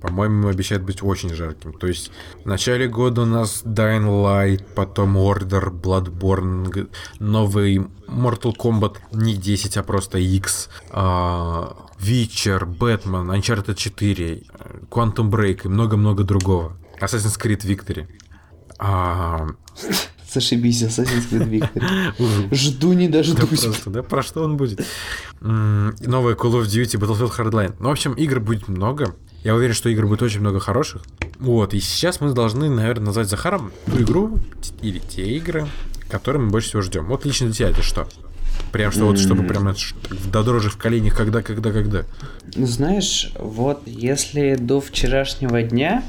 По-моему, 0.00 0.48
обещает 0.48 0.82
быть 0.82 1.02
очень 1.02 1.34
жарким. 1.34 1.72
То 1.72 1.86
есть 1.86 2.10
в 2.44 2.46
начале 2.46 2.88
года 2.88 3.22
у 3.22 3.26
нас 3.26 3.62
Dying 3.64 4.06
Light, 4.06 4.64
потом 4.74 5.16
Order, 5.16 5.70
Bloodborne, 5.70 6.88
новый 7.18 7.86
Mortal 8.08 8.56
Kombat 8.56 8.96
не 9.12 9.34
10, 9.34 9.76
а 9.76 9.82
просто 9.82 10.18
X, 10.18 10.68
uh, 10.90 11.76
Witcher, 12.00 12.64
Batman, 12.64 13.36
Uncharted 13.36 13.74
4, 13.74 14.42
Quantum 14.90 15.30
Break 15.30 15.62
и 15.64 15.68
много-много 15.68 16.24
другого. 16.24 16.76
Assassin's 17.00 17.38
Creed 17.38 17.64
Victory. 17.64 18.06
Uh, 18.78 19.54
Зашибись, 20.32 20.82
Assassin's 20.82 21.28
Creed 21.30 21.48
Victory. 21.48 22.48
Жду 22.54 22.92
не 22.92 23.08
дождусь. 23.08 23.36
Да, 23.36 23.46
просто, 23.46 23.90
да, 23.90 24.02
про 24.02 24.22
что 24.22 24.44
он 24.44 24.56
будет? 24.56 24.80
Новая 25.40 26.34
Call 26.34 26.62
of 26.62 26.66
Duty, 26.66 26.98
Battlefield 26.98 27.36
Hardline. 27.36 27.74
Ну, 27.80 27.88
в 27.88 27.92
общем, 27.92 28.12
игр 28.14 28.40
будет 28.40 28.68
много. 28.68 29.14
Я 29.42 29.54
уверен, 29.54 29.74
что 29.74 29.88
игр 29.88 30.06
будет 30.06 30.22
очень 30.22 30.40
много 30.40 30.60
хороших. 30.60 31.02
Вот, 31.38 31.72
и 31.72 31.80
сейчас 31.80 32.20
мы 32.20 32.32
должны, 32.32 32.68
наверное, 32.68 33.06
назвать 33.06 33.28
Захаром 33.28 33.72
ту 33.86 34.02
игру 34.02 34.38
или 34.82 34.98
те 34.98 35.22
игры, 35.36 35.66
которые 36.10 36.42
мы 36.42 36.50
больше 36.50 36.68
всего 36.68 36.82
ждем. 36.82 37.06
Вот 37.06 37.24
лично 37.24 37.46
для 37.46 37.54
тебя 37.54 37.68
это 37.70 37.82
что? 37.82 38.06
Прям 38.72 38.92
что 38.92 39.06
вот, 39.06 39.18
чтобы 39.18 39.42
прям 39.44 39.74
до 40.30 40.42
дрожи 40.42 40.68
в 40.68 40.76
коленях, 40.76 41.16
когда, 41.16 41.42
когда, 41.42 41.72
когда. 41.72 42.04
Знаешь, 42.54 43.32
вот 43.38 43.82
если 43.86 44.54
до 44.54 44.80
вчерашнего 44.80 45.62
дня 45.62 46.04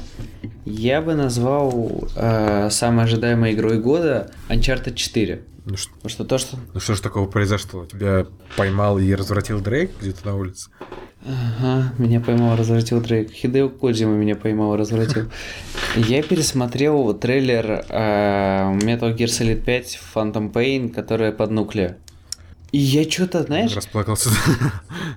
я 0.64 1.00
бы 1.00 1.14
назвал 1.14 2.08
э, 2.14 2.68
самой 2.70 3.04
ожидаемой 3.04 3.54
игрой 3.54 3.80
года 3.80 4.30
Uncharted 4.48 4.94
4. 4.94 5.42
Ну 5.64 5.76
что, 5.76 5.92
ну 6.02 6.08
что 6.08 6.24
то, 6.24 6.38
что... 6.38 6.56
Ну 6.74 6.80
что 6.80 6.94
ж 6.94 7.00
такого 7.00 7.26
произошло? 7.26 7.86
Тебя 7.86 8.26
поймал 8.56 8.98
и 8.98 9.12
развратил 9.14 9.60
Дрейк 9.60 9.92
где-то 10.00 10.26
на 10.26 10.36
улице? 10.36 10.70
Ага, 11.24 11.92
меня 11.98 12.20
поймал, 12.20 12.56
развратил 12.56 13.00
Дрейк. 13.00 13.30
Хидео 13.30 13.68
Коджима 13.68 14.12
меня 14.12 14.34
поймал, 14.34 14.76
развратил. 14.76 15.30
Я 15.96 16.22
пересмотрел 16.22 17.14
трейлер 17.14 17.84
э, 17.88 18.78
Metal 18.78 19.16
Gear 19.16 19.26
Solid 19.26 19.62
5 19.62 20.00
Phantom 20.14 20.52
Pain, 20.52 20.88
которая 20.90 21.30
под 21.30 21.50
нуклео. 21.52 21.92
И 22.72 22.78
я 22.78 23.08
что-то, 23.08 23.42
знаешь... 23.42 23.76
Расплакался. 23.76 24.30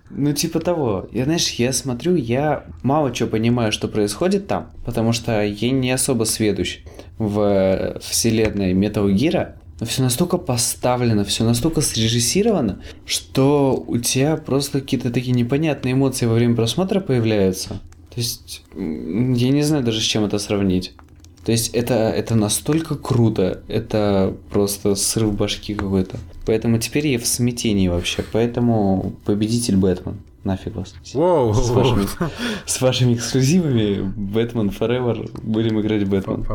Ну, 0.10 0.34
типа 0.34 0.60
того. 0.60 1.08
Я, 1.12 1.24
знаешь, 1.26 1.50
я 1.52 1.74
смотрю, 1.74 2.16
я 2.16 2.66
мало 2.84 3.12
чего 3.14 3.30
понимаю, 3.30 3.72
что 3.72 3.88
происходит 3.88 4.48
там, 4.48 4.72
потому 4.86 5.14
что 5.14 5.44
я 5.44 5.72
не 5.72 5.92
особо 5.92 6.26
сведущ 6.26 6.80
в 7.18 7.98
вселенной 8.02 8.74
Metal 8.74 9.12
Gear, 9.14 9.54
но 9.80 9.86
все 9.86 10.02
настолько 10.02 10.38
поставлено, 10.38 11.26
все 11.26 11.44
настолько 11.44 11.82
срежиссировано, 11.82 12.80
что 13.06 13.84
у 13.88 13.98
тебя 13.98 14.38
просто 14.38 14.80
какие-то 14.80 15.12
такие 15.12 15.34
непонятные 15.34 15.94
эмоции 15.94 16.26
во 16.26 16.36
время 16.36 16.56
просмотра 16.56 17.00
появляются. 17.00 17.82
То 18.14 18.22
есть, 18.22 18.64
я 18.74 19.50
не 19.50 19.62
знаю 19.62 19.84
даже 19.84 20.00
с 20.00 20.04
чем 20.04 20.24
это 20.24 20.40
сравнить. 20.40 20.94
То 21.46 21.52
есть 21.52 21.76
это, 21.76 21.94
это 21.94 22.34
настолько 22.34 22.96
круто, 22.96 23.62
это 23.68 24.36
просто 24.50 24.96
срыв 24.96 25.36
башки 25.36 25.76
какой-то. 25.76 26.18
Поэтому 26.46 26.80
теперь 26.80 27.08
я 27.08 27.20
в 27.20 27.28
смятении 27.28 27.88
вообще. 27.88 28.24
Поэтому 28.32 29.14
победитель 29.26 29.78
Бэтмен. 29.78 30.18
Нафиг 30.44 30.76
вас. 30.76 30.96
Воу, 31.14 31.54
с, 31.54 31.70
вашими, 31.70 32.08
с 32.66 32.82
вашими 32.82 33.16
эксклюзивами 33.16 34.02
Бэтмен 34.16 34.70
Forever 34.70 35.30
будем 35.44 35.80
играть 35.82 36.08
Бэтмен. 36.08 36.46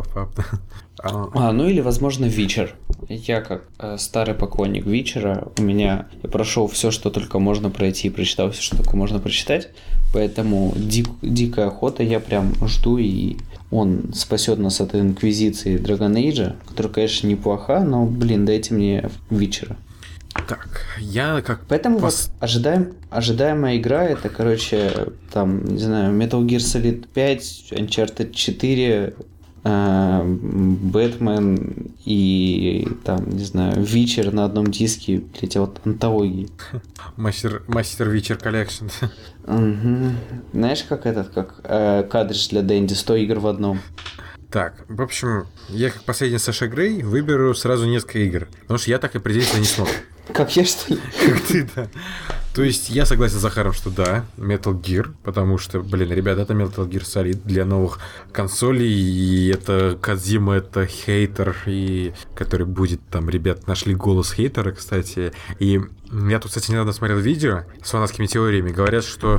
А, 1.02 1.52
ну 1.52 1.66
или, 1.68 1.80
возможно, 1.80 2.26
Вичер. 2.26 2.74
Я 3.08 3.40
как 3.40 3.64
э, 3.78 3.96
старый 3.98 4.34
поклонник 4.34 4.84
Вичера, 4.86 5.48
у 5.58 5.62
меня 5.62 6.06
я 6.22 6.28
прошел 6.28 6.66
все, 6.66 6.90
что 6.90 7.10
только 7.10 7.38
можно 7.38 7.70
пройти, 7.70 8.08
и 8.08 8.10
прочитал 8.10 8.50
все, 8.50 8.62
что 8.62 8.76
только 8.76 8.96
можно 8.96 9.18
прочитать. 9.18 9.68
Поэтому 10.12 10.72
дик, 10.76 11.08
дикая 11.22 11.68
охота, 11.68 12.02
я 12.02 12.20
прям 12.20 12.54
жду, 12.66 12.98
и 12.98 13.36
он 13.70 14.12
спасет 14.14 14.58
нас 14.58 14.80
от 14.80 14.94
инквизиции 14.94 15.78
Dragon 15.78 16.12
Age, 16.14 16.56
которая, 16.68 16.92
конечно, 16.92 17.26
неплоха, 17.28 17.80
но, 17.80 18.04
блин, 18.04 18.44
дайте 18.44 18.74
мне 18.74 19.08
Вичера. 19.30 19.76
Так, 20.48 20.86
я 20.98 21.40
как... 21.42 21.64
Поэтому 21.68 21.98
пос... 21.98 22.28
вот 22.28 22.42
ожидаем, 22.42 22.94
ожидаемая 23.10 23.76
игра, 23.76 24.04
это, 24.04 24.28
короче, 24.28 25.08
там, 25.32 25.64
не 25.64 25.78
знаю, 25.78 26.14
Metal 26.16 26.44
Gear 26.44 26.58
Solid 26.58 27.08
5, 27.12 27.42
Uncharted 27.72 28.32
4, 28.32 29.14
Бэтмен 29.62 31.56
и 32.04 32.88
там, 33.04 33.28
не 33.28 33.44
знаю, 33.44 33.82
Witcher 33.82 34.32
на 34.32 34.46
одном 34.46 34.68
диске, 34.68 35.22
блять, 35.38 35.56
а 35.56 35.60
вот 35.60 35.80
антологии. 35.84 36.48
Master, 37.16 37.62
Master 37.68 38.08
Witcher 38.08 38.38
Collection. 38.38 38.86
Угу. 39.44 40.12
Знаешь, 40.52 40.84
как 40.84 41.04
этот, 41.06 41.28
как 41.28 41.60
э, 41.64 42.04
картридж 42.04 42.48
для 42.50 42.62
Дэнди, 42.62 42.94
100 42.94 43.16
игр 43.16 43.38
в 43.40 43.46
одном. 43.46 43.80
Так, 44.50 44.84
в 44.88 45.02
общем, 45.02 45.46
я 45.68 45.90
как 45.90 46.02
последний 46.02 46.38
Саша 46.38 46.66
Грей 46.66 47.02
выберу 47.02 47.54
сразу 47.54 47.86
несколько 47.86 48.18
игр, 48.18 48.48
потому 48.62 48.78
что 48.78 48.90
я 48.90 48.98
так 48.98 49.14
определиться 49.14 49.58
не 49.58 49.64
смог. 49.64 49.88
Как 50.32 50.56
я, 50.56 50.64
что 50.64 50.94
ли? 50.94 51.00
Как 51.26 51.40
ты, 51.40 51.68
да. 51.74 51.88
То 52.54 52.64
есть 52.64 52.90
я 52.90 53.06
согласен 53.06 53.38
с 53.38 53.42
Захаром, 53.42 53.72
что 53.72 53.90
да, 53.90 54.24
Metal 54.36 54.78
Gear, 54.78 55.10
потому 55.22 55.56
что, 55.56 55.80
блин, 55.80 56.12
ребята, 56.12 56.42
это 56.42 56.52
Metal 56.52 56.88
Gear 56.88 57.02
Solid 57.02 57.42
для 57.44 57.64
новых 57.64 58.00
консолей, 58.32 58.90
и 58.90 59.48
это 59.48 59.96
Кадзима, 60.00 60.54
это 60.54 60.84
хейтер, 60.84 61.56
и 61.66 62.12
который 62.34 62.66
будет 62.66 63.00
там, 63.08 63.30
ребят, 63.30 63.68
нашли 63.68 63.94
голос 63.94 64.32
хейтера, 64.32 64.72
кстати, 64.72 65.32
и 65.60 65.80
я 66.12 66.40
тут, 66.40 66.48
кстати, 66.48 66.72
недавно 66.72 66.92
смотрел 66.92 67.18
видео 67.18 67.64
с 67.84 67.90
фанатскими 67.90 68.26
теориями, 68.26 68.72
говорят, 68.72 69.04
что 69.04 69.38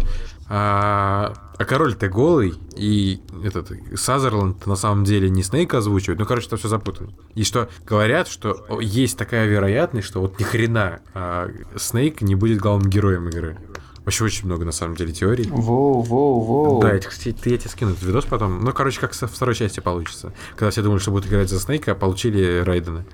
А, 0.54 1.34
а 1.58 1.64
король-то 1.64 2.10
голый, 2.10 2.56
и 2.76 3.22
этот 3.42 3.72
Сазерленд 3.96 4.68
на 4.68 4.76
самом 4.76 5.06
деле 5.06 5.30
не 5.30 5.44
Снейк 5.44 5.74
озвучивает. 5.74 6.20
Ну, 6.20 6.26
короче, 6.26 6.48
это 6.48 6.58
все 6.58 6.68
запутано. 6.68 7.14
И 7.36 7.46
что 7.46 7.70
говорят, 7.86 8.28
что 8.28 8.68
есть 8.82 9.18
такая 9.18 9.48
вероятность, 9.48 10.08
что 10.08 10.20
вот 10.20 10.38
ни 10.42 10.44
хрена 10.44 11.00
а 11.14 11.50
Снейк 11.78 12.22
не 12.22 12.36
будет 12.36 12.60
главным 12.60 12.90
героем 12.90 13.30
игры. 13.30 13.60
Вообще 14.04 14.26
очень 14.26 14.48
много, 14.48 14.66
на 14.66 14.74
самом 14.74 14.96
деле, 14.96 15.14
теорий. 15.14 15.48
Воу, 15.48 16.02
воу, 16.02 16.42
воу. 16.42 16.82
Да, 16.82 16.96
я, 16.96 17.00
кстати, 17.00 17.30
я 17.48 17.58
тебе 17.58 17.70
скину 17.70 17.92
этот 17.92 18.04
видос 18.04 18.26
потом. 18.26 18.62
Ну, 18.62 18.74
короче, 18.74 19.00
как 19.00 19.14
со 19.14 19.28
второй 19.28 19.56
части 19.56 19.80
получится. 19.80 20.34
Когда 20.58 20.72
все 20.72 20.82
думали, 20.82 21.00
что 21.00 21.12
будут 21.12 21.30
играть 21.30 21.50
за 21.50 21.62
Снейка, 21.62 21.94
а 21.94 21.96
получили 21.96 22.60
Райдена. 22.66 23.06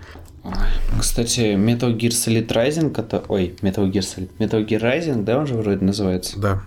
Кстати, 1.00 1.56
Metal 1.56 1.96
Gear 1.96 2.10
Solid 2.10 2.48
Rising, 2.48 3.00
это... 3.00 3.24
Ой, 3.28 3.56
Metal 3.62 3.92
Gear 3.92 4.02
Solid... 4.02 4.30
Metal 4.40 4.66
Gear 4.66 4.82
Rising, 4.82 5.24
да, 5.24 5.38
он 5.38 5.46
же 5.46 5.56
вроде 5.56 5.84
называется? 5.84 6.40
Да. 6.40 6.64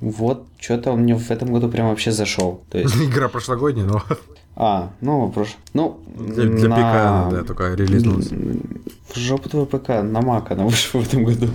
Вот, 0.00 0.46
что-то 0.58 0.92
он 0.92 1.00
мне 1.00 1.14
в 1.14 1.30
этом 1.30 1.52
году 1.52 1.68
прям 1.68 1.88
вообще 1.88 2.12
зашел. 2.12 2.62
То 2.70 2.78
есть... 2.78 2.96
Игра 3.02 3.28
прошлогодняя, 3.28 3.86
но... 3.86 4.02
А, 4.58 4.92
ну, 5.02 5.30
прош... 5.30 5.54
ну... 5.74 6.00
Для, 6.06 6.44
для 6.44 6.68
на... 6.70 6.76
ПК, 6.76 7.34
да, 7.34 7.44
только 7.44 7.74
релизнулась. 7.74 8.30
В 8.30 9.18
жопу 9.18 9.50
твой 9.50 9.66
ПК, 9.66 9.88
на 9.88 10.20
Mac 10.20 10.46
она 10.48 10.64
вышла 10.64 11.00
в 11.00 11.06
этом 11.06 11.24
году. 11.24 11.48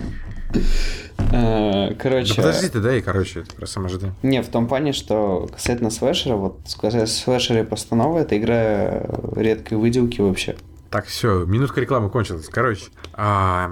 Э, 1.31 1.95
Короче... 1.95 2.35
Да 2.35 2.43
подожди 2.43 2.69
ты, 2.69 2.79
да, 2.79 2.95
и, 2.95 3.01
короче, 3.01 3.43
про 3.55 3.65
саможды. 3.65 4.11
Не, 4.21 4.43
в 4.43 4.49
том 4.49 4.67
плане, 4.67 4.93
что 4.93 5.49
касательно 5.51 5.89
слэшера, 5.89 6.35
вот 6.35 6.59
сказать 6.65 7.09
слэшеры 7.09 7.63
постанова, 7.63 8.19
это 8.19 8.37
игра 8.37 9.03
редкой 9.35 9.79
выделки 9.79 10.21
вообще. 10.21 10.55
Так, 10.91 11.05
все, 11.05 11.45
минутка 11.45 11.79
рекламы 11.79 12.09
кончилась. 12.09 12.47
Короче, 12.49 12.87
а, 13.13 13.71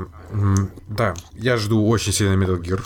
да, 0.88 1.14
я 1.34 1.58
жду 1.58 1.86
очень 1.86 2.14
сильно 2.14 2.42
Metal 2.42 2.60
Gear. 2.62 2.82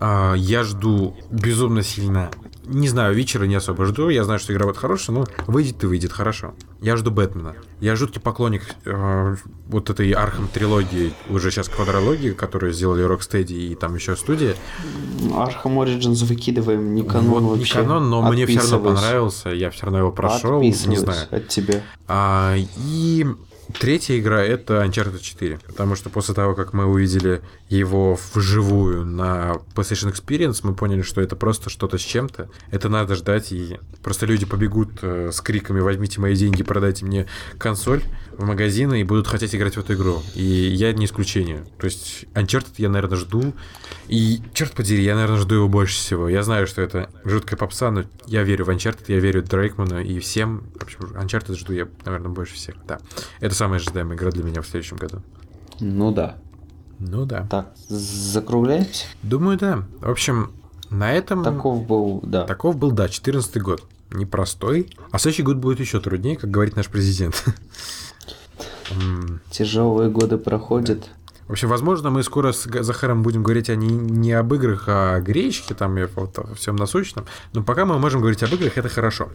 А, 0.00 0.34
я 0.34 0.64
жду 0.64 1.16
безумно 1.30 1.82
сильно. 1.82 2.30
Не 2.64 2.88
знаю, 2.88 3.14
вечера 3.14 3.44
не 3.44 3.56
особо 3.56 3.84
жду. 3.84 4.08
Я 4.10 4.24
знаю, 4.24 4.38
что 4.38 4.52
игра 4.52 4.64
будет 4.66 4.76
хорошая, 4.76 5.16
но 5.16 5.26
выйдет 5.46 5.82
и 5.82 5.86
выйдет 5.86 6.12
хорошо. 6.12 6.54
Я 6.80 6.96
жду 6.96 7.10
Бэтмена. 7.10 7.56
Я 7.80 7.96
жуткий 7.96 8.20
поклонник 8.20 8.62
э, 8.84 9.36
вот 9.66 9.90
этой 9.90 10.12
Arkham 10.12 10.46
трилогии, 10.48 11.12
уже 11.28 11.50
сейчас 11.50 11.68
квадрологии, 11.68 12.30
которую 12.30 12.72
сделали 12.72 13.04
Rocksteady 13.04 13.52
и 13.52 13.74
там 13.74 13.96
еще 13.96 14.14
студия. 14.14 14.54
Arkham 15.30 15.76
Origins 15.84 16.24
выкидываем, 16.24 16.94
не 16.94 17.02
канон 17.02 17.44
вот 17.44 17.58
вообще. 17.58 17.78
не 17.78 17.84
канон, 17.84 18.08
но 18.08 18.22
мне 18.30 18.46
все 18.46 18.60
равно 18.60 18.78
понравился. 18.78 19.50
Я 19.50 19.70
все 19.70 19.86
равно 19.86 19.98
его 19.98 20.12
прошел. 20.12 20.62
Не 20.62 20.72
знаю. 20.72 21.26
от 21.30 21.48
тебя. 21.48 21.82
А, 22.06 22.54
и 22.56 23.26
третья 23.78 24.18
игра 24.18 24.42
это 24.42 24.82
Uncharted 24.84 25.20
4. 25.20 25.58
Потому 25.66 25.96
что 25.96 26.10
после 26.10 26.34
того, 26.34 26.54
как 26.54 26.72
мы 26.72 26.86
увидели 26.86 27.42
его 27.68 28.18
вживую 28.34 29.04
на 29.04 29.56
PlayStation 29.74 30.12
Experience, 30.12 30.60
мы 30.62 30.74
поняли, 30.74 31.02
что 31.02 31.20
это 31.20 31.36
просто 31.36 31.70
что-то 31.70 31.98
с 31.98 32.02
чем-то. 32.02 32.48
Это 32.70 32.88
надо 32.88 33.14
ждать, 33.14 33.52
и 33.52 33.78
просто 34.02 34.26
люди 34.26 34.46
побегут 34.46 34.98
э, 35.02 35.30
с 35.32 35.40
криками 35.40 35.80
«Возьмите 35.80 36.20
мои 36.20 36.34
деньги, 36.34 36.62
продайте 36.62 37.04
мне 37.04 37.26
консоль» 37.58 38.02
в 38.40 38.44
магазины 38.44 39.00
и 39.00 39.04
будут 39.04 39.26
хотеть 39.26 39.54
играть 39.54 39.76
в 39.76 39.80
эту 39.80 39.94
игру. 39.94 40.22
И 40.34 40.42
я 40.42 40.92
не 40.92 41.04
исключение. 41.04 41.66
То 41.78 41.84
есть 41.84 42.24
Uncharted 42.34 42.74
я, 42.78 42.88
наверное, 42.88 43.18
жду. 43.18 43.52
И, 44.08 44.40
черт 44.54 44.72
подери, 44.72 45.04
я, 45.04 45.14
наверное, 45.14 45.38
жду 45.38 45.56
его 45.56 45.68
больше 45.68 45.94
всего. 45.94 46.28
Я 46.28 46.42
знаю, 46.42 46.66
что 46.66 46.80
это 46.80 47.10
жуткая 47.24 47.58
попса, 47.58 47.90
но 47.90 48.04
я 48.26 48.42
верю 48.42 48.64
в 48.64 48.70
Uncharted, 48.70 49.04
я 49.08 49.20
верю 49.20 49.42
Дрейкману 49.42 50.00
и 50.00 50.18
всем. 50.20 50.64
В 50.74 50.82
общем, 50.82 51.00
Uncharted 51.00 51.56
жду 51.56 51.72
я, 51.74 51.88
наверное, 52.04 52.30
больше 52.30 52.54
всех. 52.54 52.76
Да. 52.86 52.98
Это 53.40 53.54
самая 53.60 53.78
ожидаемая 53.78 54.16
игра 54.16 54.30
для 54.30 54.42
меня 54.42 54.62
в 54.62 54.66
следующем 54.66 54.96
году. 54.96 55.20
Ну 55.80 56.12
да. 56.12 56.38
Ну 56.98 57.26
да. 57.26 57.46
Так, 57.50 57.74
закругляемся? 57.88 59.04
Думаю, 59.22 59.58
да. 59.58 59.84
В 60.00 60.10
общем, 60.10 60.52
на 60.88 61.12
этом... 61.12 61.44
Таков 61.44 61.86
был, 61.86 62.20
да. 62.22 62.46
Таков 62.46 62.76
был, 62.76 62.90
да, 62.90 63.06
14 63.10 63.60
год. 63.60 63.82
Непростой. 64.12 64.88
А 65.10 65.18
следующий 65.18 65.42
год 65.42 65.58
будет 65.58 65.78
еще 65.78 66.00
труднее, 66.00 66.38
как 66.38 66.50
говорит 66.50 66.74
наш 66.74 66.88
президент. 66.88 67.44
Тяжелые 69.50 70.10
годы 70.10 70.38
проходят. 70.38 71.10
В 71.46 71.52
общем, 71.52 71.68
возможно, 71.68 72.08
мы 72.08 72.22
скоро 72.22 72.52
с 72.52 72.66
Захаром 72.82 73.22
будем 73.22 73.42
говорить 73.42 73.68
о 73.68 73.76
не, 73.76 73.88
не 73.88 74.32
об 74.32 74.54
играх, 74.54 74.84
а 74.86 75.16
о 75.16 75.20
гречке, 75.20 75.74
там, 75.74 75.98
и 75.98 76.06
вот 76.06 76.38
о 76.38 76.54
всем 76.54 76.76
насущном. 76.76 77.26
Но 77.52 77.62
пока 77.62 77.84
мы 77.84 77.98
можем 77.98 78.20
говорить 78.20 78.42
об 78.42 78.54
играх, 78.54 78.78
это 78.78 78.88
хорошо. 78.88 79.28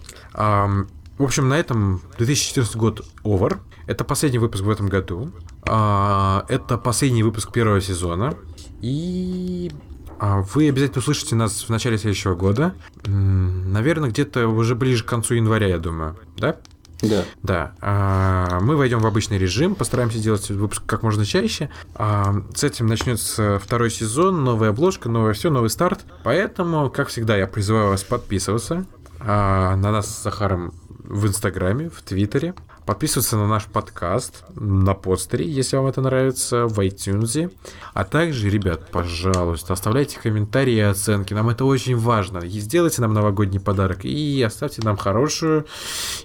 В 1.17 1.23
общем, 1.23 1.47
на 1.47 1.57
этом 1.57 2.01
2014 2.17 2.75
год 2.75 3.05
over. 3.23 3.59
Это 3.87 4.03
последний 4.03 4.39
выпуск 4.39 4.63
в 4.63 4.69
этом 4.69 4.87
году. 4.87 5.31
А, 5.63 6.45
это 6.49 6.77
последний 6.77 7.23
выпуск 7.23 7.53
первого 7.53 7.79
сезона. 7.79 8.35
И 8.81 9.71
а, 10.19 10.41
вы 10.41 10.67
обязательно 10.67 10.99
услышите 10.99 11.35
нас 11.35 11.63
в 11.63 11.69
начале 11.69 11.97
следующего 11.97 12.35
года. 12.35 12.73
Наверное, 13.05 14.09
где-то 14.09 14.47
уже 14.47 14.75
ближе 14.75 15.03
к 15.03 15.07
концу 15.07 15.35
января, 15.35 15.67
я 15.67 15.77
думаю. 15.77 16.17
Да? 16.37 16.57
Да. 17.01 17.23
Да, 17.43 17.75
а, 17.81 18.59
мы 18.61 18.75
войдем 18.75 18.99
в 18.99 19.05
обычный 19.05 19.37
режим, 19.37 19.75
постараемся 19.75 20.17
делать 20.19 20.49
выпуск 20.49 20.83
как 20.85 21.03
можно 21.03 21.25
чаще. 21.25 21.69
С 21.97 22.63
этим 22.63 22.87
начнется 22.87 23.59
второй 23.63 23.91
сезон, 23.91 24.43
новая 24.43 24.69
обложка, 24.69 25.07
новое 25.07 25.33
все, 25.33 25.49
новый 25.49 25.69
старт. 25.69 26.05
Поэтому, 26.23 26.89
как 26.89 27.07
всегда, 27.07 27.37
я 27.37 27.47
призываю 27.47 27.89
вас 27.89 28.03
подписываться 28.03 28.85
на 29.19 29.75
нас 29.77 30.07
с 30.07 30.23
Захаром 30.23 30.73
в 31.07 31.27
Инстаграме, 31.27 31.89
в 31.89 32.01
Твиттере. 32.01 32.53
Подписываться 32.85 33.35
на 33.35 33.47
наш 33.47 33.65
подкаст 33.65 34.43
на 34.53 34.93
постере, 34.93 35.49
если 35.49 35.75
вам 35.75 35.87
это 35.87 36.01
нравится, 36.01 36.67
в 36.67 36.79
iTunes. 36.79 37.51
А 37.95 38.03
также, 38.03 38.49
ребят, 38.49 38.91
пожалуйста, 38.91 39.73
оставляйте 39.73 40.19
комментарии 40.19 40.75
и 40.75 40.81
оценки. 40.81 41.33
Нам 41.33 41.49
это 41.49 41.65
очень 41.65 41.97
важно. 41.97 42.39
И 42.39 42.59
сделайте 42.59 43.01
нам 43.01 43.13
новогодний 43.13 43.59
подарок. 43.59 44.05
И 44.05 44.41
оставьте 44.43 44.83
нам 44.83 44.97
хорошую 44.97 45.65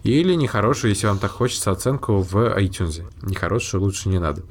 или 0.03 0.35
нехорошую, 0.35 0.91
если 0.91 1.07
вам 1.07 1.19
так 1.19 1.31
хочется, 1.31 1.71
оценку 1.71 2.19
в 2.19 2.37
iTunes. 2.59 3.11
Нехорошую 3.23 3.83
лучше 3.83 4.11
не 4.11 4.19
надо. 4.19 4.43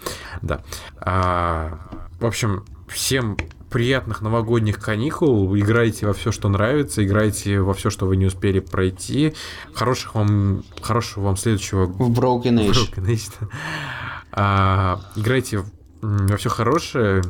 Да. 0.41 0.63
А, 0.97 1.77
в 2.19 2.25
общем, 2.25 2.65
всем 2.87 3.37
приятных 3.69 4.21
новогодних 4.21 4.79
каникул. 4.79 5.55
Играйте 5.57 6.05
во 6.05 6.13
все, 6.13 6.31
что 6.31 6.49
нравится, 6.49 7.05
играйте 7.05 7.61
во 7.61 7.73
все, 7.73 7.89
что 7.89 8.05
вы 8.05 8.17
не 8.17 8.25
успели 8.25 8.59
пройти. 8.59 9.33
Хороших 9.73 10.15
вам, 10.15 10.63
хорошего 10.81 11.25
вам 11.25 11.37
следующего 11.37 11.85
В 11.85 12.11
Broken 12.11 12.67
Age. 12.67 12.71
Broken 12.71 13.05
Age, 13.05 13.31
да. 13.39 13.47
А, 14.31 15.01
играйте 15.15 15.63
во 16.01 16.37
все 16.37 16.49
хорошее. 16.49 17.21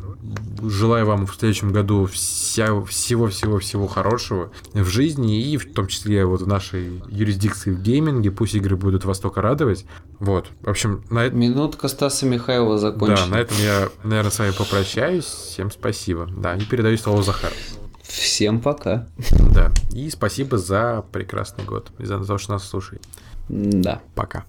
Желаю 0.61 1.05
вам 1.05 1.25
в 1.25 1.35
следующем 1.35 1.71
году 1.71 2.05
вся- 2.05 2.83
всего-всего-всего 2.85 3.87
хорошего 3.87 4.51
в 4.73 4.85
жизни 4.85 5.41
и 5.41 5.57
в 5.57 5.73
том 5.73 5.87
числе 5.87 6.25
вот 6.25 6.41
в 6.41 6.47
нашей 6.47 7.01
юрисдикции 7.07 7.71
в 7.71 7.81
гейминге. 7.81 8.31
Пусть 8.31 8.55
игры 8.55 8.75
будут 8.75 9.05
вас 9.05 9.19
только 9.19 9.41
радовать. 9.41 9.85
Вот. 10.19 10.47
В 10.61 10.69
общем, 10.69 11.03
на 11.09 11.25
этом 11.25 11.39
Минутка 11.39 11.87
Стаса 11.87 12.25
Михайлова 12.25 12.75
да, 12.75 12.91
закончена. 12.91 13.27
на 13.27 13.35
этом 13.39 13.57
я, 13.57 13.89
наверное, 14.03 14.31
с 14.31 14.37
вами 14.39 14.51
попрощаюсь. 14.51 15.25
Всем 15.25 15.71
спасибо. 15.71 16.27
Да, 16.37 16.55
и 16.55 16.61
передаю 16.65 16.97
слово 16.97 17.23
Захару. 17.23 17.55
Всем 18.03 18.59
пока. 18.59 19.07
Да. 19.53 19.71
И 19.91 20.09
спасибо 20.09 20.57
за 20.57 21.03
прекрасный 21.11 21.63
год. 21.63 21.91
И 21.99 22.05
за 22.05 22.19
то, 22.23 22.37
что 22.37 22.53
нас 22.53 22.67
слушаете. 22.67 23.07
Да, 23.49 24.01
Пока. 24.15 24.45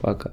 пока. 0.00 0.32